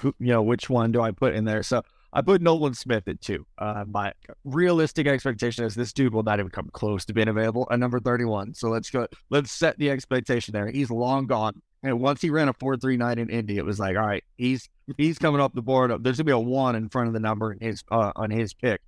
who, 0.00 0.14
you 0.18 0.28
know, 0.28 0.42
which 0.42 0.68
one 0.68 0.92
do 0.92 1.00
I 1.00 1.10
put 1.10 1.34
in 1.34 1.44
there? 1.44 1.62
So 1.62 1.82
I 2.12 2.22
put 2.22 2.42
Nolan 2.42 2.74
Smith 2.74 3.08
at 3.08 3.20
two. 3.20 3.46
Uh, 3.58 3.84
my 3.88 4.12
realistic 4.44 5.06
expectation 5.06 5.64
is 5.64 5.74
this 5.74 5.92
dude 5.92 6.14
will 6.14 6.22
not 6.22 6.38
even 6.38 6.50
come 6.50 6.70
close 6.72 7.04
to 7.06 7.12
being 7.12 7.28
available 7.28 7.66
at 7.70 7.78
number 7.78 7.98
31. 7.98 8.54
So 8.54 8.68
let's 8.68 8.88
go, 8.88 9.08
let's 9.30 9.50
set 9.50 9.78
the 9.78 9.90
expectation 9.90 10.52
there. 10.52 10.68
He's 10.68 10.90
long 10.90 11.26
gone. 11.26 11.60
And 11.82 12.00
once 12.00 12.22
he 12.22 12.30
ran 12.30 12.48
a 12.48 12.54
4.39 12.54 13.18
in 13.18 13.30
Indy, 13.30 13.58
it 13.58 13.64
was 13.64 13.78
like, 13.78 13.96
all 13.96 14.06
right, 14.06 14.24
he's 14.38 14.70
he's 14.96 15.18
coming 15.18 15.40
up 15.40 15.54
the 15.54 15.60
board. 15.60 15.90
There's 16.02 16.16
gonna 16.16 16.24
be 16.24 16.32
a 16.32 16.38
one 16.38 16.76
in 16.76 16.88
front 16.88 17.08
of 17.08 17.14
the 17.14 17.20
number 17.20 17.52
in 17.52 17.58
his 17.60 17.84
uh, 17.90 18.12
on 18.16 18.30
his 18.30 18.54
pick. 18.54 18.80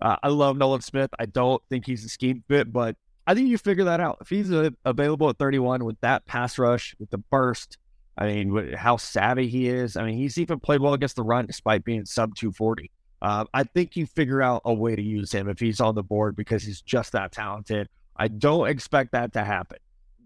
Uh, 0.00 0.16
I 0.22 0.28
love 0.28 0.56
Nolan 0.56 0.80
Smith. 0.80 1.10
I 1.18 1.26
don't 1.26 1.62
think 1.68 1.86
he's 1.86 2.04
a 2.04 2.08
scheme 2.08 2.42
fit, 2.48 2.72
but 2.72 2.96
I 3.30 3.34
think 3.34 3.48
you 3.48 3.58
figure 3.58 3.84
that 3.84 4.00
out. 4.00 4.18
If 4.20 4.28
he's 4.28 4.50
uh, 4.50 4.70
available 4.84 5.28
at 5.28 5.38
31 5.38 5.84
with 5.84 6.00
that 6.00 6.26
pass 6.26 6.58
rush, 6.58 6.96
with 6.98 7.10
the 7.10 7.18
burst, 7.18 7.78
I 8.18 8.26
mean, 8.26 8.72
how 8.72 8.96
savvy 8.96 9.46
he 9.46 9.68
is. 9.68 9.96
I 9.96 10.04
mean, 10.04 10.18
he's 10.18 10.36
even 10.36 10.58
played 10.58 10.80
well 10.80 10.94
against 10.94 11.14
the 11.14 11.22
run 11.22 11.46
despite 11.46 11.84
being 11.84 12.04
sub 12.04 12.34
240. 12.34 12.90
Uh, 13.22 13.44
I 13.54 13.62
think 13.62 13.94
you 13.94 14.06
figure 14.06 14.42
out 14.42 14.62
a 14.64 14.74
way 14.74 14.96
to 14.96 15.02
use 15.02 15.30
him 15.30 15.48
if 15.48 15.60
he's 15.60 15.80
on 15.80 15.94
the 15.94 16.02
board 16.02 16.34
because 16.34 16.64
he's 16.64 16.82
just 16.82 17.12
that 17.12 17.30
talented. 17.30 17.88
I 18.16 18.26
don't 18.26 18.68
expect 18.68 19.12
that 19.12 19.32
to 19.34 19.44
happen, 19.44 19.78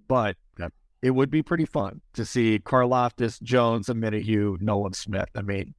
but 0.08 0.36
it 1.02 1.10
would 1.10 1.30
be 1.30 1.42
pretty 1.42 1.66
fun 1.66 2.00
to 2.14 2.24
see 2.24 2.58
Karlaftis, 2.58 3.42
Jones, 3.42 3.88
Omenihu, 3.88 4.58
Nolan 4.62 4.94
Smith. 4.94 5.28
I 5.34 5.42
mean, 5.42 5.74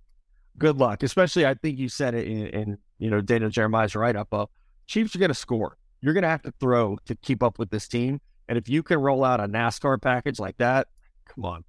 good 0.59 0.77
luck. 0.77 1.01
Especially, 1.01 1.47
I 1.47 1.55
think 1.55 1.79
you 1.79 1.89
said 1.89 2.13
it 2.13 2.27
in, 2.27 2.45
in 2.49 2.77
you 2.99 3.09
know 3.09 3.21
Daniel 3.21 3.49
Jeremiah's 3.49 3.95
write 3.95 4.15
up 4.15 4.27
of 4.31 4.49
Chiefs 4.85 5.15
are 5.15 5.19
going 5.19 5.29
to 5.29 5.33
score. 5.33 5.77
You're 6.05 6.13
going 6.13 6.21
to 6.21 6.29
have 6.29 6.43
to 6.43 6.53
throw 6.59 6.97
to 7.07 7.15
keep 7.15 7.41
up 7.41 7.57
with 7.57 7.71
this 7.71 7.87
team, 7.87 8.21
and 8.47 8.59
if 8.59 8.69
you 8.69 8.83
can 8.83 8.99
roll 8.99 9.23
out 9.23 9.39
a 9.39 9.47
NASCAR 9.47 9.99
package 9.99 10.39
like 10.39 10.55
that, 10.57 10.87
come 11.25 11.45
on, 11.45 11.63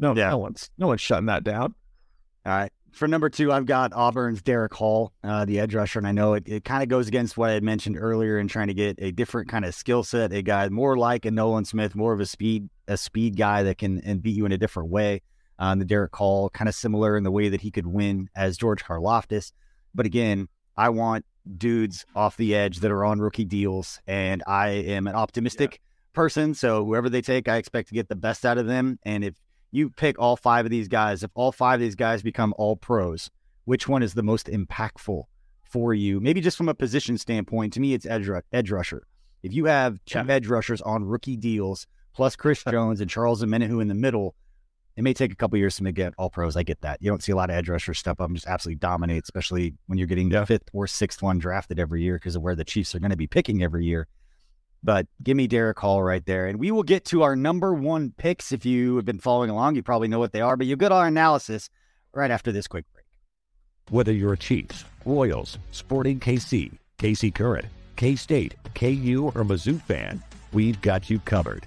no, 0.00 0.12
yeah. 0.12 0.30
no 0.30 0.38
one's 0.38 0.70
no 0.76 0.88
one's 0.88 1.00
shutting 1.00 1.26
that 1.26 1.44
down. 1.44 1.72
All 2.44 2.52
right. 2.52 2.72
For 2.90 3.06
number 3.06 3.28
two, 3.28 3.52
I've 3.52 3.66
got 3.66 3.92
Auburn's 3.92 4.42
Derick 4.42 4.74
Hall, 4.74 5.12
uh, 5.22 5.44
the 5.44 5.60
edge 5.60 5.72
rusher. 5.72 6.00
And 6.00 6.08
I 6.08 6.12
know 6.12 6.34
it, 6.34 6.48
it 6.48 6.64
kind 6.64 6.82
of 6.82 6.88
goes 6.88 7.06
against 7.06 7.36
what 7.36 7.50
I 7.50 7.52
had 7.52 7.62
mentioned 7.62 7.96
earlier 7.96 8.38
in 8.40 8.48
trying 8.48 8.68
to 8.68 8.74
get 8.74 8.98
a 8.98 9.12
different 9.12 9.48
kind 9.48 9.64
of 9.64 9.74
skill 9.74 10.02
set, 10.02 10.32
a 10.32 10.42
guy 10.42 10.68
more 10.70 10.96
like 10.96 11.24
a 11.24 11.30
Nolan 11.30 11.64
Smith, 11.64 11.94
more 11.94 12.12
of 12.12 12.18
a 12.18 12.26
speed 12.26 12.68
a 12.88 12.96
speed 12.96 13.36
guy 13.36 13.62
that 13.62 13.78
can 13.78 14.00
and 14.00 14.20
beat 14.20 14.34
you 14.34 14.46
in 14.46 14.52
a 14.52 14.58
different 14.58 14.88
way. 14.88 15.22
Um, 15.60 15.78
the 15.78 15.84
Derick 15.84 16.16
Hall, 16.16 16.50
kind 16.50 16.68
of 16.68 16.74
similar 16.74 17.16
in 17.16 17.22
the 17.22 17.30
way 17.30 17.50
that 17.50 17.60
he 17.60 17.70
could 17.70 17.86
win 17.86 18.28
as 18.34 18.56
George 18.56 18.84
Karlaftis. 18.84 19.52
But 19.94 20.06
again, 20.06 20.48
I 20.76 20.90
want 20.90 21.24
dudes 21.56 22.04
off 22.14 22.36
the 22.36 22.54
edge 22.54 22.80
that 22.80 22.90
are 22.90 23.04
on 23.04 23.20
rookie 23.20 23.44
deals. 23.44 24.00
And 24.06 24.42
I 24.46 24.68
am 24.68 25.06
an 25.06 25.14
optimistic 25.14 25.74
yeah. 25.74 25.78
person. 26.12 26.54
So 26.54 26.84
whoever 26.84 27.08
they 27.08 27.22
take, 27.22 27.48
I 27.48 27.56
expect 27.56 27.88
to 27.88 27.94
get 27.94 28.08
the 28.08 28.16
best 28.16 28.44
out 28.44 28.58
of 28.58 28.66
them. 28.66 28.98
And 29.04 29.24
if 29.24 29.34
you 29.70 29.90
pick 29.90 30.18
all 30.18 30.36
five 30.36 30.64
of 30.64 30.70
these 30.70 30.88
guys, 30.88 31.22
if 31.22 31.30
all 31.34 31.52
five 31.52 31.74
of 31.74 31.80
these 31.80 31.94
guys 31.94 32.22
become 32.22 32.54
all 32.58 32.76
pros, 32.76 33.30
which 33.64 33.88
one 33.88 34.02
is 34.02 34.14
the 34.14 34.22
most 34.22 34.46
impactful 34.46 35.24
for 35.64 35.94
you? 35.94 36.20
Maybe 36.20 36.40
just 36.40 36.56
from 36.56 36.68
a 36.68 36.74
position 36.74 37.18
standpoint, 37.18 37.72
to 37.74 37.80
me, 37.80 37.94
it's 37.94 38.06
edge, 38.06 38.28
edge 38.52 38.70
rusher. 38.70 39.06
If 39.42 39.52
you 39.52 39.66
have 39.66 39.98
two 40.06 40.18
yeah. 40.18 40.34
edge 40.34 40.46
rushers 40.48 40.80
on 40.82 41.04
rookie 41.04 41.36
deals, 41.36 41.86
plus 42.14 42.36
Chris 42.36 42.62
Jones 42.70 43.00
and 43.00 43.10
Charles 43.10 43.42
Omenihu 43.42 43.80
in 43.80 43.88
the 43.88 43.94
middle, 43.94 44.34
it 44.96 45.04
may 45.04 45.12
take 45.12 45.30
a 45.30 45.36
couple 45.36 45.58
years 45.58 45.76
to 45.76 45.92
get 45.92 46.14
all 46.16 46.30
pros. 46.30 46.56
I 46.56 46.62
get 46.62 46.80
that. 46.80 47.02
You 47.02 47.10
don't 47.10 47.22
see 47.22 47.32
a 47.32 47.36
lot 47.36 47.50
of 47.50 47.56
edge 47.56 47.68
rushers 47.68 47.98
step 47.98 48.18
up 48.20 48.28
and 48.28 48.36
just 48.36 48.46
absolutely 48.46 48.78
dominate, 48.78 49.24
especially 49.24 49.74
when 49.86 49.98
you're 49.98 50.06
getting 50.06 50.30
yeah. 50.30 50.40
the 50.40 50.46
fifth 50.46 50.70
or 50.72 50.86
sixth 50.86 51.22
one 51.22 51.38
drafted 51.38 51.78
every 51.78 52.02
year 52.02 52.14
because 52.14 52.34
of 52.34 52.42
where 52.42 52.54
the 52.54 52.64
Chiefs 52.64 52.94
are 52.94 52.98
going 52.98 53.10
to 53.10 53.16
be 53.16 53.26
picking 53.26 53.62
every 53.62 53.84
year. 53.84 54.08
But 54.82 55.06
give 55.22 55.36
me 55.36 55.46
Derick 55.46 55.78
Hall 55.78 56.02
right 56.02 56.24
there. 56.24 56.46
And 56.46 56.58
we 56.58 56.70
will 56.70 56.82
get 56.82 57.04
to 57.06 57.22
our 57.22 57.36
number 57.36 57.74
one 57.74 58.12
picks. 58.16 58.52
If 58.52 58.64
you 58.64 58.96
have 58.96 59.04
been 59.04 59.18
following 59.18 59.50
along, 59.50 59.74
you 59.74 59.82
probably 59.82 60.08
know 60.08 60.18
what 60.18 60.32
they 60.32 60.40
are, 60.40 60.56
but 60.56 60.66
you'll 60.66 60.76
get 60.78 60.92
our 60.92 61.06
analysis 61.06 61.68
right 62.14 62.30
after 62.30 62.50
this 62.50 62.66
quick 62.66 62.86
break. 62.94 63.04
Whether 63.90 64.12
you're 64.12 64.32
a 64.32 64.38
Chiefs, 64.38 64.84
Royals, 65.04 65.58
Sporting 65.72 66.20
KC, 66.20 66.72
KC 66.98 67.34
Current, 67.34 67.66
K 67.96 68.16
State, 68.16 68.54
KU, 68.74 69.32
or 69.34 69.44
Mizzou 69.44 69.80
fan, 69.82 70.22
we've 70.52 70.80
got 70.80 71.10
you 71.10 71.18
covered. 71.20 71.66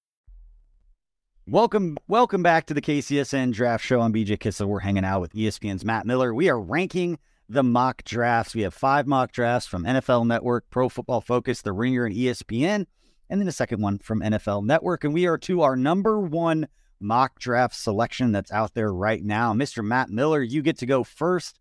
Welcome, 1.47 1.97
welcome 2.07 2.43
back 2.43 2.67
to 2.67 2.75
the 2.75 2.83
KCSN 2.83 3.51
Draft 3.51 3.83
Show. 3.83 3.99
I'm 4.01 4.13
BJ 4.13 4.39
Kissel. 4.39 4.67
We're 4.67 4.79
hanging 4.79 5.03
out 5.03 5.21
with 5.21 5.33
ESPN's 5.33 5.83
Matt 5.83 6.05
Miller. 6.05 6.35
We 6.35 6.49
are 6.49 6.61
ranking 6.61 7.17
the 7.49 7.63
mock 7.63 8.03
drafts. 8.03 8.53
We 8.53 8.61
have 8.61 8.75
five 8.75 9.07
mock 9.07 9.31
drafts 9.31 9.67
from 9.67 9.83
NFL 9.83 10.27
Network, 10.27 10.65
Pro 10.69 10.87
Football 10.87 11.19
Focus, 11.19 11.63
The 11.63 11.73
Ringer, 11.73 12.05
and 12.05 12.15
ESPN, 12.15 12.85
and 13.27 13.41
then 13.41 13.47
a 13.47 13.51
second 13.51 13.81
one 13.81 13.97
from 13.97 14.21
NFL 14.21 14.65
Network. 14.65 15.03
And 15.03 15.15
we 15.15 15.25
are 15.25 15.39
to 15.39 15.63
our 15.63 15.75
number 15.75 16.19
one 16.19 16.67
mock 16.99 17.39
draft 17.39 17.75
selection 17.75 18.31
that's 18.31 18.51
out 18.51 18.75
there 18.75 18.93
right 18.93 19.23
now. 19.23 19.51
Mr. 19.51 19.83
Matt 19.83 20.11
Miller, 20.11 20.43
you 20.43 20.61
get 20.61 20.77
to 20.77 20.85
go 20.85 21.03
first. 21.03 21.59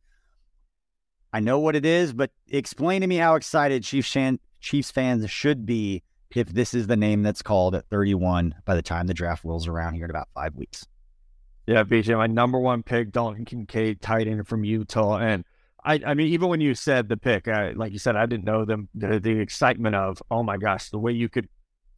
I 1.33 1.41
know 1.41 1.59
what 1.59 1.74
it 1.74 1.87
is, 1.87 2.12
but 2.12 2.31
explain 2.49 3.01
to 3.01 3.07
me 3.07 3.16
how 3.16 3.35
excited 3.35 3.83
Chiefs, 3.83 4.14
Chiefs 4.61 4.91
fans 4.91 5.31
should 5.31 5.64
be 5.64 6.03
if 6.35 6.49
this 6.49 6.74
is 6.74 6.87
the 6.87 6.97
name 6.97 7.22
that's 7.22 7.43
called 7.43 7.74
at 7.74 7.87
31 7.87 8.55
by 8.64 8.74
the 8.74 8.83
time 8.83 9.07
the 9.07 9.14
draft 9.14 9.45
rolls 9.45 9.66
around 9.66 9.95
here 9.95 10.05
in 10.05 10.11
about 10.11 10.28
five 10.35 10.55
weeks. 10.55 10.87
Yeah, 11.66 11.85
BJ, 11.85 12.16
my 12.16 12.26
number 12.26 12.59
one 12.59 12.83
pick, 12.83 13.12
Dalton 13.12 13.45
Kincaid, 13.45 14.01
tight 14.01 14.26
end 14.26 14.47
from 14.49 14.64
Utah. 14.64 15.18
And 15.18 15.45
I, 15.85 16.01
I 16.05 16.14
mean, 16.14 16.28
even 16.28 16.49
when 16.49 16.61
you 16.61 16.74
said 16.74 17.09
the 17.09 17.16
pick, 17.16 17.49
I, 17.49 17.70
like 17.72 17.93
you 17.93 17.99
said, 17.99 18.16
I 18.16 18.26
didn't 18.26 18.45
know 18.45 18.64
them, 18.64 18.89
the, 18.95 19.20
the 19.20 19.39
excitement 19.39 19.95
of, 19.95 20.22
oh 20.31 20.43
my 20.43 20.57
gosh, 20.57 20.91
the 20.91 20.99
way 20.99 21.12
you 21.12 21.28
could 21.28 21.49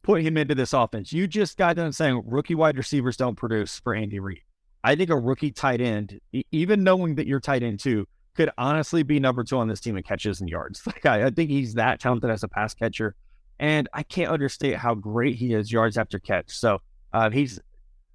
put 0.03 0.21
him 0.21 0.37
into 0.37 0.53
this 0.53 0.73
offense. 0.73 1.11
You 1.11 1.27
just 1.27 1.57
got 1.57 1.77
done 1.77 1.91
saying 1.91 2.23
rookie 2.25 2.55
wide 2.55 2.77
receivers 2.77 3.17
don't 3.17 3.35
produce 3.35 3.79
for 3.79 3.95
Andy 3.95 4.19
Reid. 4.19 4.41
I 4.83 4.95
think 4.95 5.09
a 5.09 5.17
rookie 5.17 5.51
tight 5.51 5.81
end, 5.81 6.19
even 6.51 6.83
knowing 6.83 7.15
that 7.15 7.25
you're 7.25 7.39
tight 7.39 7.63
end 7.63 7.79
too, 7.79 8.05
could 8.35 8.49
honestly 8.57 9.03
be 9.03 9.19
number 9.19 9.43
two 9.43 9.57
on 9.57 9.67
this 9.67 9.79
team 9.79 9.95
in 9.95 10.03
catches 10.03 10.41
and 10.41 10.49
yards. 10.49 10.81
Like 10.87 11.05
I, 11.05 11.25
I 11.25 11.29
think 11.29 11.49
he's 11.49 11.75
that 11.75 11.99
talented 11.99 12.29
as 12.29 12.43
a 12.43 12.47
pass 12.47 12.73
catcher. 12.73 13.15
And 13.63 13.87
I 13.93 14.03
can't 14.03 14.29
understate 14.29 14.75
how 14.75 14.93
great 14.93 15.37
he 15.37 15.53
is 15.53 15.71
yards 15.71 15.97
after 15.97 16.19
catch. 16.19 16.49
So 16.49 16.81
uh, 17.13 17.29
he's 17.29 17.61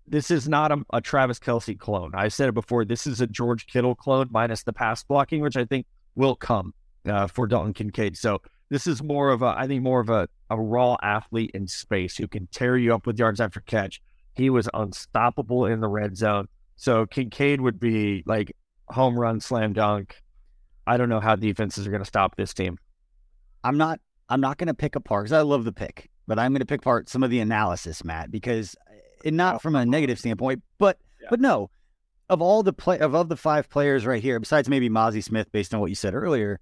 this 0.06 0.30
is 0.30 0.46
not 0.46 0.70
a, 0.72 0.84
a, 0.92 1.00
Travis 1.00 1.38
Kelce 1.38 1.78
clone. 1.78 2.12
I 2.14 2.28
said 2.28 2.50
it 2.50 2.52
before. 2.52 2.84
This 2.84 3.06
is 3.06 3.22
a 3.22 3.26
George 3.26 3.66
Kittle 3.66 3.94
clone 3.94 4.28
minus 4.30 4.62
the 4.62 4.74
pass 4.74 5.02
blocking, 5.02 5.40
which 5.40 5.56
I 5.56 5.64
think 5.64 5.86
will 6.16 6.36
come 6.36 6.74
uh, 7.08 7.28
for 7.28 7.46
Dalton 7.46 7.72
Kincaid. 7.72 8.18
So 8.18 8.42
this 8.68 8.86
is 8.86 9.02
more 9.02 9.30
of 9.30 9.40
a, 9.40 9.54
I 9.56 9.66
think 9.66 9.82
more 9.82 10.00
of 10.00 10.10
a, 10.10 10.28
a 10.50 10.60
raw 10.60 10.98
athlete 11.02 11.52
in 11.54 11.66
space 11.66 12.14
who 12.18 12.28
can 12.28 12.46
tear 12.48 12.76
you 12.76 12.94
up 12.94 13.06
with 13.06 13.18
yards 13.18 13.40
after 13.40 13.60
catch. 13.60 14.02
He 14.34 14.50
was 14.50 14.68
unstoppable 14.74 15.64
in 15.64 15.80
the 15.80 15.88
red 15.88 16.14
zone. 16.14 16.48
So 16.76 17.06
Kincaid 17.06 17.62
would 17.62 17.80
be 17.80 18.22
like 18.26 18.54
home 18.88 19.18
run, 19.18 19.40
slam 19.40 19.72
dunk. 19.72 20.14
I 20.86 20.98
don't 20.98 21.08
know 21.08 21.20
how 21.20 21.36
defenses 21.36 21.86
are 21.86 21.90
going 21.90 22.02
to 22.02 22.08
stop 22.08 22.36
this 22.36 22.52
team. 22.52 22.76
I'm 23.64 23.78
not 23.78 23.98
I'm 24.28 24.40
not 24.40 24.58
going 24.58 24.68
to 24.68 24.74
pick 24.74 24.96
apart 24.96 25.24
because 25.24 25.32
I 25.32 25.42
love 25.42 25.64
the 25.64 25.72
pick, 25.72 26.10
but 26.26 26.38
I'm 26.38 26.52
going 26.52 26.60
to 26.60 26.66
pick 26.66 26.80
apart 26.80 27.08
some 27.08 27.22
of 27.22 27.30
the 27.30 27.40
analysis, 27.40 28.04
Matt, 28.04 28.30
because 28.30 28.76
and 29.24 29.36
not 29.36 29.56
oh, 29.56 29.58
from 29.58 29.74
a 29.74 29.84
negative 29.84 30.18
standpoint, 30.18 30.62
but 30.78 30.98
yeah. 31.20 31.28
but 31.30 31.40
no, 31.40 31.70
of 32.28 32.42
all 32.42 32.62
the 32.62 32.72
play 32.72 32.98
of, 32.98 33.14
of 33.14 33.28
the 33.28 33.36
five 33.36 33.68
players 33.68 34.06
right 34.06 34.22
here, 34.22 34.38
besides 34.38 34.68
maybe 34.68 34.88
Mazi 34.88 35.22
Smith, 35.22 35.50
based 35.52 35.74
on 35.74 35.80
what 35.80 35.90
you 35.90 35.96
said 35.96 36.14
earlier, 36.14 36.60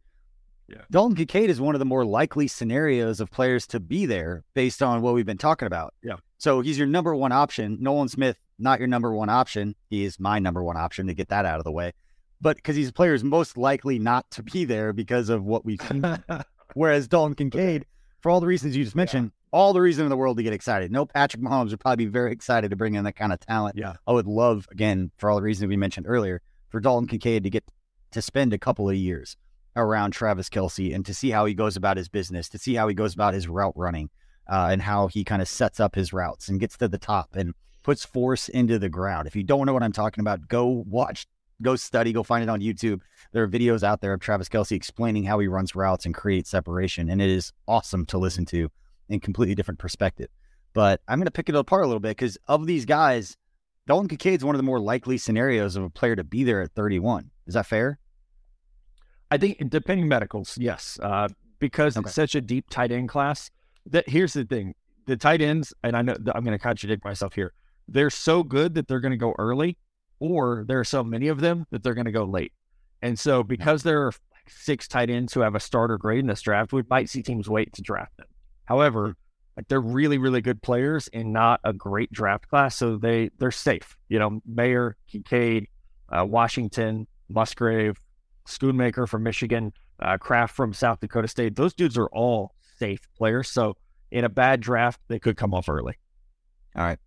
yeah. 0.69 0.83
Dalton 0.91 1.17
Kincaid 1.17 1.51
is 1.51 1.61
one 1.61 1.75
of 1.75 1.79
the 1.79 1.85
more 1.85 2.05
likely 2.05 2.49
scenarios 2.49 3.21
of 3.21 3.31
players 3.31 3.67
to 3.69 3.81
be 3.81 4.07
there 4.07 4.43
based 4.55 4.83
on 4.83 5.01
what 5.01 5.15
we've 5.15 5.27
been 5.27 5.39
talking 5.39 5.67
about. 5.67 5.95
Yeah. 6.03 6.17
So 6.39 6.61
he's 6.61 6.79
your 6.79 6.89
number 6.89 7.15
one 7.15 7.33
option. 7.33 7.79
Nolan 7.81 8.09
Smith, 8.09 8.39
not 8.59 8.79
your 8.79 8.89
number 8.89 9.13
one 9.13 9.29
option. 9.29 9.75
He 9.91 10.05
is 10.05 10.19
my 10.19 10.39
number 10.39 10.63
one 10.63 10.77
option 10.77 11.07
to 11.07 11.15
get 11.15 11.29
that 11.29 11.45
out 11.45 11.59
of 11.59 11.65
the 11.65 11.73
way. 11.73 11.93
But 12.41 12.57
because 12.57 12.77
he's 12.77 12.89
a 12.89 12.93
player 12.93 13.15
is 13.15 13.25
most 13.25 13.57
likely 13.57 13.99
not 13.99 14.31
to 14.33 14.43
be 14.43 14.65
there 14.65 14.93
because 14.93 15.29
of 15.29 15.45
what 15.45 15.65
we've 15.65 15.81
seen 15.81 16.03
Whereas 16.77 17.09
Dalton 17.09 17.35
Kincaid, 17.35 17.87
for 18.21 18.29
all 18.31 18.39
the 18.39 18.47
reasons 18.47 18.77
you 18.77 18.85
just 18.85 18.95
mentioned, 18.95 19.33
yeah. 19.33 19.59
all 19.59 19.73
the 19.73 19.81
reason 19.81 20.05
in 20.05 20.11
the 20.11 20.17
world 20.17 20.37
to 20.37 20.43
get 20.43 20.53
excited. 20.53 20.93
No 20.93 21.07
Patrick 21.07 21.43
Mahomes 21.43 21.71
would 21.71 21.81
probably 21.81 22.05
be 22.05 22.11
very 22.11 22.33
excited 22.33 22.69
to 22.69 22.77
bring 22.77 22.97
in 22.97 23.05
that 23.05 23.17
kind 23.17 23.33
of 23.33 23.41
talent. 23.41 23.77
Yeah. 23.79 23.95
I 24.07 24.13
would 24.13 24.27
love, 24.27 24.69
again, 24.71 25.11
for 25.17 25.31
all 25.31 25.37
the 25.37 25.43
reasons 25.43 25.71
we 25.71 25.79
mentioned 25.79 26.05
earlier, 26.07 26.43
for 26.69 26.79
Dalton 26.79 27.09
Kincaid 27.09 27.45
to 27.45 27.51
get 27.51 27.65
to 28.11 28.21
spend 28.21 28.53
a 28.53 28.59
couple 28.59 28.91
of 28.91 28.95
years 28.95 29.39
around 29.75 30.11
Travis 30.11 30.51
Kelce 30.51 30.95
and 30.95 31.07
to 31.07 31.15
see 31.15 31.31
how 31.31 31.47
he 31.47 31.55
goes 31.55 31.79
about 31.79 31.97
his 31.97 32.11
business, 32.11 32.47
to 32.51 32.59
see 32.59 32.75
how 32.75 32.89
he 32.89 32.95
goes 32.95 33.15
about 33.15 33.33
his 33.33 33.49
route 33.49 33.73
running, 33.75 34.11
uh, 34.47 34.69
and 34.71 34.83
how 34.83 35.07
he 35.07 35.25
kind 35.25 35.41
of 35.41 35.49
sets 35.49 35.81
up 35.81 35.95
his 35.95 36.13
routes 36.13 36.49
and 36.49 36.61
gets 36.61 36.77
to 36.77 36.89
the 36.89 36.99
top 36.99 37.35
and 37.35 37.55
puts 37.85 38.05
force 38.05 38.51
into 38.51 38.79
the 38.79 38.91
ground. 38.91 39.27
If 39.27 39.35
you 39.35 39.45
don't 39.45 39.65
know 39.65 39.73
what 39.73 39.83
I'm 39.83 39.93
talking 39.93 40.21
about, 40.21 40.47
go 40.47 40.85
watch, 40.87 41.27
go 41.63 41.77
study, 41.77 42.13
go 42.13 42.23
find 42.23 42.43
it 42.43 42.49
on 42.49 42.61
YouTube. 42.61 43.01
There 43.33 43.43
are 43.43 43.49
videos 43.49 43.83
out 43.83 44.01
there 44.01 44.13
of 44.13 44.21
Travis 44.21 44.49
Kelce 44.49 44.73
explaining 44.73 45.25
how 45.25 45.39
he 45.39 45.47
runs 45.49 45.75
routes 45.75 46.05
and 46.07 46.15
creates 46.15 46.51
separation, 46.51 47.09
and 47.11 47.21
it 47.23 47.31
is 47.31 47.53
awesome 47.67 48.07
to 48.07 48.19
listen 48.19 48.45
to 48.47 48.71
in 49.09 49.21
completely 49.21 49.55
different 49.55 49.79
perspective. 49.79 50.29
But 50.75 51.01
I'm 51.09 51.19
going 51.19 51.27
to 51.27 51.31
pick 51.31 51.49
it 51.49 51.55
apart 51.55 51.85
a 51.85 51.87
little 51.87 52.01
bit 52.01 52.17
because 52.17 52.37
of 52.49 52.67
these 52.67 52.85
guys, 52.85 53.37
Dalton 53.87 54.09
Kincaid 54.09 54.41
is 54.41 54.45
one 54.45 54.55
of 54.55 54.59
the 54.59 54.65
more 54.65 54.81
likely 54.81 55.17
scenarios 55.17 55.77
of 55.77 55.85
a 55.85 55.91
player 55.91 56.17
to 56.17 56.25
be 56.25 56.45
there 56.45 56.61
at 56.63 56.73
31. 56.73 57.31
Is 57.47 57.55
that 57.55 57.67
fair? 57.67 57.99
I 59.31 59.39
think 59.39 59.59
depending 59.71 60.05
on 60.05 60.09
medicals, 60.09 60.57
yes, 60.61 60.99
uh, 61.03 61.29
because 61.59 61.97
Okay. 61.97 62.07
it's 62.07 62.15
such 62.15 62.35
a 62.35 62.41
deep 62.41 62.67
tight 62.71 62.93
end 62.93 63.09
class. 63.09 63.51
That 63.87 64.09
here's 64.09 64.33
the 64.35 64.45
thing: 64.45 64.75
the 65.07 65.17
tight 65.17 65.41
ends, 65.41 65.73
and 65.83 65.97
I 65.97 66.03
know 66.03 66.15
I'm 66.35 66.45
going 66.45 66.57
to 66.57 66.59
contradict 66.63 67.05
myself 67.05 67.35
here. 67.35 67.53
They're 67.89 68.11
so 68.11 68.43
good 68.43 68.75
that 68.75 68.89
they're 68.89 69.01
going 69.01 69.13
to 69.13 69.17
go 69.17 69.35
early, 69.39 69.79
or 70.19 70.65
there 70.67 70.81
are 70.81 70.85
so 70.85 71.05
many 71.05 71.29
of 71.29 71.41
them 71.41 71.67
that 71.71 71.83
they're 71.83 71.95
going 71.95 72.07
to 72.07 72.13
go 72.13 72.25
late. 72.25 72.53
And 73.03 73.19
so, 73.19 73.43
because 73.43 73.83
there 73.83 74.03
are 74.03 74.13
like 74.33 74.49
six 74.49 74.89
tight 74.89 75.11
ends 75.11 75.35
who 75.35 75.41
have 75.41 75.55
a 75.55 75.61
starter 75.61 75.99
grade 75.99 76.21
in 76.21 76.27
this 76.27 76.43
draft, 76.43 76.73
we 76.73 76.83
might 76.89 77.09
see 77.09 77.23
teams 77.23 77.49
wait 77.49 77.73
to 77.75 77.83
draft 77.83 78.17
them. 78.17 78.27
However, 78.65 79.17
like 79.57 79.69
they're 79.69 79.81
really, 79.81 80.19
really 80.19 80.41
good 80.41 80.63
players 80.63 81.09
and 81.13 81.33
not 81.33 81.61
a 81.65 81.73
great 81.73 82.13
draft 82.13 82.49
class, 82.49 82.77
so 82.77 82.97
they 82.99 83.31
they're 83.39 83.51
safe. 83.51 83.97
You 84.09 84.19
know, 84.19 84.41
Mayer, 84.47 84.97
Kincaid, 85.11 85.69
uh, 86.11 86.25
Washington, 86.25 87.07
Musgrave, 87.29 87.99
Schoonmaker 88.47 89.09
from 89.09 89.23
Michigan, 89.23 89.73
uh, 90.01 90.19
Kraft 90.19 90.55
from 90.55 90.73
South 90.73 91.01
Dakota 91.01 91.29
State. 91.29 91.57
Those 91.57 91.75
dudes 91.75 91.97
are 91.97 92.09
all 92.09 92.55
safe 92.79 93.01
players. 93.17 93.49
So 93.49 93.77
in 94.11 94.25
a 94.25 94.29
bad 94.29 94.61
draft, 94.61 95.01
they 95.09 95.19
could 95.19 95.37
come 95.37 95.55
off 95.55 95.69
early. 95.69 95.99
All 96.77 96.85
right. 96.85 96.99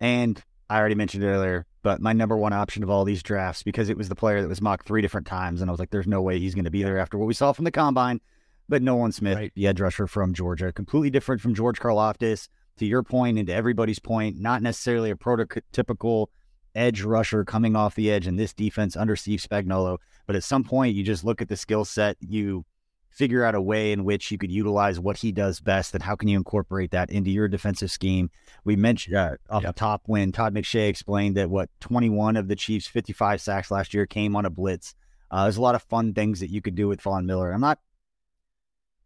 And 0.00 0.42
I 0.68 0.78
already 0.78 0.94
mentioned 0.94 1.24
it 1.24 1.28
earlier, 1.28 1.66
but 1.86 2.00
my 2.00 2.12
number 2.12 2.36
one 2.36 2.52
option 2.52 2.82
of 2.82 2.90
all 2.90 3.04
these 3.04 3.22
drafts, 3.22 3.62
because 3.62 3.88
it 3.88 3.96
was 3.96 4.08
the 4.08 4.16
player 4.16 4.42
that 4.42 4.48
was 4.48 4.60
mocked 4.60 4.88
three 4.88 5.00
different 5.00 5.24
times, 5.24 5.60
and 5.60 5.70
I 5.70 5.72
was 5.72 5.78
like, 5.78 5.90
there's 5.90 6.08
no 6.08 6.20
way 6.20 6.40
he's 6.40 6.52
going 6.52 6.64
to 6.64 6.70
be 6.70 6.82
there 6.82 6.98
after 6.98 7.16
what 7.16 7.28
we 7.28 7.32
saw 7.32 7.52
from 7.52 7.64
the 7.64 7.70
combine. 7.70 8.20
But 8.68 8.82
Nolan 8.82 9.12
Smith, 9.12 9.36
Right. 9.36 9.52
the 9.54 9.68
edge 9.68 9.80
rusher 9.80 10.08
from 10.08 10.34
Georgia, 10.34 10.72
completely 10.72 11.10
different 11.10 11.40
from 11.40 11.54
George 11.54 11.78
Karlaftis. 11.78 12.48
To 12.78 12.86
your 12.86 13.04
point 13.04 13.38
and 13.38 13.46
to 13.46 13.54
everybody's 13.54 14.00
point, 14.00 14.36
not 14.36 14.62
necessarily 14.62 15.12
a 15.12 15.14
prototypical 15.14 16.26
edge 16.74 17.02
rusher 17.02 17.44
coming 17.44 17.76
off 17.76 17.94
the 17.94 18.10
edge 18.10 18.26
in 18.26 18.34
this 18.34 18.52
defense 18.52 18.96
under 18.96 19.14
Steve 19.14 19.38
Spagnuolo. 19.38 19.98
But 20.26 20.34
at 20.34 20.42
some 20.42 20.64
point, 20.64 20.96
you 20.96 21.04
just 21.04 21.22
look 21.22 21.40
at 21.40 21.48
the 21.48 21.56
skill 21.56 21.84
set, 21.84 22.16
you 22.18 22.64
figure 23.16 23.42
out 23.44 23.54
a 23.54 23.60
way 23.60 23.92
in 23.92 24.04
which 24.04 24.30
you 24.30 24.36
could 24.36 24.52
utilize 24.52 25.00
what 25.00 25.16
he 25.16 25.32
does 25.32 25.58
best, 25.58 25.94
and 25.94 26.02
how 26.02 26.14
can 26.14 26.28
you 26.28 26.36
incorporate 26.36 26.90
that 26.90 27.10
into 27.10 27.30
your 27.30 27.48
defensive 27.48 27.90
scheme. 27.90 28.30
We 28.62 28.76
mentioned 28.76 29.16
uh, 29.16 29.36
off 29.48 29.62
Yep. 29.62 29.74
the 29.74 29.78
top 29.78 30.02
when 30.04 30.32
Todd 30.32 30.54
McShay 30.54 30.88
explained 30.90 31.34
that 31.38 31.48
what 31.48 31.70
21 31.80 32.36
of 32.36 32.48
the 32.48 32.56
Chiefs' 32.56 32.86
55 32.86 33.40
sacks 33.40 33.70
last 33.70 33.94
year 33.94 34.04
came 34.04 34.36
on 34.36 34.44
a 34.44 34.50
blitz. 34.50 34.94
Uh, 35.30 35.44
there's 35.44 35.56
a 35.56 35.62
lot 35.62 35.74
of 35.74 35.82
fun 35.82 36.12
things 36.12 36.40
that 36.40 36.50
you 36.50 36.60
could 36.60 36.74
do 36.74 36.88
with 36.88 37.00
Von 37.00 37.24
Miller. 37.24 37.52
I'm 37.52 37.60
not. 37.60 37.78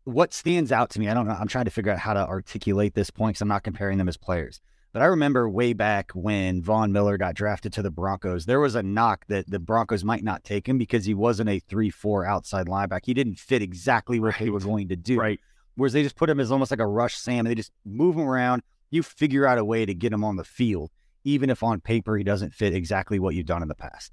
What 0.04 0.34
stands 0.34 0.72
out 0.72 0.90
to 0.90 1.00
me, 1.00 1.08
I 1.08 1.14
don't 1.14 1.28
know. 1.28 1.36
I'm 1.38 1.46
trying 1.46 1.66
to 1.66 1.70
figure 1.70 1.92
out 1.92 1.98
how 2.00 2.14
to 2.14 2.26
articulate 2.26 2.94
this 2.94 3.10
point 3.10 3.34
because 3.34 3.42
I'm 3.42 3.48
not 3.48 3.62
comparing 3.62 3.98
them 3.98 4.08
as 4.08 4.16
players. 4.16 4.60
But 4.92 5.02
I 5.02 5.06
remember 5.06 5.48
way 5.48 5.72
back 5.72 6.10
when 6.12 6.62
Von 6.62 6.90
Miller 6.90 7.16
got 7.16 7.34
drafted 7.34 7.72
to 7.74 7.82
the 7.82 7.92
Broncos, 7.92 8.46
there 8.46 8.58
was 8.58 8.74
a 8.74 8.82
knock 8.82 9.24
that 9.28 9.48
the 9.48 9.60
Broncos 9.60 10.02
might 10.02 10.24
not 10.24 10.42
take 10.42 10.68
him 10.68 10.78
because 10.78 11.04
he 11.04 11.14
wasn't 11.14 11.48
a 11.48 11.60
3 11.60 11.90
4 11.90 12.26
outside 12.26 12.66
linebacker. 12.66 13.06
He 13.06 13.14
didn't 13.14 13.38
fit 13.38 13.62
exactly 13.62 14.18
what 14.18 14.36
they 14.38 14.50
were 14.50 14.58
going 14.58 14.88
to 14.88 14.96
do. 14.96 15.20
Right. 15.20 15.40
Whereas 15.76 15.92
they 15.92 16.02
just 16.02 16.16
put 16.16 16.28
him 16.28 16.40
as 16.40 16.50
almost 16.50 16.72
like 16.72 16.80
a 16.80 16.86
rush 16.86 17.16
Sam 17.16 17.40
and 17.40 17.48
they 17.48 17.54
just 17.54 17.72
move 17.84 18.16
him 18.16 18.28
around. 18.28 18.62
You 18.90 19.04
figure 19.04 19.46
out 19.46 19.58
a 19.58 19.64
way 19.64 19.86
to 19.86 19.94
get 19.94 20.12
him 20.12 20.24
on 20.24 20.34
the 20.34 20.44
field, 20.44 20.90
even 21.22 21.50
if 21.50 21.62
on 21.62 21.80
paper 21.80 22.16
he 22.16 22.24
doesn't 22.24 22.52
fit 22.52 22.74
exactly 22.74 23.20
what 23.20 23.36
you've 23.36 23.46
done 23.46 23.62
in 23.62 23.68
the 23.68 23.76
past. 23.76 24.12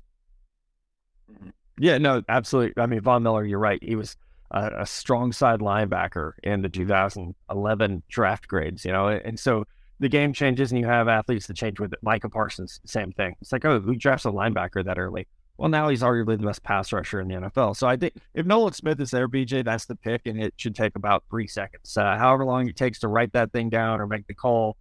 Mm-hmm. 1.32 1.50
Yeah, 1.80 1.98
no, 1.98 2.22
absolutely. 2.30 2.82
I 2.82 2.86
mean, 2.86 3.02
Von 3.02 3.24
Miller, 3.24 3.44
you're 3.44 3.60
right. 3.60 3.82
He 3.82 3.96
was 3.96 4.16
a, 4.52 4.82
a 4.82 4.86
strong 4.86 5.32
side 5.32 5.60
linebacker 5.60 6.34
in 6.44 6.62
the 6.62 6.70
mm-hmm. 6.70 6.82
2011 6.82 8.04
draft 8.08 8.48
grades, 8.48 8.86
you 8.86 8.92
know, 8.92 9.08
and 9.08 9.40
so 9.40 9.66
the 10.00 10.10
game 10.10 10.34
changes 10.34 10.72
and 10.72 10.80
you 10.80 10.88
have 10.88 11.08
athletes 11.08 11.48
that 11.48 11.56
change 11.56 11.80
with 11.80 11.94
it. 11.94 12.00
Micah 12.02 12.30
Parsons, 12.30 12.80
same 12.86 13.12
thing. 13.12 13.36
It's 13.42 13.52
like, 13.52 13.66
oh, 13.66 13.80
who 13.80 13.96
drafts 13.96 14.26
a 14.26 14.30
linebacker 14.30 14.84
that 14.86 15.00
early? 15.00 15.28
Well, 15.58 15.70
now 15.70 15.90
he's 15.90 16.04
arguably 16.04 16.38
the 16.38 16.46
best 16.46 16.62
pass 16.62 16.94
rusher 16.94 17.20
in 17.20 17.28
the 17.28 17.36
NFL. 17.36 17.76
So 17.76 17.88
I 17.88 17.98
think 17.98 18.14
if 18.36 18.46
Nolan 18.46 18.74
Smith 18.74 19.00
is 19.02 19.10
there, 19.10 19.28
BJ, 19.28 19.66
that's 19.66 19.86
the 19.86 19.96
pick, 19.96 20.28
and 20.28 20.40
it 20.40 20.54
should 20.58 20.76
take 20.76 20.96
about 20.96 21.24
three 21.32 21.48
seconds. 21.48 21.98
Uh, 21.98 22.16
however 22.16 22.46
long 22.46 22.68
it 22.70 22.76
takes 22.76 23.00
to 23.00 23.08
write 23.08 23.34
that 23.34 23.52
thing 23.52 23.70
down 23.70 24.00
or 24.00 24.06
make 24.06 24.28
the 24.28 24.36
call, 24.36 24.78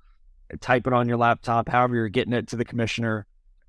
type 0.60 0.86
it 0.86 0.92
on 0.92 1.08
your 1.08 1.16
laptop, 1.16 1.68
however 1.68 1.94
you're 1.94 2.08
getting 2.08 2.34
it 2.34 2.48
to 2.48 2.56
the 2.56 2.64
commissioner, 2.64 3.26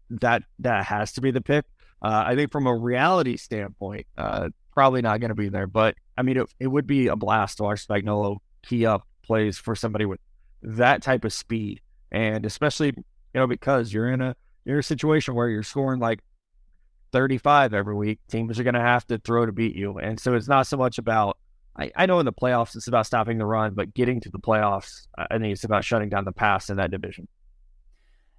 that 0.10 0.44
that 0.60 0.86
has 0.86 1.14
to 1.14 1.22
be 1.22 1.32
the 1.32 1.42
pick. 1.42 1.66
Uh, 2.02 2.24
I 2.28 2.36
think 2.36 2.52
from 2.52 2.68
a 2.68 2.76
reality 2.76 3.38
standpoint, 3.38 4.06
uh, 4.18 4.50
probably 4.74 5.02
not 5.02 5.20
going 5.20 5.30
to 5.30 5.36
be 5.36 5.50
there. 5.50 5.66
But 5.66 5.96
I 6.18 6.22
mean, 6.22 6.38
it, 6.38 6.48
it 6.60 6.68
would 6.68 6.86
be 6.86 7.08
a 7.08 7.16
blast 7.16 7.58
to 7.58 7.64
watch 7.64 7.88
Spagnuolo 7.88 8.38
key 8.64 8.86
up 8.86 9.08
plays 9.24 9.58
for 9.58 9.76
somebody 9.76 10.06
with 10.06 10.20
that 10.62 11.02
type 11.02 11.26
of 11.26 11.34
speed, 11.34 11.82
and 12.12 12.46
especially 12.46 12.94
you 12.96 13.04
know 13.34 13.48
because 13.48 13.92
you're 13.94 14.10
in 14.10 14.22
a 14.22 14.36
you're 14.66 14.78
in 14.78 14.80
a 14.80 14.84
situation 14.84 15.36
where 15.36 15.50
you're 15.50 15.64
scoring 15.64 16.00
like 16.00 16.20
35 17.12 17.74
every 17.74 17.96
week. 17.96 18.20
Teams 18.28 18.60
are 18.60 18.64
going 18.64 18.74
to 18.74 18.82
have 18.82 19.06
to 19.08 19.18
throw 19.18 19.46
to 19.46 19.52
beat 19.52 19.76
you, 19.76 19.98
and 19.98 20.20
so 20.20 20.34
it's 20.34 20.48
not 20.48 20.68
so 20.68 20.78
much 20.78 20.98
about. 20.98 21.38
I, 21.80 21.92
I 21.96 22.06
know 22.08 22.20
in 22.20 22.26
the 22.26 22.34
playoffs 22.34 22.76
it's 22.76 22.88
about 22.88 23.06
stopping 23.06 23.38
the 23.38 23.46
run, 23.46 23.76
but 23.76 23.94
getting 23.94 24.20
to 24.22 24.30
the 24.32 24.40
playoffs, 24.40 25.08
I 25.16 25.38
think 25.38 25.54
it's 25.54 25.64
about 25.64 25.86
shutting 25.86 26.10
down 26.10 26.26
the 26.26 26.32
pass 26.32 26.72
in 26.72 26.78
that 26.78 26.90
division. 26.90 27.28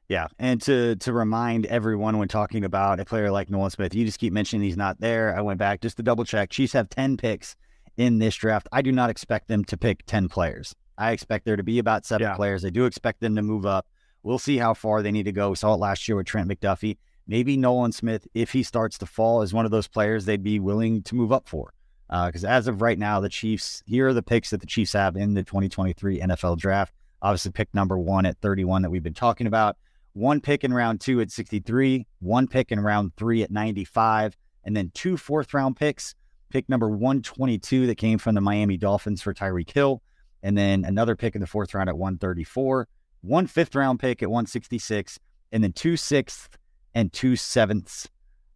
Yeah, 0.09 0.29
and 0.39 0.61
to 0.63 0.97
to 0.97 1.13
remind 1.13 1.67
everyone 1.67 2.19
when 2.19 2.29
talking 2.29 2.65
about 2.65 2.99
a 2.99 3.05
player 3.05 3.31
like 3.31 3.51
Nolan 3.51 3.71
Smith, 3.71 3.95
you 3.95 4.07
just 4.07 4.19
keep 4.19 4.33
mentioning 4.33 4.65
he's 4.65 4.77
not 4.77 4.99
there. 5.01 5.37
I 5.37 5.43
went 5.43 5.59
back 5.59 5.83
just 5.83 5.99
to 5.99 6.03
double 6.03 6.25
check. 6.25 6.51
Chiefs 6.51 6.73
have 6.73 6.89
ten 6.89 7.17
picks 7.19 7.57
in 7.97 8.19
this 8.19 8.35
draft. 8.35 8.69
I 8.73 8.81
do 8.81 8.91
not 8.91 9.11
expect 9.11 9.49
them 9.49 9.65
to 9.67 9.77
pick 9.77 10.05
ten 10.07 10.29
players. 10.29 10.75
I 10.99 11.13
expect 11.13 11.45
there 11.45 11.57
to 11.57 11.63
be 11.63 11.79
about 11.79 12.05
seven 12.05 12.27
Yeah. 12.27 12.35
players. 12.35 12.65
I 12.65 12.71
do 12.71 12.85
expect 12.85 13.21
them 13.21 13.37
to 13.37 13.43
move 13.43 13.65
up. 13.65 13.87
We'll 14.23 14.39
see 14.39 14.59
how 14.59 14.75
far 14.75 15.01
they 15.01 15.13
need 15.13 15.23
to 15.25 15.33
go. 15.33 15.51
We 15.51 15.57
saw 15.57 15.75
it 15.75 15.79
last 15.79 16.07
year 16.09 16.17
with 16.17 16.27
Trent 16.27 16.49
McDuffie. 16.51 16.99
Maybe 17.27 17.57
Nolan 17.57 17.93
Smith, 17.93 18.27
if 18.35 18.53
he 18.53 18.63
starts 18.63 18.99
to 18.99 19.07
fall, 19.07 19.43
is 19.43 19.55
one 19.55 19.65
of 19.65 19.71
those 19.71 19.87
players 19.87 20.25
they'd 20.25 20.43
be 20.43 20.59
willing 20.59 21.03
to 21.05 21.15
move 21.15 21.31
up 21.31 21.49
for. 21.49 21.73
Uh, 22.11 22.27
because 22.27 22.45
as 22.45 22.67
of 22.67 22.83
right 22.83 22.99
now, 22.99 23.21
the 23.21 23.29
Chiefs, 23.29 23.83
here 23.87 24.09
are 24.09 24.15
the 24.15 24.23
picks 24.23 24.51
that 24.51 24.61
the 24.61 24.67
Chiefs 24.67 24.95
have 24.95 25.15
in 25.17 25.35
the 25.35 25.43
2023 25.45 26.21
NFL 26.21 26.57
draft. 26.57 26.95
Obviously, 27.23 27.53
pick 27.53 27.73
number 27.75 27.99
one 27.99 28.25
at 28.27 28.39
31 28.41 28.83
that 28.83 28.91
we've 28.91 29.03
been 29.03 29.15
talking 29.15 29.47
about 29.47 29.77
one 30.15 30.41
pick 30.41 30.65
in 30.65 30.73
round 30.73 31.01
two 31.01 31.21
at 31.21 31.31
63, 31.31 32.07
one 32.21 32.49
pick 32.49 32.73
in 32.73 32.81
round 32.81 33.13
three 33.17 33.43
at 33.43 33.51
95, 33.51 34.37
and 34.65 34.75
then 34.77 34.91
two 34.95 35.17
fourth 35.17 35.53
round 35.55 35.77
picks. 35.77 36.15
Pick 36.51 36.69
number 36.69 36.89
122 36.89 37.87
that 37.87 37.97
came 37.97 38.19
from 38.19 38.35
the 38.35 38.41
Miami 38.41 38.77
Dolphins 38.79 39.21
for 39.21 39.35
Tyreek 39.35 39.71
Hill, 39.71 40.03
and 40.43 40.57
then 40.57 40.85
another 40.85 41.17
pick 41.17 41.35
in 41.35 41.41
the 41.41 41.47
fourth 41.47 41.75
round 41.75 41.89
at 41.89 41.97
134, 41.97 42.89
one 43.23 43.47
fifth 43.47 43.75
round 43.75 44.01
pick 44.01 44.23
at 44.23 44.31
166, 44.31 45.19
and 45.53 45.63
then 45.63 45.73
two 45.73 45.97
sixth 45.97 46.57
and 46.95 47.13
two 47.13 47.37
sevenths 47.37 48.09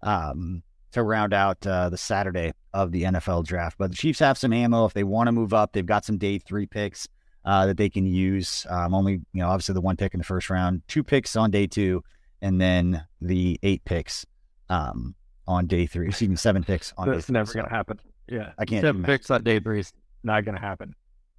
um, 0.03 0.63
to 0.93 1.03
round 1.03 1.33
out 1.33 1.67
uh, 1.67 1.89
the 1.89 1.97
Saturday 1.97 2.53
of 2.73 2.93
the 2.93 3.03
NFL 3.05 3.45
draft. 3.45 3.77
But 3.79 3.91
the 3.91 3.97
Chiefs 3.97 4.19
have 4.21 4.39
some 4.39 4.53
ammo 4.53 4.85
if 4.85 4.95
they 4.95 5.05
want 5.05 5.29
to 5.29 5.33
move 5.33 5.53
up. 5.53 5.73
They've 5.73 5.85
got 5.85 6.05
some 6.05 6.19
day 6.19 6.39
three 6.39 6.67
picks 6.67 7.09
uh, 7.45 7.67
that 7.67 7.77
they 7.77 7.89
can 7.89 8.07
use. 8.07 8.67
Um, 8.69 8.95
only, 8.95 9.15
you 9.33 9.41
know, 9.41 9.49
obviously 9.49 9.75
the 9.75 9.81
one 9.81 9.97
pick 9.97 10.15
in 10.15 10.19
the 10.19 10.25
first 10.25 10.51
round, 10.51 10.83
two 10.89 11.03
picks 11.03 11.37
on 11.37 11.51
day 11.51 11.67
two, 11.67 12.03
and 12.41 12.61
then 12.61 13.05
the 13.21 13.59
eight 13.63 13.85
picks 13.85 14.27
um, 14.69 15.15
on 15.47 15.67
day 15.67 15.87
three. 15.87 16.09
Excuse 16.09 16.31
me, 16.31 16.37
seven 16.37 16.63
picks 16.63 16.93
on 16.97 17.09
day 17.09 17.15
That's 17.15 17.27
three. 17.27 17.35
never 17.35 17.53
going 17.53 17.67
to 17.67 17.71
happen. 17.71 18.01
Yeah, 18.29 18.53
I 18.59 18.65
can't 18.65 18.83
Seven 18.83 19.03
picks 19.03 19.31
on 19.31 19.43
day 19.43 19.61
three 19.61 19.81
is 19.81 19.93
not 20.23 20.45
going 20.45 20.55
to 20.55 20.61
happen. 20.61 20.95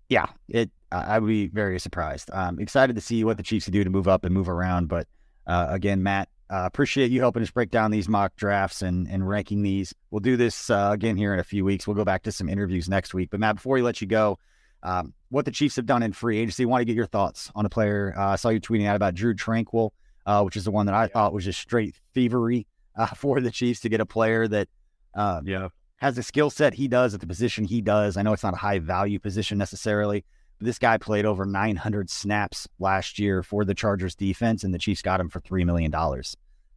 Yeah, 0.10 0.28
it. 0.48 0.70
I 0.92 1.18
would 1.18 1.28
be 1.28 1.48
very 1.48 1.80
surprised. 1.80 2.30
Um, 2.32 2.60
excited 2.60 2.96
to 2.96 3.02
see 3.02 3.24
what 3.24 3.38
the 3.38 3.44
Chiefs 3.44 3.66
can 3.66 3.74
do 3.74 3.84
to 3.84 3.90
move 3.90 4.08
up 4.08 4.26
and 4.26 4.34
move 4.34 4.48
around. 4.48 4.90
But 4.90 5.08
uh, 5.48 5.66
again, 5.70 6.04
Matt, 6.04 6.30
uh, 6.52 6.66
appreciate 6.66 7.10
you 7.10 7.20
helping 7.20 7.42
us 7.42 7.50
break 7.50 7.72
down 7.72 7.90
these 7.90 8.08
mock 8.08 8.36
drafts 8.36 8.84
and 8.84 9.08
and 9.08 9.28
ranking 9.28 9.64
these. 9.64 9.94
We'll 10.12 10.20
do 10.20 10.38
this 10.38 10.70
uh, 10.70 10.92
again 10.94 11.18
here 11.18 11.34
in 11.34 11.40
a 11.40 11.44
few 11.44 11.66
weeks. 11.66 11.88
We'll 11.88 11.96
go 11.96 12.06
back 12.06 12.24
to 12.24 12.32
some 12.32 12.48
interviews 12.48 12.88
next 12.88 13.14
week. 13.14 13.30
But 13.32 13.40
Matt, 13.40 13.56
before 13.56 13.74
we 13.74 13.82
let 13.82 14.02
you 14.02 14.08
go, 14.08 14.38
um, 14.84 15.14
what 15.30 15.46
the 15.46 15.52
Chiefs 15.52 15.78
have 15.78 15.86
done 15.86 16.04
in 16.04 16.14
free 16.14 16.38
agency, 16.38 16.66
want 16.66 16.82
to 16.82 16.86
get 16.86 16.96
your 16.96 17.08
thoughts 17.08 17.52
on 17.56 17.66
a 17.66 17.70
player. 17.70 18.14
Uh, 18.16 18.28
I 18.28 18.36
saw 18.36 18.50
you 18.50 18.60
tweeting 18.62 18.86
out 18.86 18.96
about 18.96 19.16
Drue 19.16 19.34
Tranquill, 19.34 19.92
uh, 20.26 20.44
which 20.44 20.56
is 20.56 20.66
the 20.66 20.72
one 20.72 20.86
that 20.86 20.96
I 20.96 21.08
thought 21.08 21.34
was 21.34 21.46
just 21.46 21.60
straight 21.60 21.96
thievery 22.14 22.68
uh, 22.96 23.08
for 23.16 23.42
the 23.42 23.50
Chiefs 23.50 23.80
to 23.82 23.90
get 23.90 24.00
a 24.00 24.06
player 24.06 24.48
that. 24.48 24.68
Uh, 25.16 25.42
Yeah, 25.44 25.70
has 26.04 26.18
the 26.18 26.24
skill 26.24 26.50
set 26.50 26.74
he 26.74 26.90
does 26.90 27.14
at 27.14 27.22
the 27.22 27.28
position 27.28 27.64
he 27.64 27.80
does. 27.80 28.18
I 28.18 28.24
know 28.24 28.34
it's 28.34 28.44
not 28.44 28.54
a 28.54 28.58
high 28.58 28.80
value 28.80 29.20
position 29.20 29.58
necessarily, 29.58 30.26
but 30.60 30.66
this 30.66 30.78
guy 30.78 30.98
played 30.98 31.26
over 31.26 31.46
900 31.46 32.10
snaps 32.10 32.68
last 32.78 33.18
year 33.18 33.42
for 33.42 33.64
the 33.64 33.74
Chargers 33.74 34.14
defense, 34.14 34.66
and 34.66 34.74
the 34.74 34.78
Chiefs 34.78 35.02
got 35.02 35.22
him 35.22 35.30
for 35.30 35.40
$3 35.40 35.66
million 35.66 35.96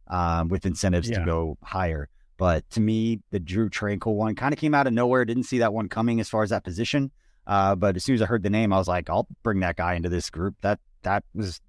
um, 0.07 0.47
with 0.47 0.65
incentives 0.65 1.09
to 1.09 1.25
go 1.25 1.57
higher. 1.61 2.07
But 2.37 2.69
to 2.69 2.79
me, 2.79 3.19
the 3.31 3.39
Drue 3.39 3.69
Tranquill 3.69 4.15
one 4.15 4.33
kind 4.33 4.53
of 4.53 4.59
came 4.59 4.73
out 4.73 4.87
of 4.87 4.93
nowhere. 4.93 5.25
Didn't 5.25 5.43
see 5.43 5.57
that 5.57 5.73
one 5.73 5.89
coming 5.89 6.21
as 6.21 6.29
far 6.29 6.43
as 6.43 6.51
that 6.51 6.63
position. 6.63 7.11
Uh, 7.45 7.75
but 7.75 7.97
as 7.97 8.05
soon 8.05 8.15
as 8.15 8.21
I 8.21 8.27
heard 8.27 8.43
the 8.43 8.49
name, 8.49 8.71
I 8.71 8.77
was 8.77 8.87
like, 8.87 9.09
I'll 9.09 9.27
bring 9.43 9.59
that 9.59 9.75
guy 9.75 9.95
into 9.95 10.07
this 10.07 10.29
group. 10.29 10.55
That 10.61 10.79
that 11.01 11.25
was 11.33 11.59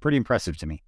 pretty 0.00 0.16
impressive 0.16 0.56
to 0.58 0.66
me. 0.66 0.82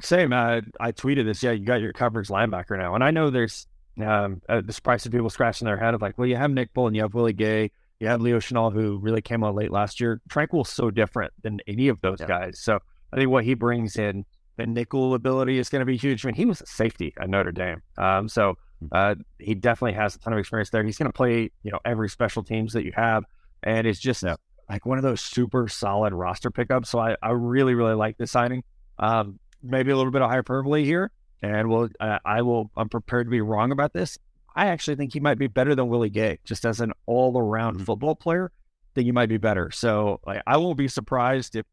Same. 0.00 0.32
Uh, 0.32 0.62
I 0.80 0.92
tweeted 0.92 1.26
this. 1.26 1.42
Yeah, 1.42 1.50
you 1.50 1.66
got 1.66 1.82
your 1.82 1.92
coverage 1.92 2.28
linebacker 2.28 2.78
now, 2.78 2.94
and 2.94 3.04
I 3.04 3.10
know 3.10 3.28
there's 3.28 3.66
um, 4.00 4.40
uh, 4.48 4.60
the 4.64 4.72
surprise 4.72 5.04
of 5.04 5.12
people 5.12 5.30
scratching 5.30 5.66
their 5.66 5.76
head 5.76 5.94
of 5.94 6.02
like, 6.02 6.16
well, 6.18 6.26
you 6.26 6.36
have 6.36 6.50
Nick 6.50 6.72
Bolton 6.72 6.88
and 6.88 6.96
you 6.96 7.02
have 7.02 7.14
Willie 7.14 7.32
Gay, 7.32 7.70
you 8.00 8.08
have 8.08 8.20
Leo 8.20 8.38
Chenal, 8.38 8.72
who 8.72 8.98
really 8.98 9.22
came 9.22 9.44
on 9.44 9.54
late 9.54 9.70
last 9.70 10.00
year. 10.00 10.20
Tranquill's 10.28 10.68
so 10.68 10.90
different 10.90 11.32
than 11.42 11.60
any 11.66 11.88
of 11.88 12.00
those 12.00 12.18
yeah. 12.20 12.26
guys. 12.26 12.60
So 12.60 12.78
I 13.12 13.16
think 13.16 13.30
what 13.30 13.44
he 13.44 13.54
brings 13.54 13.96
in 13.96 14.24
the 14.56 14.66
nickel 14.66 15.14
ability 15.14 15.58
is 15.58 15.68
going 15.68 15.80
to 15.80 15.86
be 15.86 15.96
huge. 15.96 16.24
I 16.24 16.28
mean, 16.28 16.34
he 16.34 16.44
was 16.44 16.60
a 16.60 16.66
safety 16.66 17.14
at 17.20 17.28
Notre 17.28 17.52
Dame. 17.52 17.82
Um, 17.98 18.28
so 18.28 18.54
hmm. 18.80 18.86
uh, 18.92 19.14
he 19.38 19.54
definitely 19.54 19.94
has 19.94 20.16
a 20.16 20.18
ton 20.18 20.32
of 20.32 20.38
experience 20.38 20.70
there. 20.70 20.84
He's 20.84 20.98
going 20.98 21.10
to 21.10 21.16
play, 21.16 21.50
you 21.62 21.70
know, 21.70 21.78
every 21.84 22.08
special 22.08 22.42
teams 22.42 22.72
that 22.72 22.84
you 22.84 22.92
have. 22.94 23.24
And 23.62 23.86
it's 23.86 24.00
just 24.00 24.22
yeah. 24.22 24.36
like 24.68 24.84
one 24.84 24.98
of 24.98 25.04
those 25.04 25.20
super 25.20 25.68
solid 25.68 26.12
roster 26.12 26.50
pickups. 26.50 26.90
So 26.90 26.98
I, 26.98 27.16
I 27.22 27.30
really, 27.30 27.74
really 27.74 27.94
like 27.94 28.18
this 28.18 28.30
signing. 28.30 28.64
Um, 28.98 29.38
maybe 29.62 29.90
a 29.90 29.96
little 29.96 30.12
bit 30.12 30.22
of 30.22 30.30
hyperbole 30.30 30.84
here. 30.84 31.12
And 31.42 31.68
we'll, 31.68 31.88
uh, 32.00 32.18
I 32.24 32.42
will, 32.42 32.70
I'm 32.76 32.88
prepared 32.88 33.26
to 33.26 33.30
be 33.30 33.40
wrong 33.40 33.72
about 33.72 33.92
this. 33.92 34.18
I 34.54 34.66
actually 34.66 34.96
think 34.96 35.12
he 35.12 35.20
might 35.20 35.38
be 35.38 35.46
better 35.46 35.74
than 35.74 35.88
Willie 35.88 36.10
Gay, 36.10 36.38
just 36.44 36.64
as 36.64 36.80
an 36.80 36.92
all 37.06 37.36
around 37.38 37.74
mm-hmm. 37.74 37.84
football 37.84 38.14
player. 38.14 38.52
Think 38.94 39.06
he 39.06 39.12
might 39.12 39.28
be 39.28 39.38
better. 39.38 39.70
So 39.70 40.20
like, 40.26 40.42
I 40.46 40.56
won't 40.58 40.76
be 40.76 40.88
surprised 40.88 41.56
if 41.56 41.64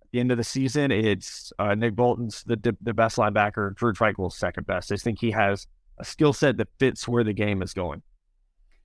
at 0.00 0.12
the 0.12 0.20
end 0.20 0.30
of 0.30 0.38
the 0.38 0.44
season 0.44 0.90
it's 0.90 1.52
uh, 1.58 1.74
Nick 1.74 1.96
Bolton's 1.96 2.44
the 2.44 2.76
the 2.80 2.94
best 2.94 3.16
linebacker, 3.18 3.74
Drue 3.74 3.92
Tranquill's 3.92 4.38
second 4.38 4.66
best. 4.66 4.92
I 4.92 4.96
think 4.96 5.18
he 5.20 5.32
has 5.32 5.66
a 5.98 6.04
skill 6.04 6.32
set 6.32 6.56
that 6.58 6.68
fits 6.78 7.08
where 7.08 7.24
the 7.24 7.32
game 7.32 7.60
is 7.62 7.74
going. 7.74 8.02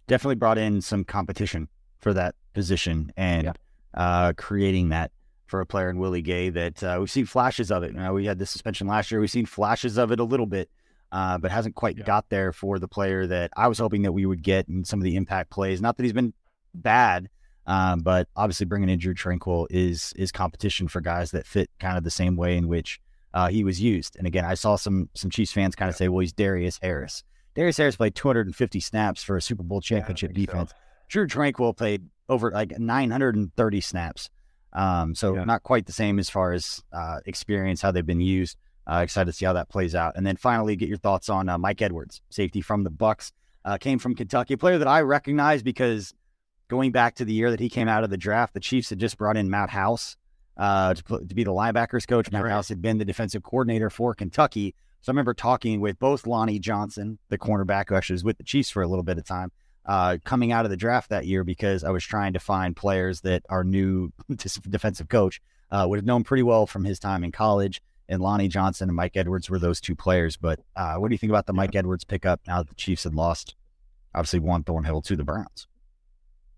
Definitely 0.07 0.35
brought 0.35 0.57
in 0.57 0.81
some 0.81 1.03
competition 1.03 1.69
for 2.01 2.13
that 2.13 2.35
position 2.53 3.13
and 3.15 3.45
yeah. 3.45 3.53
uh, 3.93 4.33
creating 4.35 4.89
that 4.89 5.11
for 5.53 5.61
a 5.61 5.65
player 5.67 5.87
in 5.87 5.99
Willie 5.99 6.23
Gay 6.23 6.49
that 6.49 6.81
uh, 6.81 6.97
we've 6.99 7.11
seen 7.11 7.27
flashes 7.27 7.69
of 7.69 7.83
it. 7.83 7.91
You 7.91 7.99
know, 7.99 8.11
we 8.11 8.25
had 8.25 8.39
the 8.39 8.45
suspension 8.47 8.87
last 8.87 9.11
year. 9.11 9.19
We've 9.21 9.29
seen 9.29 9.45
flashes 9.45 9.99
of 9.99 10.11
it 10.11 10.19
a 10.19 10.23
little 10.23 10.47
bit 10.47 10.67
uh, 11.13 11.37
but 11.37 11.51
hasn't 11.51 11.75
quite 11.75 11.95
yeah. 11.95 12.05
got 12.05 12.27
there 12.29 12.51
for 12.51 12.79
the 12.79 12.87
player 12.87 13.27
that 13.27 13.51
I 13.55 13.67
was 13.67 13.77
hoping 13.77 14.01
that 14.01 14.13
we 14.13 14.25
would 14.25 14.41
get 14.41 14.67
in 14.67 14.83
some 14.83 14.99
of 14.99 15.03
the 15.03 15.15
impact 15.15 15.51
plays. 15.51 15.79
Not 15.79 15.95
that 15.95 16.03
he's 16.03 16.11
been 16.11 16.33
bad, 16.73 17.29
um, 17.67 17.99
but 17.99 18.27
obviously 18.35 18.65
bringing 18.65 18.89
in 18.89 18.97
Drue 18.97 19.13
Tranquill 19.13 19.67
is 19.69 20.11
is 20.15 20.31
competition 20.31 20.87
for 20.87 21.01
guys 21.01 21.29
that 21.29 21.45
fit 21.45 21.69
kind 21.79 21.99
of 21.99 22.03
the 22.03 22.09
same 22.09 22.35
way 22.35 22.57
in 22.57 22.67
which 22.67 22.99
uh, 23.35 23.47
he 23.47 23.63
was 23.63 23.79
used. 23.79 24.15
And 24.17 24.25
again, 24.25 24.43
I 24.43 24.55
saw 24.55 24.75
some 24.75 25.07
some 25.13 25.29
Chiefs 25.29 25.53
fans 25.53 25.75
kind 25.75 25.87
of 25.87 25.95
say, 25.95 26.07
"Well, 26.07 26.21
he's 26.21 26.33
Darius 26.33 26.79
Harris." 26.81 27.23
Darius 27.53 27.77
Harris 27.77 27.95
played 27.95 28.15
250 28.15 28.79
snaps 28.79 29.21
for 29.21 29.37
a 29.37 29.41
Super 29.41 29.61
Bowl 29.61 29.81
championship 29.81 30.31
yeah, 30.33 30.45
defense. 30.47 30.71
So. 30.71 30.75
Drue 31.09 31.27
Tranquill 31.27 31.77
played 31.77 32.09
over 32.27 32.49
like 32.49 32.79
930 32.79 33.81
snaps. 33.81 34.31
Um, 34.73 35.15
so 35.15 35.35
yeah. 35.35 35.43
not 35.43 35.63
quite 35.63 35.85
the 35.85 35.91
same 35.91 36.19
as 36.19 36.29
far 36.29 36.53
as 36.53 36.83
uh, 36.91 37.19
experience, 37.25 37.81
how 37.81 37.91
they've 37.91 38.05
been 38.05 38.21
used. 38.21 38.57
Uh, 38.85 38.99
excited 39.01 39.27
to 39.27 39.31
see 39.31 39.45
how 39.45 39.53
that 39.53 39.69
plays 39.69 39.95
out. 39.95 40.13
And 40.17 40.27
then 40.27 40.35
finally, 40.35 40.75
get 40.75 40.89
your 40.89 40.97
thoughts 40.97 41.29
on 41.29 41.47
uh, 41.47 41.57
Mike 41.57 41.81
Edwards, 41.81 42.21
safety 42.29 42.59
from 42.59 42.83
the 42.83 42.91
Bucs, 42.91 43.31
uh, 43.63 43.77
came 43.77 43.97
from 43.97 44.13
Kentucky, 44.13 44.55
a 44.55 44.57
player 44.57 44.77
that 44.77 44.89
I 44.89 45.01
recognize 45.01 45.63
because 45.63 46.13
going 46.67 46.91
back 46.91 47.15
to 47.15 47.25
the 47.25 47.33
year 47.33 47.51
that 47.51 47.59
he 47.59 47.69
came 47.69 47.87
out 47.87 48.03
of 48.03 48.09
the 48.09 48.17
draft, 48.17 48.53
the 48.53 48.59
Chiefs 48.59 48.89
had 48.89 48.99
just 48.99 49.17
brought 49.17 49.37
in 49.37 49.49
Matt 49.49 49.69
House 49.69 50.17
uh, 50.57 50.93
to, 50.93 51.03
to, 51.03 51.35
be 51.35 51.43
the 51.43 51.51
linebackers 51.51 52.07
coach. 52.07 52.31
Matt 52.31 52.43
right. 52.43 52.51
House 52.51 52.69
had 52.69 52.81
been 52.81 52.97
the 52.97 53.05
defensive 53.05 53.43
coordinator 53.43 53.89
for 53.89 54.13
Kentucky. 54.13 54.75
So 55.01 55.09
I 55.09 55.13
remember 55.13 55.33
talking 55.33 55.81
with 55.81 55.99
both 55.99 56.27
Lonnie 56.27 56.59
Johnson, 56.59 57.19
the 57.29 57.37
cornerback 57.37 57.89
who 57.89 57.95
actually 57.95 58.15
was 58.15 58.23
with 58.23 58.37
the 58.37 58.43
Chiefs 58.43 58.69
for 58.69 58.81
a 58.81 58.87
little 58.87 59.03
bit 59.03 59.17
of 59.17 59.25
time, 59.25 59.51
uh, 59.85 60.17
coming 60.23 60.51
out 60.51 60.65
of 60.65 60.71
the 60.71 60.77
draft 60.77 61.09
that 61.09 61.25
year 61.25 61.43
because 61.43 61.83
I 61.83 61.89
was 61.89 62.03
trying 62.03 62.33
to 62.33 62.39
find 62.39 62.75
players 62.75 63.21
that 63.21 63.43
our 63.49 63.63
new 63.63 64.11
defensive 64.69 65.09
coach 65.09 65.41
uh, 65.71 65.85
would 65.87 65.97
have 65.97 66.05
known 66.05 66.23
pretty 66.23 66.43
well 66.43 66.65
from 66.65 66.85
his 66.85 66.99
time 66.99 67.23
in 67.23 67.31
college 67.31 67.81
and 68.09 68.21
Lonnie 68.21 68.47
Johnson 68.47 68.89
and 68.89 68.95
Mike 68.95 69.15
Edwards 69.15 69.49
were 69.49 69.59
those 69.59 69.79
two 69.79 69.95
players. 69.95 70.37
But 70.37 70.59
uh, 70.75 70.95
what 70.95 71.09
do 71.09 71.13
you 71.13 71.17
think 71.17 71.31
about 71.31 71.45
the 71.45 71.53
Mike 71.53 71.75
Edwards 71.75 72.03
pickup 72.03 72.41
now 72.47 72.59
that 72.59 72.69
the 72.69 72.75
Chiefs 72.75 73.03
had 73.03 73.15
lost, 73.15 73.55
obviously, 74.13 74.39
Juan 74.39 74.63
Thornhill 74.63 75.01
to 75.03 75.15
the 75.15 75.23
Browns? 75.23 75.67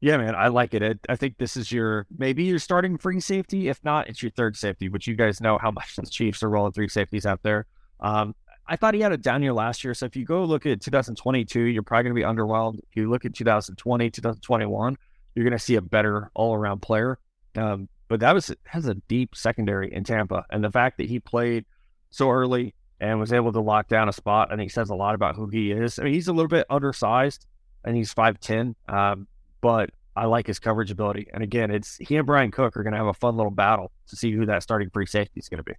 Yeah, 0.02 0.18
man, 0.18 0.36
I 0.36 0.50
like 0.50 0.74
it. 0.74 1.00
I 1.08 1.16
think 1.16 1.38
this 1.38 1.56
is 1.56 1.72
your 1.72 2.06
maybe 2.16 2.44
your 2.44 2.60
starting 2.60 2.98
free 2.98 3.20
safety. 3.20 3.70
If 3.70 3.84
not, 3.84 4.10
it's 4.10 4.22
your 4.22 4.32
third 4.32 4.56
safety, 4.58 4.90
which 4.90 5.08
you 5.08 5.16
guys 5.16 5.42
know 5.42 5.58
how 5.58 5.72
much 5.72 5.96
the 5.98 6.06
Chiefs 6.06 6.44
are 6.44 6.50
rolling 6.50 6.74
three 6.74 6.90
safeties 6.90 7.26
out 7.26 7.42
there. 7.44 7.66
Um, 8.00 8.36
I 8.68 8.76
thought 8.76 8.94
he 8.94 9.02
had 9.02 9.12
a 9.12 9.18
down 9.18 9.44
year 9.44 9.54
last 9.54 9.84
year. 9.84 9.94
So 9.94 10.06
if 10.06 10.16
you 10.16 10.26
go 10.26 10.44
look 10.44 10.66
at 10.66 10.82
2022, 10.82 11.60
you're 11.60 11.84
probably 11.84 12.04
going 12.10 12.16
to 12.16 12.22
be 12.22 12.26
underwhelmed. 12.26 12.80
If 12.80 12.96
you 12.96 13.10
look 13.10 13.26
at 13.26 13.34
2020, 13.34 14.10
2021, 14.10 14.98
you're 15.36 15.44
going 15.44 15.52
to 15.52 15.60
see 15.60 15.76
a 15.76 15.82
better 15.82 16.32
all 16.34 16.56
around 16.56 16.82
player. 16.82 17.20
Um, 17.56 17.88
but 18.08 18.20
that 18.20 18.34
was 18.34 18.54
has 18.66 18.88
a 18.88 18.96
deep 18.96 19.36
secondary 19.36 19.92
in 19.94 20.04
Tampa, 20.04 20.46
and 20.52 20.64
the 20.64 20.72
fact 20.72 20.98
that 20.98 21.08
he 21.08 21.20
played 21.20 21.66
so 22.12 22.30
early 22.30 22.74
and 23.00 23.20
was 23.20 23.34
able 23.34 23.52
to 23.52 23.60
lock 23.60 23.88
down 23.88 24.08
a 24.08 24.14
spot, 24.14 24.52
I 24.52 24.56
think 24.56 24.72
says 24.72 24.90
a 24.90 24.96
lot 24.96 25.16
about 25.16 25.36
who 25.36 25.48
he 25.48 25.72
is. 25.72 26.00
I 26.00 26.04
mean, 26.04 26.14
he's 26.14 26.28
a 26.28 26.34
little 26.34 26.48
bit 26.48 26.66
undersized, 26.70 27.46
and 27.84 27.96
he's 27.96 28.14
five 28.14 28.40
ten, 28.40 28.76
um, 28.88 29.28
but 29.62 29.90
I 30.16 30.26
like 30.26 30.48
his 30.48 30.60
coverage 30.60 30.92
ability. 30.92 31.28
And 31.34 31.44
again, 31.44 31.72
it's 31.72 31.98
he 31.98 32.16
and 32.16 32.26
Bryan 32.26 32.52
Cook 32.52 32.78
are 32.78 32.84
going 32.84 32.94
to 32.94 32.98
have 32.98 33.08
a 33.08 33.14
fun 33.14 33.36
little 33.38 33.52
battle 33.52 33.92
to 34.08 34.16
see 34.16 34.32
who 34.32 34.46
that 34.46 34.64
starting 34.64 34.90
free 34.92 35.08
safety 35.08 35.40
is 35.40 35.50
going 35.50 35.58
to 35.58 35.64
be. 35.64 35.74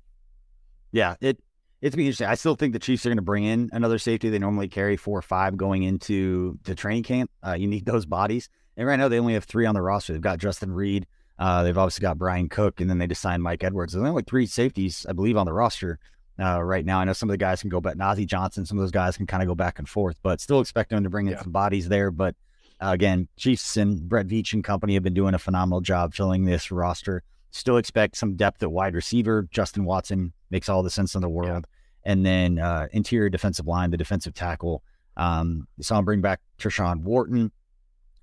Yeah, 0.93 1.15
it 1.21 1.39
it's 1.81 1.95
be 1.95 2.05
interesting. 2.05 2.27
I 2.27 2.35
still 2.35 2.55
think 2.55 2.73
the 2.73 2.79
Chiefs 2.79 3.05
are 3.07 3.11
going 3.11 3.19
to 3.19 3.23
bring 3.23 3.45
in 3.45 3.69
another 3.73 3.99
safety. 3.99 4.31
They 4.31 4.39
normally 4.39 4.69
carry 4.69 4.97
four 4.97 5.19
or 5.19 5.23
five 5.23 5.57
going 5.57 5.83
into 5.83 6.59
the 6.65 6.75
training 6.75 7.03
camp. 7.03 7.31
Uh, 7.47 7.53
you 7.53 7.67
need 7.67 7.87
those 7.87 8.07
bodies, 8.07 8.49
and 8.77 8.87
right 8.87 8.97
now 8.97 9.09
they 9.09 9.19
only 9.19 9.35
have 9.35 9.45
three 9.45 9.67
on 9.67 9.75
the 9.75 9.83
roster. 9.83 10.13
They've 10.13 10.23
got 10.23 10.39
Justin 10.39 10.73
Reid, 10.73 11.07
uh, 11.39 11.63
they've 11.63 11.77
obviously 11.77 12.03
got 12.03 12.19
Bryan 12.19 12.49
Cook, 12.49 12.81
and 12.81 12.89
then 12.89 12.99
they 12.99 13.07
just 13.07 13.21
signed 13.21 13.43
Mike 13.43 13.63
Edwards. 13.63 13.93
There's 13.93 14.01
only 14.01 14.15
like 14.15 14.27
three 14.27 14.47
safeties, 14.47 15.05
I 15.09 15.13
believe, 15.13 15.37
on 15.37 15.47
the 15.47 15.53
roster 15.53 15.99
uh, 16.41 16.63
right 16.63 16.85
now. 16.85 16.99
I 16.99 17.05
know 17.05 17.13
some 17.13 17.29
of 17.29 17.35
the 17.35 17.39
guys 17.39 17.61
can 17.61 17.71
go 17.71 17.81
back. 17.81 17.97
Nazeeh 17.97 18.27
Johnson, 18.27 18.65
some 18.65 18.79
of 18.79 18.83
those 18.83 18.91
guys 18.91 19.17
can 19.17 19.27
kind 19.27 19.43
of 19.43 19.49
go 19.49 19.55
back 19.55 19.79
and 19.79 19.89
forth, 19.89 20.17
but 20.23 20.41
still 20.41 20.61
expect 20.61 20.91
them 20.91 21.05
to 21.05 21.11
bring 21.11 21.27
in 21.27 21.35
yeah. 21.35 21.43
some 21.43 21.53
bodies 21.53 21.89
there. 21.89 22.11
But 22.11 22.35
uh, 22.81 22.91
again, 22.91 23.29
Chiefs 23.37 23.77
and 23.77 24.09
Brett 24.09 24.27
Veach 24.27 24.55
and 24.55 24.65
company 24.65 24.95
have 24.95 25.03
been 25.03 25.15
doing 25.15 25.35
a 25.35 25.39
phenomenal 25.39 25.81
job 25.81 26.15
filling 26.15 26.45
this 26.45 26.71
roster. 26.71 27.23
Still 27.51 27.77
expect 27.77 28.17
some 28.17 28.37
depth 28.37 28.63
at 28.63 28.73
wide 28.73 28.95
receiver. 28.95 29.47
Justin 29.51 29.85
Watson 29.85 30.33
makes 30.51 30.69
all 30.69 30.83
the 30.83 30.91
sense 30.91 31.15
in 31.15 31.21
the 31.21 31.29
world. 31.29 31.67
Yeah. 31.69 32.13
And 32.13 32.25
then 32.25 32.59
uh, 32.59 32.87
interior 32.93 33.29
defensive 33.29 33.67
line, 33.67 33.91
the 33.91 33.97
defensive 33.97 34.35
tackle. 34.35 34.83
Um, 35.17 35.67
saw 35.81 35.99
him 35.99 36.05
bring 36.05 36.21
back 36.21 36.41
Tershawn 36.59 37.03
Wharton 37.03 37.51